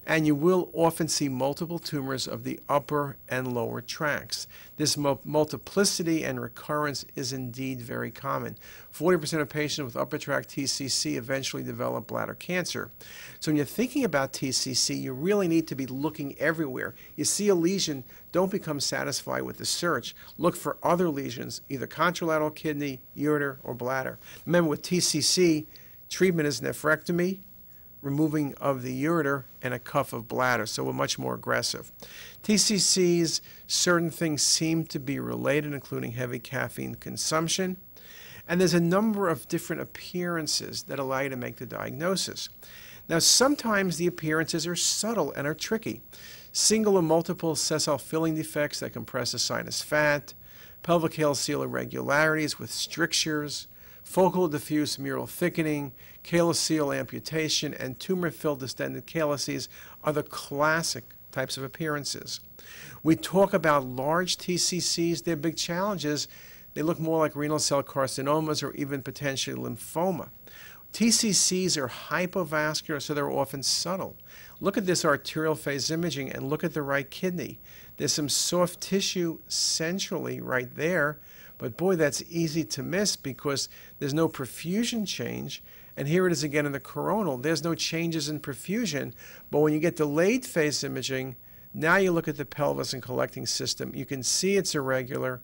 and 0.05 0.25
you 0.25 0.33
will 0.33 0.71
often 0.73 1.07
see 1.07 1.29
multiple 1.29 1.77
tumors 1.77 2.27
of 2.27 2.43
the 2.43 2.59
upper 2.67 3.17
and 3.29 3.53
lower 3.53 3.81
tracts. 3.81 4.47
This 4.77 4.97
multiplicity 4.97 6.23
and 6.23 6.41
recurrence 6.41 7.05
is 7.15 7.31
indeed 7.31 7.81
very 7.81 8.09
common. 8.09 8.57
40% 8.91 9.41
of 9.41 9.49
patients 9.49 9.85
with 9.85 9.95
upper 9.95 10.17
tract 10.17 10.49
TCC 10.49 11.17
eventually 11.17 11.61
develop 11.63 12.07
bladder 12.07 12.33
cancer. 12.33 12.89
So 13.39 13.51
when 13.51 13.57
you're 13.57 13.65
thinking 13.65 14.03
about 14.03 14.33
TCC, 14.33 14.99
you 14.99 15.13
really 15.13 15.47
need 15.47 15.67
to 15.67 15.75
be 15.75 15.85
looking 15.85 16.37
everywhere. 16.39 16.95
You 17.15 17.23
see 17.23 17.47
a 17.47 17.55
lesion, 17.55 18.03
don't 18.31 18.51
become 18.51 18.79
satisfied 18.79 19.43
with 19.43 19.59
the 19.59 19.65
search. 19.65 20.15
Look 20.37 20.55
for 20.55 20.77
other 20.81 21.09
lesions, 21.09 21.61
either 21.69 21.85
contralateral 21.85 22.55
kidney, 22.55 23.01
ureter, 23.15 23.57
or 23.63 23.75
bladder. 23.75 24.17
Remember 24.47 24.69
with 24.71 24.81
TCC, 24.81 25.67
treatment 26.09 26.47
is 26.47 26.59
nephrectomy, 26.59 27.39
removing 28.01 28.53
of 28.55 28.81
the 28.81 29.03
ureter 29.03 29.43
and 29.61 29.73
a 29.73 29.79
cuff 29.79 30.13
of 30.13 30.27
bladder, 30.27 30.65
so 30.65 30.83
we're 30.83 30.93
much 30.93 31.19
more 31.19 31.35
aggressive. 31.35 31.91
TCCs, 32.43 33.41
certain 33.67 34.09
things 34.09 34.41
seem 34.41 34.85
to 34.85 34.99
be 34.99 35.19
related, 35.19 35.73
including 35.73 36.13
heavy 36.13 36.39
caffeine 36.39 36.95
consumption. 36.95 37.77
And 38.47 38.59
there's 38.59 38.73
a 38.73 38.81
number 38.81 39.29
of 39.29 39.47
different 39.47 39.81
appearances 39.81 40.83
that 40.83 40.99
allow 40.99 41.19
you 41.19 41.29
to 41.29 41.35
make 41.35 41.57
the 41.57 41.65
diagnosis. 41.65 42.49
Now, 43.07 43.19
sometimes 43.19 43.97
the 43.97 44.07
appearances 44.07 44.65
are 44.65 44.75
subtle 44.75 45.31
and 45.33 45.45
are 45.45 45.53
tricky. 45.53 46.01
Single 46.51 46.97
or 46.97 47.01
multiple 47.01 47.55
sessile 47.55 47.97
filling 47.97 48.35
defects 48.35 48.79
that 48.79 48.93
compress 48.93 49.31
the 49.31 49.39
sinus 49.39 49.81
fat, 49.81 50.33
pelvic 50.83 51.13
seal 51.35 51.63
irregularities 51.63 52.59
with 52.59 52.71
strictures, 52.71 53.67
focal 54.03 54.47
diffuse 54.47 54.99
mural 54.99 55.27
thickening, 55.27 55.93
calyceal 56.23 56.97
amputation, 56.97 57.73
and 57.73 57.99
tumor-filled 57.99 58.59
distended 58.59 59.05
calyces 59.05 59.69
are 60.03 60.13
the 60.13 60.23
classic 60.23 61.03
types 61.31 61.57
of 61.57 61.63
appearances. 61.63 62.39
We 63.03 63.15
talk 63.15 63.53
about 63.53 63.85
large 63.85 64.37
TCCs, 64.37 65.23
they're 65.23 65.35
big 65.35 65.57
challenges. 65.57 66.27
They 66.73 66.81
look 66.81 66.99
more 66.99 67.19
like 67.19 67.35
renal 67.35 67.59
cell 67.59 67.83
carcinomas 67.83 68.63
or 68.63 68.73
even 68.75 69.01
potentially 69.01 69.57
lymphoma. 69.57 70.29
TCCs 70.93 71.77
are 71.77 71.87
hypovascular, 71.87 73.01
so 73.01 73.13
they're 73.13 73.31
often 73.31 73.63
subtle. 73.63 74.17
Look 74.59 74.77
at 74.77 74.85
this 74.85 75.05
arterial 75.05 75.55
phase 75.55 75.89
imaging 75.89 76.31
and 76.31 76.49
look 76.49 76.63
at 76.63 76.73
the 76.73 76.81
right 76.81 77.09
kidney. 77.09 77.59
There's 77.97 78.13
some 78.13 78.29
soft 78.29 78.81
tissue 78.81 79.39
centrally 79.47 80.41
right 80.41 80.73
there 80.75 81.19
but 81.61 81.77
boy, 81.77 81.95
that's 81.95 82.23
easy 82.27 82.63
to 82.63 82.81
miss 82.81 83.15
because 83.15 83.69
there's 83.99 84.15
no 84.15 84.27
perfusion 84.27 85.07
change. 85.07 85.61
And 85.95 86.07
here 86.07 86.25
it 86.25 86.31
is 86.31 86.41
again 86.41 86.65
in 86.65 86.71
the 86.71 86.79
coronal. 86.79 87.37
There's 87.37 87.63
no 87.63 87.75
changes 87.75 88.29
in 88.29 88.39
perfusion. 88.39 89.13
But 89.51 89.59
when 89.59 89.71
you 89.71 89.79
get 89.79 89.95
delayed 89.95 90.43
phase 90.43 90.83
imaging, 90.83 91.35
now 91.71 91.97
you 91.97 92.11
look 92.11 92.27
at 92.27 92.37
the 92.37 92.45
pelvis 92.45 92.93
and 92.93 93.03
collecting 93.03 93.45
system. 93.45 93.91
You 93.93 94.07
can 94.07 94.23
see 94.23 94.57
it's 94.57 94.73
irregular. 94.73 95.39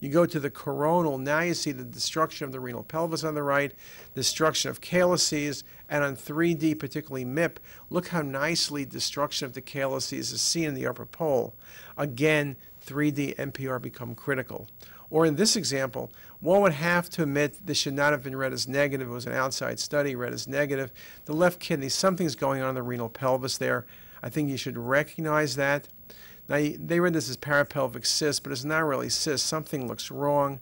You 0.00 0.10
go 0.10 0.26
to 0.26 0.38
the 0.38 0.50
coronal, 0.50 1.16
now 1.16 1.40
you 1.40 1.54
see 1.54 1.72
the 1.72 1.82
destruction 1.82 2.44
of 2.44 2.52
the 2.52 2.60
renal 2.60 2.82
pelvis 2.82 3.24
on 3.24 3.34
the 3.34 3.42
right, 3.42 3.72
destruction 4.14 4.70
of 4.70 4.82
calyces, 4.82 5.64
and 5.88 6.04
on 6.04 6.14
3D, 6.14 6.78
particularly 6.78 7.24
MIP, 7.24 7.56
look 7.88 8.08
how 8.08 8.20
nicely 8.20 8.84
destruction 8.84 9.46
of 9.46 9.54
the 9.54 9.62
calyces 9.62 10.30
is 10.30 10.42
seen 10.42 10.64
in 10.64 10.74
the 10.74 10.86
upper 10.86 11.06
pole. 11.06 11.54
Again, 11.96 12.56
3D 12.84 13.36
MPR 13.36 13.80
become 13.80 14.14
critical. 14.14 14.68
Or 15.10 15.26
in 15.26 15.36
this 15.36 15.56
example, 15.56 16.10
one 16.40 16.60
would 16.62 16.72
have 16.72 17.08
to 17.10 17.22
admit 17.22 17.66
this 17.66 17.78
should 17.78 17.94
not 17.94 18.12
have 18.12 18.22
been 18.22 18.36
read 18.36 18.52
as 18.52 18.68
negative. 18.68 19.08
It 19.08 19.12
was 19.12 19.26
an 19.26 19.32
outside 19.32 19.78
study 19.78 20.14
read 20.14 20.32
as 20.32 20.48
negative. 20.48 20.92
The 21.24 21.32
left 21.34 21.60
kidney, 21.60 21.88
something's 21.88 22.36
going 22.36 22.62
on 22.62 22.70
in 22.70 22.74
the 22.74 22.82
renal 22.82 23.08
pelvis 23.08 23.58
there. 23.58 23.86
I 24.22 24.28
think 24.28 24.48
you 24.48 24.56
should 24.56 24.76
recognize 24.78 25.56
that. 25.56 25.88
Now, 26.48 26.56
they 26.78 27.00
read 27.00 27.14
this 27.14 27.30
as 27.30 27.36
parapelvic 27.36 28.04
cyst, 28.04 28.42
but 28.42 28.52
it's 28.52 28.64
not 28.64 28.80
really 28.80 29.08
cyst. 29.08 29.46
Something 29.46 29.88
looks 29.88 30.10
wrong. 30.10 30.60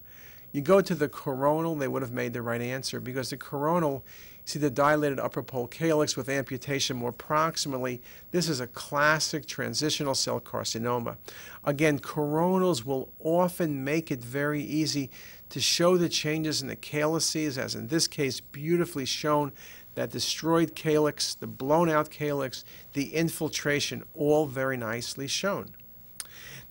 You 0.53 0.61
go 0.61 0.81
to 0.81 0.95
the 0.95 1.09
coronal, 1.09 1.75
they 1.75 1.89
would 1.89 2.03
have 2.03 2.13
made 2.13 2.35
the 2.35 2.43
right 2.43 2.61
answer 2.61 3.01
because 3.01 3.31
the 3.31 3.37
coronal 3.37 4.05
See 4.45 4.59
the 4.59 4.71
dilated 4.71 5.21
upper 5.21 5.43
pole 5.43 5.69
calyx 5.69 6.17
with 6.17 6.29
amputation 6.29 6.97
more 6.97 7.13
proximally. 7.13 8.01
This 8.33 8.49
is 8.49 8.61
a 8.61 8.67
classic 8.67 9.47
transitional 9.47 10.15
cell 10.15 10.41
carcinoma. 10.41 11.17
Again, 11.65 12.01
coronals 12.01 12.85
will 12.85 13.11
often 13.21 13.85
make 13.85 14.11
it 14.11 14.23
very 14.23 14.63
easy 14.63 15.11
to 15.51 15.61
show 15.61 15.97
the 15.97 16.09
changes 16.09 16.61
in 16.61 16.69
the 16.69 16.77
calyces, 16.77 17.57
as 17.57 17.75
in 17.77 17.87
this 17.87 18.09
case, 18.09 18.41
beautifully 18.41 19.05
shown 19.05 19.53
that 19.95 20.11
destroyed 20.11 20.75
calyx, 20.75 21.35
the 21.35 21.47
blown 21.47 21.89
out 21.89 22.11
calyx, 22.11 22.65
the 22.95 23.15
infiltration, 23.15 24.03
all 24.15 24.47
very 24.47 24.77
nicely 24.77 25.29
shown. 25.29 25.77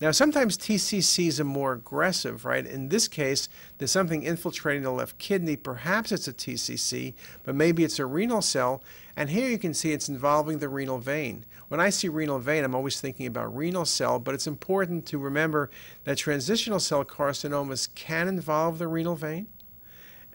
Now, 0.01 0.09
sometimes 0.09 0.57
TCCs 0.57 1.39
are 1.39 1.43
more 1.43 1.73
aggressive, 1.73 2.43
right? 2.43 2.65
In 2.65 2.89
this 2.89 3.07
case, 3.07 3.47
there's 3.77 3.91
something 3.91 4.23
infiltrating 4.23 4.81
the 4.81 4.89
left 4.89 5.19
kidney. 5.19 5.55
Perhaps 5.55 6.11
it's 6.11 6.27
a 6.27 6.33
TCC, 6.33 7.13
but 7.43 7.53
maybe 7.53 7.83
it's 7.83 7.99
a 7.99 8.07
renal 8.07 8.41
cell. 8.41 8.83
And 9.15 9.29
here 9.29 9.47
you 9.47 9.59
can 9.59 9.75
see 9.75 9.91
it's 9.91 10.09
involving 10.09 10.57
the 10.57 10.69
renal 10.69 10.97
vein. 10.97 11.45
When 11.67 11.79
I 11.79 11.91
see 11.91 12.09
renal 12.09 12.39
vein, 12.39 12.63
I'm 12.63 12.73
always 12.73 12.99
thinking 12.99 13.27
about 13.27 13.55
renal 13.55 13.85
cell, 13.85 14.17
but 14.17 14.33
it's 14.33 14.47
important 14.47 15.05
to 15.05 15.19
remember 15.19 15.69
that 16.05 16.17
transitional 16.17 16.79
cell 16.79 17.05
carcinomas 17.05 17.87
can 17.93 18.27
involve 18.27 18.79
the 18.79 18.87
renal 18.87 19.15
vein. 19.15 19.49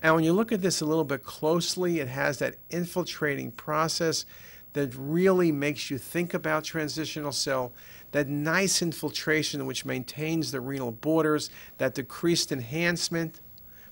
And 0.00 0.14
when 0.14 0.22
you 0.22 0.32
look 0.32 0.52
at 0.52 0.62
this 0.62 0.80
a 0.80 0.86
little 0.86 1.02
bit 1.02 1.24
closely, 1.24 1.98
it 1.98 2.06
has 2.06 2.38
that 2.38 2.54
infiltrating 2.70 3.50
process 3.50 4.26
that 4.76 4.94
really 4.94 5.50
makes 5.50 5.90
you 5.90 5.96
think 5.96 6.34
about 6.34 6.62
transitional 6.62 7.32
cell 7.32 7.72
that 8.12 8.28
nice 8.28 8.82
infiltration 8.82 9.64
which 9.64 9.86
maintains 9.86 10.52
the 10.52 10.60
renal 10.60 10.92
borders, 10.92 11.48
that 11.78 11.94
decreased 11.94 12.52
enhancement, 12.52 13.40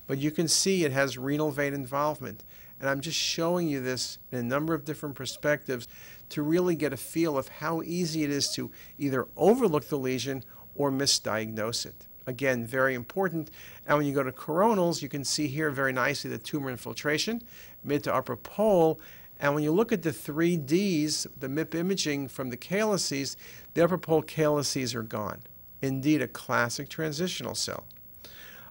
but 0.07 0.19
you 0.19 0.31
can 0.31 0.47
see 0.47 0.85
it 0.85 0.93
has 0.93 1.17
renal 1.17 1.51
vein 1.51 1.73
involvement. 1.73 2.45
And 2.79 2.91
I'm 2.91 3.01
just 3.01 3.17
showing 3.17 3.67
you 3.67 3.81
this 3.81 4.19
in 4.31 4.37
a 4.37 4.43
number 4.43 4.75
of 4.75 4.85
different 4.85 5.15
perspectives 5.15 5.89
to 6.29 6.43
really 6.43 6.75
get 6.75 6.93
a 6.93 6.99
feel 6.99 7.39
of 7.39 7.49
how 7.49 7.81
easy 7.81 8.23
it 8.23 8.29
is 8.29 8.51
to 8.51 8.71
either 8.99 9.27
overlook 9.39 9.89
the 9.89 9.97
lesion 9.97 10.45
or 10.75 10.91
misdiagnose 10.91 11.87
it. 11.87 12.07
Again, 12.27 12.67
very 12.67 12.95
important. 12.95 13.51
And 13.87 13.97
when 13.97 14.07
you 14.07 14.15
go 14.15 14.23
to 14.23 14.33
coronals, 14.33 15.01
you 15.01 15.09
can 15.09 15.25
see 15.25 15.47
here 15.47 15.71
very 15.71 15.95
nicely 15.95 16.31
the 16.31 16.37
tumor 16.37 16.71
infiltration, 16.71 17.43
mid 17.83 18.05
to 18.05 18.15
upper 18.15 18.37
pole. 18.37 19.01
And 19.41 19.55
when 19.55 19.65
you 19.65 19.73
look 19.73 19.93
at 19.93 20.03
the 20.03 20.11
3Ds, 20.11 21.27
the 21.39 21.49
MIP 21.49 21.75
imaging 21.75 22.29
from 22.29 22.51
the 22.51 22.57
calyces, 22.57 23.37
the 23.75 23.85
upper 23.85 23.99
pole 23.99 24.23
calyces 24.23 24.95
are 24.95 25.03
gone. 25.03 25.43
Indeed, 25.83 26.23
a 26.23 26.29
classic 26.29 26.89
transitional 26.89 27.55
cell. 27.55 27.85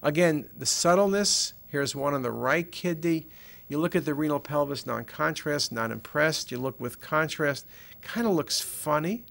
Again, 0.02 0.50
the 0.58 0.66
subtleness, 0.66 1.54
here's 1.68 1.96
one 1.96 2.14
on 2.14 2.24
the 2.24 2.32
right 2.32 2.72
kidney. 2.72 3.28
You 3.68 3.78
look 3.78 3.96
at 3.96 4.06
the 4.06 4.14
renal 4.14 4.40
pelvis 4.40 4.86
non-contrast, 4.86 5.72
not 5.72 5.92
impressed. 5.92 6.52
You 6.52 6.58
look 6.58 6.80
with 6.80 7.00
contrast, 7.00 7.66
kind 8.02 8.26
of 8.26 8.34
looks 8.34 8.62
funny. 8.62 9.26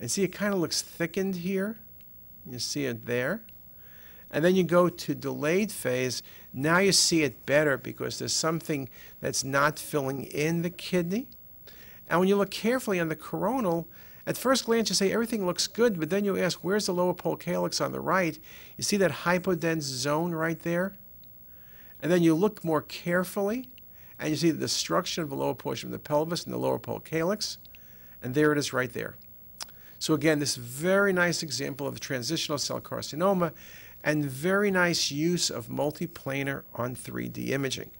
And 0.00 0.10
see, 0.10 0.22
it 0.22 0.28
kind 0.28 0.54
of 0.54 0.60
looks 0.60 0.82
thickened 0.82 1.36
here. 1.36 1.76
You 2.48 2.58
see 2.58 2.84
it 2.84 3.06
there. 3.06 3.42
And 4.30 4.44
then 4.44 4.54
you 4.54 4.64
go 4.64 4.88
to 4.88 5.14
delayed 5.14 5.70
phase. 5.70 6.22
Now 6.56 6.78
you 6.78 6.92
see 6.92 7.24
it 7.24 7.44
better 7.46 7.76
because 7.76 8.20
there's 8.20 8.32
something 8.32 8.88
that's 9.20 9.42
not 9.42 9.78
filling 9.78 10.24
in 10.24 10.62
the 10.62 10.70
kidney. 10.70 11.26
And 12.08 12.20
when 12.20 12.28
you 12.28 12.36
look 12.36 12.52
carefully 12.52 13.00
on 13.00 13.08
the 13.08 13.16
coronal, 13.16 13.88
at 14.24 14.38
first 14.38 14.64
glance 14.64 14.88
you 14.88 14.94
say 14.94 15.12
everything 15.12 15.44
looks 15.44 15.66
good, 15.66 15.98
but 15.98 16.10
then 16.10 16.24
you 16.24 16.38
ask, 16.38 16.60
where's 16.60 16.86
the 16.86 16.94
lower 16.94 17.12
pole 17.12 17.36
calyx 17.36 17.80
on 17.80 17.90
the 17.90 18.00
right? 18.00 18.38
You 18.76 18.84
see 18.84 18.96
that 18.98 19.10
hypodense 19.10 19.82
zone 19.82 20.32
right 20.32 20.58
there? 20.60 20.94
And 22.00 22.12
then 22.12 22.22
you 22.22 22.34
look 22.34 22.64
more 22.64 22.82
carefully, 22.82 23.68
and 24.20 24.30
you 24.30 24.36
see 24.36 24.52
the 24.52 24.58
destruction 24.58 25.24
of 25.24 25.30
the 25.30 25.36
lower 25.36 25.54
portion 25.54 25.88
of 25.88 25.92
the 25.92 25.98
pelvis 25.98 26.44
and 26.44 26.54
the 26.54 26.58
lower 26.58 26.78
pole 26.78 27.00
calyx. 27.00 27.58
And 28.22 28.34
there 28.34 28.52
it 28.52 28.58
is 28.58 28.72
right 28.72 28.92
there. 28.92 29.16
So 29.98 30.14
again, 30.14 30.38
this 30.38 30.56
very 30.56 31.12
nice 31.12 31.42
example 31.42 31.86
of 31.88 31.98
transitional 31.98 32.58
cell 32.58 32.80
carcinoma 32.80 33.52
and 34.04 34.24
very 34.24 34.70
nice 34.70 35.10
use 35.10 35.50
of 35.50 35.68
multiplanar 35.68 36.62
on 36.74 36.94
3D 36.94 37.48
imaging. 37.48 37.90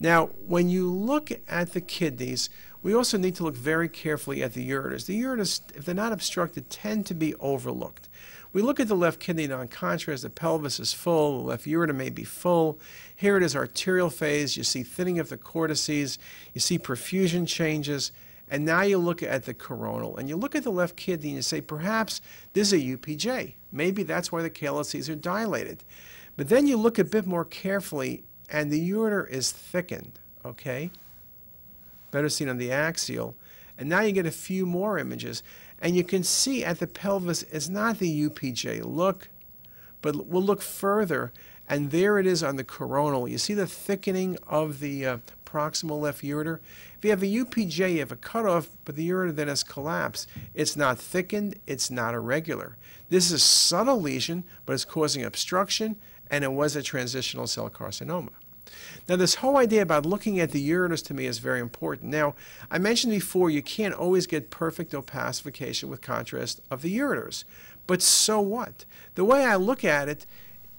Now, 0.00 0.26
when 0.46 0.68
you 0.68 0.90
look 0.90 1.30
at 1.48 1.72
the 1.72 1.80
kidneys, 1.80 2.48
we 2.84 2.94
also 2.94 3.18
need 3.18 3.34
to 3.34 3.42
look 3.42 3.56
very 3.56 3.88
carefully 3.88 4.44
at 4.44 4.52
the 4.52 4.70
ureters. 4.70 5.06
The 5.06 5.20
ureters, 5.20 5.60
if 5.74 5.84
they're 5.84 5.94
not 5.94 6.12
obstructed, 6.12 6.70
tend 6.70 7.04
to 7.06 7.14
be 7.14 7.34
overlooked. 7.36 8.08
We 8.52 8.62
look 8.62 8.78
at 8.80 8.88
the 8.88 8.94
left 8.94 9.20
kidney 9.20 9.48
non-contrast, 9.48 10.22
the 10.22 10.30
pelvis 10.30 10.80
is 10.80 10.92
full, 10.92 11.42
the 11.42 11.48
left 11.48 11.66
ureter 11.66 11.94
may 11.94 12.10
be 12.10 12.24
full. 12.24 12.78
Here 13.14 13.36
it 13.36 13.42
is 13.42 13.56
arterial 13.56 14.08
phase, 14.08 14.56
you 14.56 14.62
see 14.62 14.84
thinning 14.84 15.18
of 15.18 15.28
the 15.28 15.36
cortices, 15.36 16.18
you 16.54 16.60
see 16.60 16.78
perfusion 16.78 17.46
changes, 17.46 18.12
and 18.50 18.64
now 18.64 18.82
you 18.82 18.98
look 18.98 19.22
at 19.22 19.44
the 19.44 19.54
coronal 19.54 20.16
and 20.16 20.28
you 20.28 20.36
look 20.36 20.54
at 20.54 20.62
the 20.62 20.70
left 20.70 20.96
kidney 20.96 21.28
and 21.28 21.36
you 21.36 21.42
say, 21.42 21.60
perhaps 21.60 22.20
this 22.52 22.72
is 22.72 22.82
a 22.82 22.96
UPJ. 22.96 23.54
Maybe 23.70 24.02
that's 24.02 24.32
why 24.32 24.42
the 24.42 24.50
calyces 24.50 25.08
are 25.10 25.14
dilated. 25.14 25.84
But 26.36 26.48
then 26.48 26.66
you 26.66 26.76
look 26.76 26.98
a 26.98 27.04
bit 27.04 27.26
more 27.26 27.44
carefully 27.44 28.24
and 28.50 28.70
the 28.70 28.90
ureter 28.90 29.28
is 29.28 29.52
thickened, 29.52 30.18
okay? 30.44 30.90
Better 32.10 32.28
seen 32.28 32.48
on 32.48 32.56
the 32.56 32.72
axial. 32.72 33.34
And 33.76 33.88
now 33.88 34.00
you 34.00 34.12
get 34.12 34.26
a 34.26 34.30
few 34.30 34.64
more 34.64 34.98
images. 34.98 35.42
And 35.80 35.94
you 35.94 36.02
can 36.02 36.22
see 36.22 36.64
at 36.64 36.80
the 36.80 36.86
pelvis, 36.86 37.42
it's 37.44 37.68
not 37.68 37.98
the 37.98 38.28
UPJ 38.28 38.84
look, 38.84 39.28
but 40.00 40.26
we'll 40.26 40.42
look 40.42 40.62
further. 40.62 41.32
And 41.68 41.90
there 41.90 42.18
it 42.18 42.26
is 42.26 42.42
on 42.42 42.56
the 42.56 42.64
coronal. 42.64 43.28
You 43.28 43.38
see 43.38 43.54
the 43.54 43.66
thickening 43.66 44.38
of 44.46 44.80
the 44.80 45.06
uh, 45.06 45.18
proximal 45.48 46.00
left 46.00 46.22
ureter. 46.22 46.58
If 46.96 47.04
you 47.04 47.10
have 47.10 47.22
a 47.22 47.26
UPJ, 47.26 47.94
you 47.94 47.98
have 48.00 48.12
a 48.12 48.16
cutoff, 48.16 48.68
but 48.84 48.96
the 48.96 49.08
ureter 49.08 49.34
then 49.34 49.48
has 49.48 49.62
collapsed. 49.62 50.28
It's 50.54 50.76
not 50.76 50.98
thickened, 50.98 51.58
it's 51.66 51.90
not 51.90 52.14
irregular. 52.14 52.76
This 53.08 53.26
is 53.26 53.32
a 53.32 53.38
subtle 53.38 54.00
lesion, 54.00 54.44
but 54.66 54.74
it's 54.74 54.84
causing 54.84 55.24
obstruction, 55.24 55.96
and 56.30 56.44
it 56.44 56.52
was 56.52 56.76
a 56.76 56.82
transitional 56.82 57.46
cell 57.46 57.70
carcinoma. 57.70 58.30
Now, 59.08 59.16
this 59.16 59.36
whole 59.36 59.56
idea 59.56 59.80
about 59.80 60.04
looking 60.04 60.38
at 60.38 60.50
the 60.50 60.70
ureters 60.70 61.04
to 61.06 61.14
me 61.14 61.24
is 61.24 61.38
very 61.38 61.60
important. 61.60 62.10
Now, 62.10 62.34
I 62.70 62.78
mentioned 62.78 63.12
before 63.12 63.48
you 63.48 63.62
can't 63.62 63.94
always 63.94 64.26
get 64.26 64.50
perfect 64.50 64.92
opacification 64.92 65.84
with 65.84 66.02
contrast 66.02 66.60
of 66.70 66.82
the 66.82 66.96
ureters, 66.96 67.44
but 67.86 68.02
so 68.02 68.40
what? 68.40 68.84
The 69.14 69.24
way 69.24 69.46
I 69.46 69.56
look 69.56 69.82
at 69.82 70.08
it, 70.08 70.26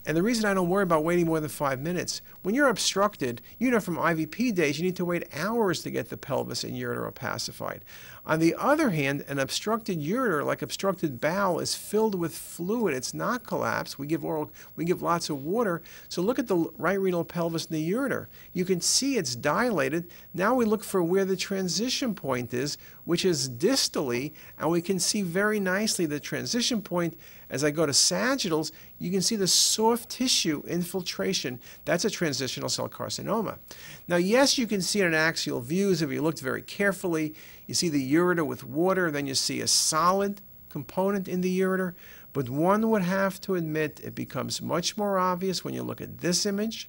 and 0.06 0.16
the 0.16 0.22
reason 0.22 0.46
I 0.46 0.54
don't 0.54 0.70
worry 0.70 0.82
about 0.82 1.04
waiting 1.04 1.26
more 1.26 1.40
than 1.40 1.50
five 1.50 1.78
minutes, 1.78 2.22
when 2.42 2.54
you're 2.54 2.68
obstructed, 2.68 3.42
you 3.58 3.70
know 3.70 3.80
from 3.80 3.96
IVP 3.96 4.54
days, 4.54 4.78
you 4.78 4.84
need 4.84 4.96
to 4.96 5.04
wait 5.04 5.28
hours 5.34 5.82
to 5.82 5.90
get 5.90 6.08
the 6.08 6.16
pelvis 6.16 6.64
and 6.64 6.74
ureter 6.74 7.06
opacified. 7.06 7.80
On 8.24 8.38
the 8.38 8.54
other 8.58 8.90
hand, 8.90 9.24
an 9.28 9.38
obstructed 9.38 9.98
ureter, 9.98 10.44
like 10.44 10.62
obstructed 10.62 11.20
bowel, 11.20 11.58
is 11.58 11.74
filled 11.74 12.14
with 12.14 12.34
fluid. 12.34 12.94
It's 12.94 13.12
not 13.12 13.46
collapsed. 13.46 13.98
We 13.98 14.06
give 14.06 14.24
oral, 14.24 14.50
we 14.74 14.84
give 14.84 15.02
lots 15.02 15.28
of 15.28 15.44
water. 15.44 15.82
So 16.08 16.22
look 16.22 16.38
at 16.38 16.46
the 16.46 16.70
right 16.78 17.00
renal 17.00 17.24
pelvis 17.24 17.66
and 17.66 17.76
the 17.76 17.92
ureter. 17.92 18.26
You 18.52 18.64
can 18.64 18.80
see 18.80 19.16
it's 19.16 19.34
dilated. 19.34 20.08
Now 20.32 20.54
we 20.54 20.64
look 20.64 20.84
for 20.84 21.02
where 21.02 21.24
the 21.24 21.36
transition 21.36 22.14
point 22.14 22.54
is, 22.54 22.78
which 23.04 23.24
is 23.24 23.48
distally, 23.50 24.32
and 24.58 24.70
we 24.70 24.80
can 24.80 24.98
see 24.98 25.22
very 25.22 25.60
nicely 25.60 26.06
the 26.06 26.20
transition 26.20 26.80
point 26.82 27.18
as 27.50 27.64
I 27.64 27.70
go 27.70 27.84
to 27.84 27.92
sagittals, 27.92 28.70
you 28.98 29.10
can 29.10 29.22
see 29.22 29.36
the 29.36 29.48
soft 29.48 30.08
tissue 30.08 30.62
infiltration. 30.66 31.60
That's 31.84 32.04
a 32.04 32.10
transitional 32.10 32.68
cell 32.68 32.88
carcinoma. 32.88 33.58
Now, 34.06 34.16
yes, 34.16 34.56
you 34.56 34.66
can 34.66 34.80
see 34.80 35.00
it 35.00 35.06
in 35.06 35.14
axial 35.14 35.60
views 35.60 36.00
if 36.00 36.10
you 36.10 36.22
looked 36.22 36.40
very 36.40 36.62
carefully. 36.62 37.34
You 37.66 37.74
see 37.74 37.88
the 37.88 38.12
ureter 38.14 38.46
with 38.46 38.64
water, 38.64 39.10
then 39.10 39.26
you 39.26 39.34
see 39.34 39.60
a 39.60 39.66
solid 39.66 40.40
component 40.68 41.26
in 41.26 41.40
the 41.40 41.60
ureter. 41.60 41.94
But 42.32 42.48
one 42.48 42.88
would 42.90 43.02
have 43.02 43.40
to 43.42 43.56
admit 43.56 44.00
it 44.04 44.14
becomes 44.14 44.62
much 44.62 44.96
more 44.96 45.18
obvious 45.18 45.64
when 45.64 45.74
you 45.74 45.82
look 45.82 46.00
at 46.00 46.18
this 46.18 46.46
image, 46.46 46.88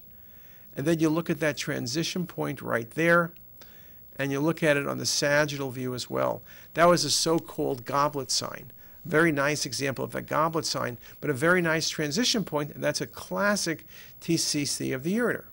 and 0.75 0.85
then 0.85 0.99
you 0.99 1.09
look 1.09 1.29
at 1.29 1.39
that 1.39 1.57
transition 1.57 2.27
point 2.27 2.61
right 2.61 2.91
there, 2.91 3.33
and 4.15 4.31
you 4.31 4.39
look 4.39 4.61
at 4.61 4.77
it 4.77 4.87
on 4.87 4.99
the 4.99 5.05
sagittal 5.05 5.71
view 5.71 5.95
as 5.95 6.09
well. 6.09 6.43
That 6.75 6.87
was 6.87 7.03
a 7.03 7.09
so-called 7.09 7.85
goblet 7.85 8.29
sign. 8.29 8.71
Very 9.05 9.31
nice 9.31 9.65
example 9.65 10.05
of 10.05 10.13
a 10.13 10.21
goblet 10.21 10.65
sign, 10.65 10.97
but 11.19 11.29
a 11.29 11.33
very 11.33 11.61
nice 11.61 11.89
transition 11.89 12.43
point, 12.43 12.71
and 12.71 12.83
that's 12.83 13.01
a 13.01 13.07
classic 13.07 13.85
TCC 14.19 14.93
of 14.93 15.03
the 15.03 15.15
ureter. 15.17 15.45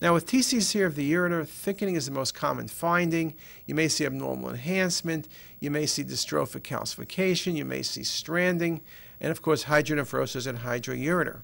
Now 0.00 0.12
with 0.12 0.26
TCC 0.26 0.84
of 0.84 0.96
the 0.96 1.12
ureter, 1.12 1.46
thickening 1.46 1.94
is 1.94 2.06
the 2.06 2.12
most 2.12 2.34
common 2.34 2.68
finding. 2.68 3.34
You 3.64 3.74
may 3.74 3.88
see 3.88 4.04
abnormal 4.04 4.50
enhancement, 4.50 5.28
you 5.60 5.70
may 5.70 5.86
see 5.86 6.04
dystrophic 6.04 6.60
calcification, 6.60 7.56
you 7.56 7.64
may 7.64 7.82
see 7.82 8.02
stranding, 8.02 8.82
and 9.20 9.30
of 9.30 9.40
course 9.40 9.64
hydronephrosis 9.64 10.46
and 10.46 10.58
hydroureter. 10.58 11.38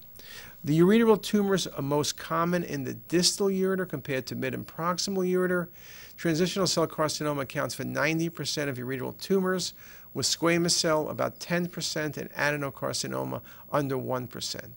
The 0.63 0.79
ureteral 0.79 1.23
tumors 1.23 1.67
are 1.67 1.81
most 1.81 2.19
common 2.19 2.65
in 2.65 2.85
the 2.85 2.93
distal 2.93 3.47
ureter 3.47 3.89
compared 3.89 4.27
to 4.27 4.35
mid 4.35 4.53
and 4.53 4.67
proximal 4.67 5.27
ureter. 5.27 5.69
Transitional 6.19 6.67
cell 6.67 6.87
carcinoma 6.87 7.43
accounts 7.43 7.75
for 7.75 7.85
90% 7.85 8.69
of 8.69 8.77
ureteral 8.77 9.17
tumors, 9.19 9.73
with 10.15 10.27
squamous 10.27 10.73
cell 10.73 11.09
about 11.09 11.39
10% 11.39 12.17
and 12.17 12.31
adenocarcinoma 12.33 13.41
under 13.71 13.97
1%. 13.97 14.71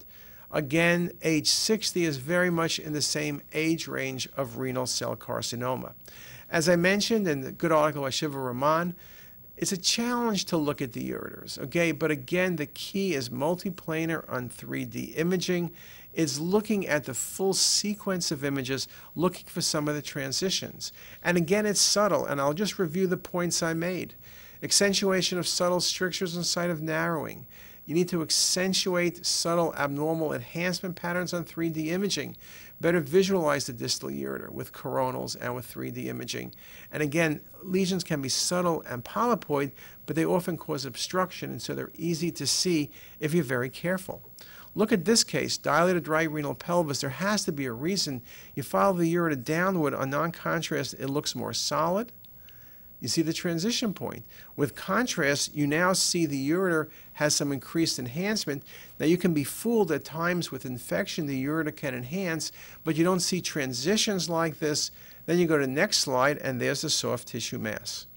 Again, 0.52 1.12
age 1.24 1.48
60 1.48 2.06
is 2.06 2.18
very 2.18 2.52
much 2.52 2.78
in 2.78 2.94
the 2.94 3.02
same 3.02 3.42
age 3.54 3.88
range 3.88 4.30
of 4.38 4.58
renal 4.58 4.86
cell 4.86 5.16
carcinoma. 5.16 5.94
As 6.50 6.70
I 6.70 6.76
mentioned 6.76 7.28
in 7.28 7.42
the 7.42 7.52
good 7.52 7.72
article 7.72 8.04
by 8.04 8.12
Siva 8.12 8.38
Raman, 8.38 8.96
it's 9.58 9.72
a 9.72 9.78
challenge 9.78 10.46
to 10.46 10.58
look 10.58 10.82
at 10.82 10.94
the 10.94 11.10
ureters, 11.10 11.58
okay? 11.58 11.92
But 11.92 12.12
again, 12.12 12.58
the 12.58 12.66
key 12.66 13.16
is 13.16 13.30
multiplanar 13.30 14.30
on 14.32 14.50
3D 14.50 15.18
imaging, 15.18 15.72
is 16.14 16.40
looking 16.40 16.88
at 16.88 17.06
the 17.06 17.14
full 17.14 17.54
sequence 17.54 18.30
of 18.30 18.44
images, 18.44 18.88
looking 19.16 19.46
for 19.48 19.62
some 19.62 19.88
of 19.88 19.96
the 19.96 20.02
transitions. 20.02 20.92
And 21.24 21.38
again, 21.38 21.66
it's 21.66 21.82
subtle, 21.82 22.26
and 22.26 22.40
I'll 22.40 22.54
just 22.54 22.78
review 22.78 23.08
the 23.08 23.18
points 23.18 23.64
I 23.64 23.74
made 23.74 24.14
accentuation 24.64 25.38
of 25.38 25.48
subtle 25.48 25.82
strictures 25.82 26.36
and 26.36 26.46
site 26.46 26.70
of 26.70 26.82
narrowing. 26.82 27.46
You 27.86 27.94
need 27.94 28.08
to 28.10 28.22
accentuate 28.22 29.26
subtle 29.26 29.76
abnormal 29.76 30.32
enhancement 30.32 30.96
patterns 30.96 31.34
on 31.34 31.44
3D 31.44 31.88
imaging. 31.88 32.38
Better 32.80 33.02
visualize 33.02 33.66
the 33.66 33.74
distal 33.74 34.10
ureter 34.10 34.50
with 34.50 34.72
coronals 34.72 35.36
and 35.40 35.54
with 35.54 35.72
3D 35.72 36.06
imaging. 36.06 36.56
And 36.92 37.04
again, 37.04 37.42
lesions 37.62 38.06
can 38.06 38.22
be 38.22 38.30
subtle 38.30 38.84
and 38.88 39.04
polypoid, 39.04 39.72
but 40.06 40.16
they 40.16 40.26
often 40.26 40.58
cause 40.58 40.86
obstruction, 40.86 41.52
and 41.52 41.62
so 41.62 41.76
they're 41.76 41.92
easy 41.96 42.32
to 42.32 42.48
see 42.48 42.90
if 43.20 43.34
you're 43.34 43.44
very 43.44 43.70
careful. 43.70 44.22
Look 44.76 44.92
at 44.92 45.06
this 45.06 45.24
case, 45.24 45.58
dilated 45.58 46.08
right 46.08 46.32
renal 46.32 46.56
pelvis. 46.56 47.02
There 47.02 47.10
has 47.10 47.46
to 47.46 47.52
be 47.52 47.66
a 47.66 47.74
reason. 47.74 48.22
You 48.56 48.64
follow 48.64 48.94
the 48.94 49.14
ureter 49.14 49.44
downward 49.44 49.94
on 49.94 50.10
non-contrast, 50.10 50.96
it 50.96 51.10
looks 51.10 51.36
more 51.36 51.54
solid. 51.54 52.12
You 53.04 53.10
see 53.10 53.22
the 53.22 53.34
transition 53.34 53.94
point. 53.94 54.24
With 54.56 54.78
contrast, 54.78 55.54
you 55.54 55.68
now 55.68 55.92
see 55.92 56.26
the 56.26 56.50
ureter 56.50 56.88
has 57.16 57.36
some 57.36 57.52
increased 57.52 58.00
enhancement. 58.00 58.64
Now, 58.98 59.08
you 59.08 59.18
can 59.18 59.34
be 59.34 59.44
fooled 59.44 59.92
at 59.92 60.06
times 60.06 60.54
with 60.54 60.66
infection, 60.66 61.26
the 61.26 61.46
ureter 61.46 61.76
can 61.76 61.94
enhance, 61.94 62.54
but 62.86 62.96
you 62.96 63.04
don't 63.04 63.20
see 63.20 63.42
transitions 63.42 64.30
like 64.30 64.60
this. 64.60 64.90
Then 65.26 65.38
you 65.38 65.48
go 65.48 65.58
to 65.58 65.66
the 65.66 65.72
next 65.72 65.98
slide, 65.98 66.38
and 66.38 66.62
there's 66.62 66.80
the 66.80 66.90
soft 66.90 67.28
tissue 67.28 67.58
mass. 67.58 68.08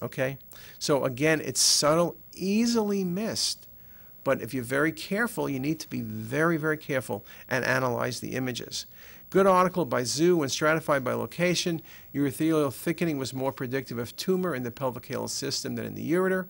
Okay? 0.00 0.38
So, 0.78 1.04
again, 1.04 1.42
it's 1.44 1.60
subtle, 1.60 2.16
easily 2.32 3.04
missed. 3.04 3.68
But 4.24 4.40
if 4.40 4.54
you're 4.54 4.64
very 4.64 4.92
careful, 4.92 5.46
you 5.50 5.60
need 5.60 5.78
to 5.80 5.90
be 5.90 6.00
very, 6.00 6.56
very 6.56 6.78
careful 6.78 7.22
and 7.50 7.66
analyze 7.66 8.20
the 8.20 8.34
images. 8.34 8.86
Good 9.32 9.46
article 9.46 9.86
by 9.86 10.02
Zhu, 10.02 10.36
when 10.36 10.50
stratified 10.50 11.02
by 11.02 11.14
location, 11.14 11.80
urothelial 12.14 12.70
thickening 12.70 13.16
was 13.16 13.32
more 13.32 13.50
predictive 13.50 13.96
of 13.96 14.14
tumor 14.14 14.54
in 14.54 14.62
the 14.62 14.70
pelvic 14.70 15.10
system 15.30 15.74
than 15.74 15.86
in 15.86 15.94
the 15.94 16.12
ureter. 16.12 16.48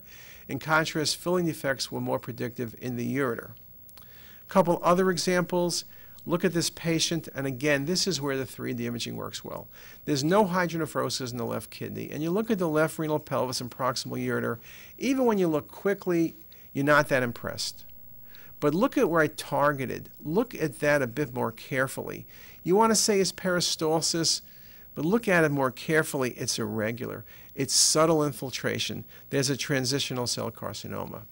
In 0.49 0.59
contrast, 0.59 1.15
filling 1.15 1.45
defects 1.45 1.93
were 1.93 2.01
more 2.01 2.19
predictive 2.19 2.75
in 2.81 2.97
the 2.97 3.15
ureter. 3.15 3.51
A 4.01 4.49
couple 4.49 4.81
other 4.83 5.09
examples. 5.09 5.85
Look 6.25 6.43
at 6.43 6.51
this 6.51 6.69
patient, 6.69 7.29
and 7.33 7.47
again, 7.47 7.85
this 7.85 8.05
is 8.05 8.19
where 8.19 8.35
the 8.35 8.43
3D 8.43 8.81
imaging 8.81 9.15
works 9.15 9.45
well. 9.45 9.69
There's 10.03 10.25
no 10.25 10.43
hydronephrosis 10.43 11.31
in 11.31 11.37
the 11.37 11.45
left 11.45 11.69
kidney, 11.69 12.11
and 12.11 12.21
you 12.21 12.31
look 12.31 12.51
at 12.51 12.59
the 12.59 12.67
left 12.67 12.99
renal 12.99 13.17
pelvis 13.17 13.61
and 13.61 13.71
proximal 13.71 14.21
ureter, 14.21 14.57
even 14.97 15.23
when 15.23 15.37
you 15.37 15.47
look 15.47 15.69
quickly, 15.69 16.35
you're 16.73 16.83
not 16.83 17.07
that 17.07 17.23
impressed. 17.23 17.85
But 18.63 18.73
look 18.73 18.97
at 18.97 19.09
where 19.09 19.19
I 19.19 19.27
targeted. 19.27 20.09
Look 20.23 20.55
at 20.55 20.79
that 20.79 21.01
a 21.01 21.07
bit 21.07 21.33
more 21.33 21.51
carefully. 21.51 22.25
You 22.63 22.77
want 22.77 22.91
to 22.91 22.95
say 22.95 23.19
it's 23.19 23.33
peristalsis, 23.33 24.39
but 24.95 25.03
look 25.03 25.27
at 25.27 25.43
it 25.43 25.51
more 25.51 25.69
carefully. 25.69 26.29
It's 26.37 26.57
irregular. 26.57 27.25
It's 27.55 27.73
subtle 27.73 28.23
infiltration. 28.23 29.03
There's 29.31 29.49
a 29.49 29.57
transitional 29.57 30.27
cell 30.27 30.49
carcinoma. 30.49 31.23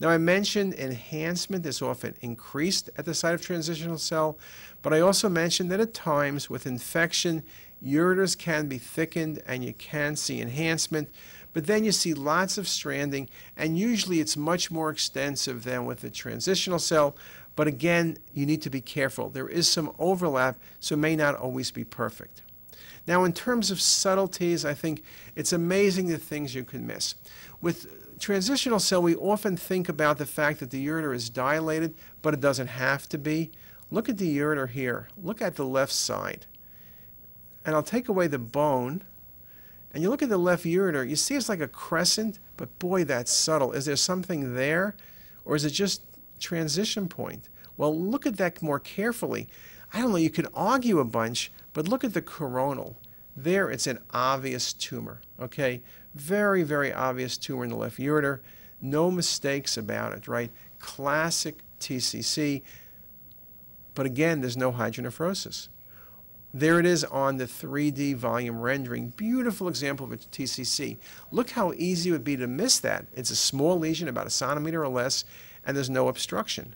Now, 0.00 0.08
I 0.08 0.16
mentioned 0.16 0.72
enhancement 0.72 1.66
is 1.66 1.82
often 1.82 2.14
increased 2.22 2.88
at 2.96 3.04
the 3.04 3.12
site 3.12 3.34
of 3.34 3.42
transitional 3.42 3.98
cell, 3.98 4.38
but 4.80 4.94
I 4.94 5.00
also 5.00 5.28
mentioned 5.28 5.70
that 5.70 5.80
at 5.80 5.92
times 5.92 6.48
with 6.48 6.66
infection, 6.66 7.42
ureters 7.84 8.36
can 8.36 8.66
be 8.66 8.78
thickened 8.78 9.42
and 9.46 9.62
you 9.62 9.74
can 9.74 10.16
see 10.16 10.40
enhancement. 10.40 11.10
But 11.58 11.66
then 11.66 11.82
you 11.82 11.90
see 11.90 12.14
lots 12.14 12.56
of 12.56 12.68
stranding, 12.68 13.28
and 13.56 13.76
usually 13.76 14.20
it's 14.20 14.36
much 14.36 14.70
more 14.70 14.90
extensive 14.90 15.64
than 15.64 15.86
with 15.86 16.02
the 16.02 16.08
transitional 16.08 16.78
cell. 16.78 17.16
But 17.56 17.66
again, 17.66 18.18
you 18.32 18.46
need 18.46 18.62
to 18.62 18.70
be 18.70 18.80
careful. 18.80 19.28
There 19.28 19.48
is 19.48 19.66
some 19.66 19.90
overlap, 19.98 20.56
so 20.78 20.94
it 20.94 20.98
may 20.98 21.16
not 21.16 21.34
always 21.34 21.72
be 21.72 21.82
perfect. 21.82 22.42
Now, 23.08 23.24
in 23.24 23.32
terms 23.32 23.72
of 23.72 23.80
subtleties, 23.80 24.64
I 24.64 24.72
think 24.72 25.02
it's 25.34 25.52
amazing 25.52 26.06
the 26.06 26.16
things 26.16 26.54
you 26.54 26.62
can 26.62 26.86
miss. 26.86 27.16
With 27.60 28.20
transitional 28.20 28.78
cell, 28.78 29.02
we 29.02 29.16
often 29.16 29.56
think 29.56 29.88
about 29.88 30.18
the 30.18 30.26
fact 30.26 30.60
that 30.60 30.70
the 30.70 30.86
ureter 30.86 31.12
is 31.12 31.28
dilated, 31.28 31.96
but 32.22 32.34
it 32.34 32.40
doesn't 32.40 32.68
have 32.68 33.08
to 33.08 33.18
be. 33.18 33.50
Look 33.90 34.08
at 34.08 34.18
the 34.18 34.38
ureter 34.38 34.68
here. 34.68 35.08
Look 35.20 35.42
at 35.42 35.56
the 35.56 35.66
left 35.66 35.92
side. 35.92 36.46
And 37.66 37.74
I'll 37.74 37.82
take 37.82 38.08
away 38.08 38.28
the 38.28 38.38
bone 38.38 39.02
and 39.92 40.02
you 40.02 40.10
look 40.10 40.22
at 40.22 40.28
the 40.28 40.38
left 40.38 40.64
ureter, 40.64 41.08
you 41.08 41.16
see 41.16 41.34
it's 41.34 41.48
like 41.48 41.60
a 41.60 41.68
crescent, 41.68 42.38
but 42.56 42.78
boy, 42.78 43.04
that's 43.04 43.32
subtle. 43.32 43.72
Is 43.72 43.86
there 43.86 43.96
something 43.96 44.54
there, 44.54 44.94
or 45.44 45.56
is 45.56 45.64
it 45.64 45.70
just 45.70 46.02
transition 46.38 47.08
point? 47.08 47.48
Well, 47.76 47.98
look 47.98 48.26
at 48.26 48.36
that 48.36 48.60
more 48.60 48.78
carefully. 48.78 49.48
I 49.92 50.00
don't 50.00 50.10
know, 50.10 50.16
you 50.16 50.30
could 50.30 50.48
argue 50.54 50.98
a 50.98 51.04
bunch, 51.04 51.50
but 51.72 51.88
look 51.88 52.04
at 52.04 52.12
the 52.12 52.22
coronal. 52.22 52.98
There, 53.36 53.70
it's 53.70 53.86
an 53.86 54.00
obvious 54.10 54.72
tumor, 54.72 55.20
okay? 55.40 55.82
Very, 56.14 56.64
very 56.64 56.92
obvious 56.92 57.38
tumor 57.38 57.64
in 57.64 57.70
the 57.70 57.76
left 57.76 57.98
ureter. 57.98 58.40
No 58.80 59.10
mistakes 59.10 59.76
about 59.76 60.12
it, 60.12 60.28
right? 60.28 60.50
Classic 60.78 61.60
TCC. 61.80 62.62
But 63.94 64.06
again, 64.06 64.40
there's 64.40 64.56
no 64.56 64.72
hydronephrosis. 64.72 65.68
There 66.54 66.80
it 66.80 66.86
is 66.86 67.04
on 67.04 67.36
the 67.36 67.44
3D 67.44 68.16
volume 68.16 68.58
rendering. 68.58 69.10
Beautiful 69.10 69.68
example 69.68 70.06
of 70.06 70.12
a 70.12 70.16
TCC. 70.16 70.96
Look 71.30 71.50
how 71.50 71.72
easy 71.74 72.08
it 72.08 72.12
would 72.12 72.24
be 72.24 72.38
to 72.38 72.46
miss 72.46 72.78
that. 72.78 73.04
It's 73.14 73.30
a 73.30 73.36
small 73.36 73.78
lesion, 73.78 74.08
about 74.08 74.26
a 74.26 74.30
centimeter 74.30 74.82
or 74.82 74.88
less, 74.88 75.26
and 75.66 75.76
there's 75.76 75.90
no 75.90 76.08
obstruction. 76.08 76.74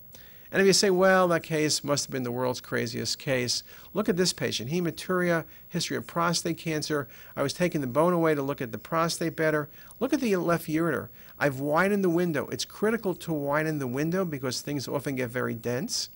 And 0.53 0.61
if 0.61 0.67
you 0.67 0.75
say, 0.75 0.91
well, 0.91 1.27
that 1.29 1.43
case 1.43 1.83
must 1.83 2.05
have 2.05 2.13
been 2.13 2.25
the 2.25 2.31
world's 2.31 2.61
craziest 2.61 3.19
case, 3.19 3.63
look 3.95 4.11
at 4.11 4.19
this 4.19 4.35
patient. 4.35 4.71
Hematuria, 4.71 5.47
history 5.67 5.97
of 5.97 6.07
prostate 6.07 6.59
cancer. 6.59 7.09
I 7.35 7.43
was 7.43 7.55
taking 7.55 7.81
the 7.81 7.87
bone 7.87 8.13
away 8.13 8.35
to 8.35 8.43
look 8.43 8.61
at 8.61 8.73
the 8.73 8.77
prostate 8.77 9.35
better. 9.35 9.71
Look 9.99 10.13
at 10.13 10.21
the 10.21 10.37
left 10.37 10.69
ureter. 10.69 11.09
I've 11.39 11.61
widened 11.61 12.05
the 12.05 12.11
window. 12.11 12.49
It's 12.49 12.67
critical 12.67 13.15
to 13.15 13.33
widen 13.33 13.79
the 13.79 13.87
window 13.87 14.27
because 14.27 14.61
things 14.61 14.87
often 14.87 15.17
get 15.17 15.31
very 15.31 15.55
dense. 15.55 16.11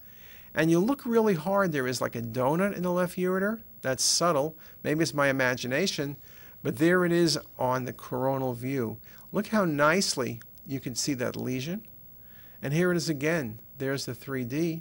And 0.57 0.70
you 0.70 0.80
look 0.80 1.04
really 1.04 1.34
hard, 1.34 1.70
there 1.70 1.86
is 1.86 2.00
like 2.00 2.16
a 2.16 2.22
donut 2.22 2.74
in 2.74 2.82
the 2.82 2.90
left 2.90 3.16
ureter. 3.18 3.61
That's 3.82 4.02
subtle. 4.02 4.57
Maybe 4.82 5.02
it's 5.02 5.12
my 5.12 5.28
imagination, 5.28 6.16
but 6.62 6.78
there 6.78 7.04
it 7.04 7.12
is 7.12 7.38
on 7.59 7.84
the 7.84 7.92
coronal 7.92 8.54
view. 8.54 8.98
Look 9.32 9.48
how 9.48 9.66
nicely 9.66 10.40
you 10.66 10.80
can 10.80 10.94
see 10.94 11.12
that 11.14 11.36
lesion. 11.36 11.86
And 12.62 12.72
here 12.72 12.90
it 12.90 12.96
is 12.96 13.11
again. 13.11 13.61
There's 13.76 14.07
the 14.07 14.14
3D. 14.14 14.80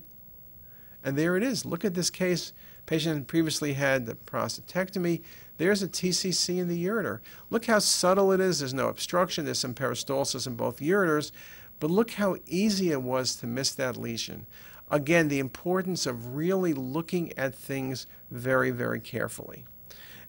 And 1.04 1.18
there 1.18 1.36
it 1.36 1.44
is. 1.44 1.66
Look 1.66 1.84
at 1.84 1.94
this 1.94 2.10
case. 2.10 2.54
Patient 2.86 3.28
previously 3.28 3.74
had 3.74 4.06
the 4.06 4.16
prostatectomy. 4.16 5.24
There's 5.58 5.84
a 5.84 5.88
TCC 5.88 6.58
in 6.58 6.70
the 6.70 6.86
ureter. 6.86 7.20
Look 7.50 7.66
how 7.66 7.80
subtle 7.80 8.32
it 8.32 8.40
is. 8.40 8.60
There's 8.60 8.74
no 8.74 8.88
obstruction. 8.88 9.44
There's 9.44 9.60
some 9.60 9.74
peristalsis 9.74 10.48
in 10.48 10.56
both 10.56 10.80
ureters. 10.80 11.32
But 11.80 11.92
look 11.92 12.12
how 12.12 12.38
easy 12.46 12.92
it 12.92 13.02
was 13.02 13.36
to 13.38 13.48
miss 13.48 13.72
that 13.74 13.98
lesion. 13.98 14.48
Again, 14.90 15.28
the 15.28 15.40
importance 15.40 16.06
of 16.06 16.36
really 16.36 16.74
looking 16.74 17.36
at 17.38 17.56
things 17.56 18.08
very, 18.30 18.72
very 18.72 19.00
carefully. 19.00 19.66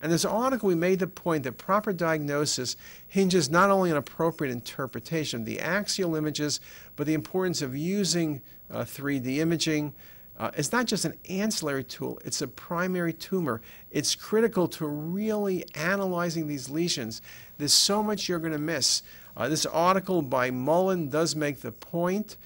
And 0.02 0.12
this 0.12 0.24
article, 0.24 0.68
we 0.68 0.74
made 0.74 0.98
the 0.98 1.06
point 1.06 1.44
that 1.44 1.58
proper 1.58 1.92
diagnosis 1.92 2.76
hinges 3.08 3.50
not 3.50 3.70
only 3.70 3.90
on 3.90 3.96
appropriate 3.96 4.52
interpretation 4.52 5.40
of 5.40 5.46
the 5.46 5.60
axial 5.60 6.14
images, 6.14 6.60
but 6.96 7.06
the 7.06 7.14
importance 7.14 7.62
of 7.62 7.76
using 7.76 8.40
uh, 8.70 8.80
3D 8.80 9.38
imaging. 9.38 9.94
Uh, 10.38 10.50
it's 10.54 10.70
not 10.70 10.84
just 10.84 11.06
an 11.06 11.14
ancillary 11.30 11.84
tool, 11.84 12.20
it's 12.24 12.42
a 12.42 12.48
primary 12.48 13.12
tumor. 13.12 13.62
It's 13.90 14.14
critical 14.14 14.68
to 14.68 14.86
really 14.86 15.64
analyzing 15.74 16.46
these 16.46 16.68
lesions. 16.68 17.22
There's 17.56 17.72
so 17.72 18.02
much 18.02 18.28
you're 18.28 18.38
going 18.38 18.52
to 18.52 18.58
miss. 18.58 19.02
Uh, 19.34 19.48
this 19.48 19.64
article 19.64 20.20
by 20.20 20.50
Mullen 20.50 21.08
does 21.08 21.34
make 21.34 21.60
the 21.60 21.72
point 21.72 22.36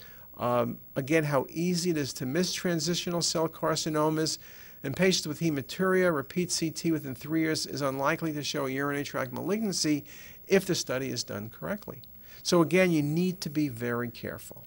um, 0.41 0.78
again, 0.97 1.24
how 1.24 1.47
easy 1.51 1.91
it 1.91 1.99
is 1.99 2.14
to 2.14 2.26
miss 2.26 2.53
transitional 2.55 3.20
cell 3.20 3.47
carcinomas. 3.47 4.38
In 4.82 4.95
patients 4.95 5.28
with 5.28 5.41
hematuria, 5.41 6.12
repeat 6.12 6.57
CT 6.59 6.91
within 6.91 7.14
three 7.14 7.43
years 7.43 7.66
is 7.66 7.82
unlikely 7.82 8.32
to 8.32 8.43
show 8.43 8.64
urinary 8.64 9.05
tract 9.05 9.34
malignancy 9.34 10.05
if 10.49 10.64
the 10.64 10.74
study 10.74 11.11
is 11.11 11.22
done 11.22 11.51
correctly. 11.51 12.01
So 12.43 12.62
again, 12.62 12.91
you 12.91 13.03
need 13.03 13.43
to 13.43 13.51
be 13.51 13.68
very 13.68 14.09
careful. 14.09 14.64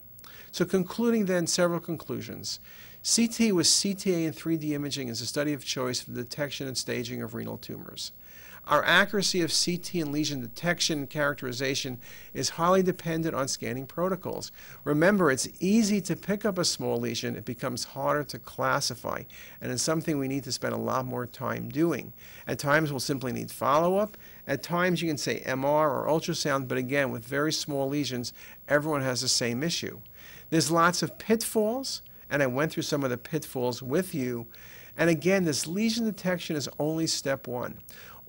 So 0.52 0.64
concluding 0.64 1.26
then 1.26 1.48
several 1.48 1.80
conclusions. 1.80 2.60
CT 3.04 3.52
with 3.54 3.66
CTA 3.66 4.28
and 4.28 4.36
3D 4.36 4.70
imaging 4.72 5.08
is 5.08 5.22
a 5.22 5.26
study 5.26 5.54
of 5.54 5.66
choice 5.66 6.00
for 6.00 6.12
the 6.12 6.24
detection 6.24 6.68
and 6.68 6.78
staging 6.78 7.24
of 7.24 7.34
renal 7.34 7.58
tumors. 7.58 8.12
Our 8.66 8.82
accuracy 8.86 9.42
of 9.42 9.52
CT 9.52 9.96
and 9.96 10.14
lesion 10.14 10.40
detection 10.40 11.00
and 11.00 11.10
characterization 11.10 12.00
is 12.34 12.52
highly 12.52 12.82
dependent 12.82 13.36
on 13.36 13.50
scanning 13.50 13.86
protocols. 13.86 14.54
Remember, 14.86 15.30
it's 15.30 15.50
easy 15.60 16.00
to 16.00 16.16
pick 16.16 16.46
up 16.46 16.58
a 16.58 16.64
small 16.64 16.98
lesion. 16.98 17.36
It 17.36 17.44
becomes 17.44 17.84
harder 17.84 18.24
to 18.24 18.40
classify, 18.40 19.24
and 19.60 19.70
it's 19.70 19.84
something 19.84 20.18
we 20.18 20.30
need 20.30 20.46
to 20.46 20.52
spend 20.54 20.74
a 20.74 20.78
lot 20.78 21.06
more 21.06 21.26
time 21.26 21.68
doing. 21.68 22.14
At 22.48 22.58
times, 22.58 22.90
we'll 22.90 23.02
simply 23.02 23.34
need 23.34 23.52
follow-up. 23.52 24.16
At 24.48 24.64
times, 24.64 25.02
you 25.02 25.10
can 25.10 25.18
say 25.18 25.42
MR 25.46 25.90
or 25.90 26.08
ultrasound, 26.08 26.70
but 26.70 26.78
again, 26.78 27.12
with 27.12 27.26
very 27.26 27.52
small 27.52 27.90
lesions, 27.90 28.32
everyone 28.70 29.02
has 29.02 29.20
the 29.20 29.28
same 29.28 29.62
issue. 29.62 30.00
There's 30.52 30.72
lots 30.72 31.04
of 31.04 31.18
pitfalls, 31.18 32.02
and 32.30 32.42
I 32.42 32.48
went 32.48 32.72
through 32.72 32.84
some 32.84 33.04
of 33.04 33.10
the 33.10 33.18
pitfalls 33.18 33.84
with 33.84 34.16
you. 34.16 34.48
And 34.96 35.10
again, 35.10 35.44
this 35.44 35.66
lesion 35.66 36.06
detection 36.06 36.56
is 36.56 36.70
only 36.78 37.08
step 37.08 37.48
one. 37.48 37.80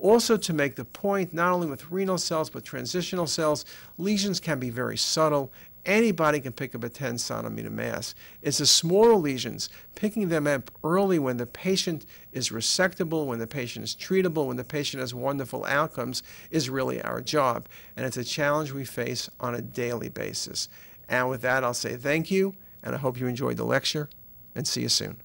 Also, 0.05 0.37
to 0.37 0.53
make 0.53 0.75
the 0.75 0.85
point, 0.85 1.33
not 1.33 1.51
only 1.51 1.67
with 1.67 1.91
renal 1.91 2.19
cells 2.19 2.51
but 2.51 2.63
transitional 2.63 3.27
cells, 3.27 3.65
lesions 3.97 4.39
can 4.39 4.59
be 4.59 4.69
very 4.69 4.99
subtle. 4.99 5.51
Anybody 5.87 6.41
can 6.41 6.53
pick 6.53 6.75
up 6.75 6.85
a 6.85 6.91
10 6.91 7.17
centimeter 7.17 7.71
mass. 7.71 8.15
It's 8.43 8.59
the 8.59 8.67
smaller 8.67 9.15
lesions, 9.15 9.71
picking 9.95 10.29
them 10.29 10.47
up 10.47 10.71
early 10.85 11.19
when 11.19 11.39
the 11.39 11.47
patient 11.47 12.05
is 12.33 12.51
resectable, 12.51 13.25
when 13.25 13.39
the 13.39 13.47
patient 13.47 13.83
is 13.83 13.97
treatable, 13.97 14.47
when 14.47 14.59
the 14.59 14.63
patient 14.63 15.01
has 15.01 15.15
wonderful 15.15 15.65
outcomes, 15.65 16.23
is 16.51 16.69
really 16.69 17.01
our 17.01 17.23
job. 17.23 17.67
And 17.97 18.05
it's 18.05 18.19
a 18.19 18.25
challenge 18.25 18.73
we 18.73 18.85
face 18.85 19.31
on 19.41 19.55
a 19.55 19.63
daily 19.63 20.11
basis. 20.11 20.69
And 21.09 21.31
with 21.31 21.41
that, 21.41 21.65
I'll 21.65 21.73
say 21.73 21.97
thank 21.97 22.31
you, 22.31 22.55
and 22.83 22.95
I 22.95 22.99
hope 22.99 23.19
you 23.19 23.27
enjoyed 23.27 23.57
the 23.57 23.65
lecture, 23.65 24.11
and 24.55 24.69
see 24.69 24.83
you 24.83 24.91
soon. 24.91 25.24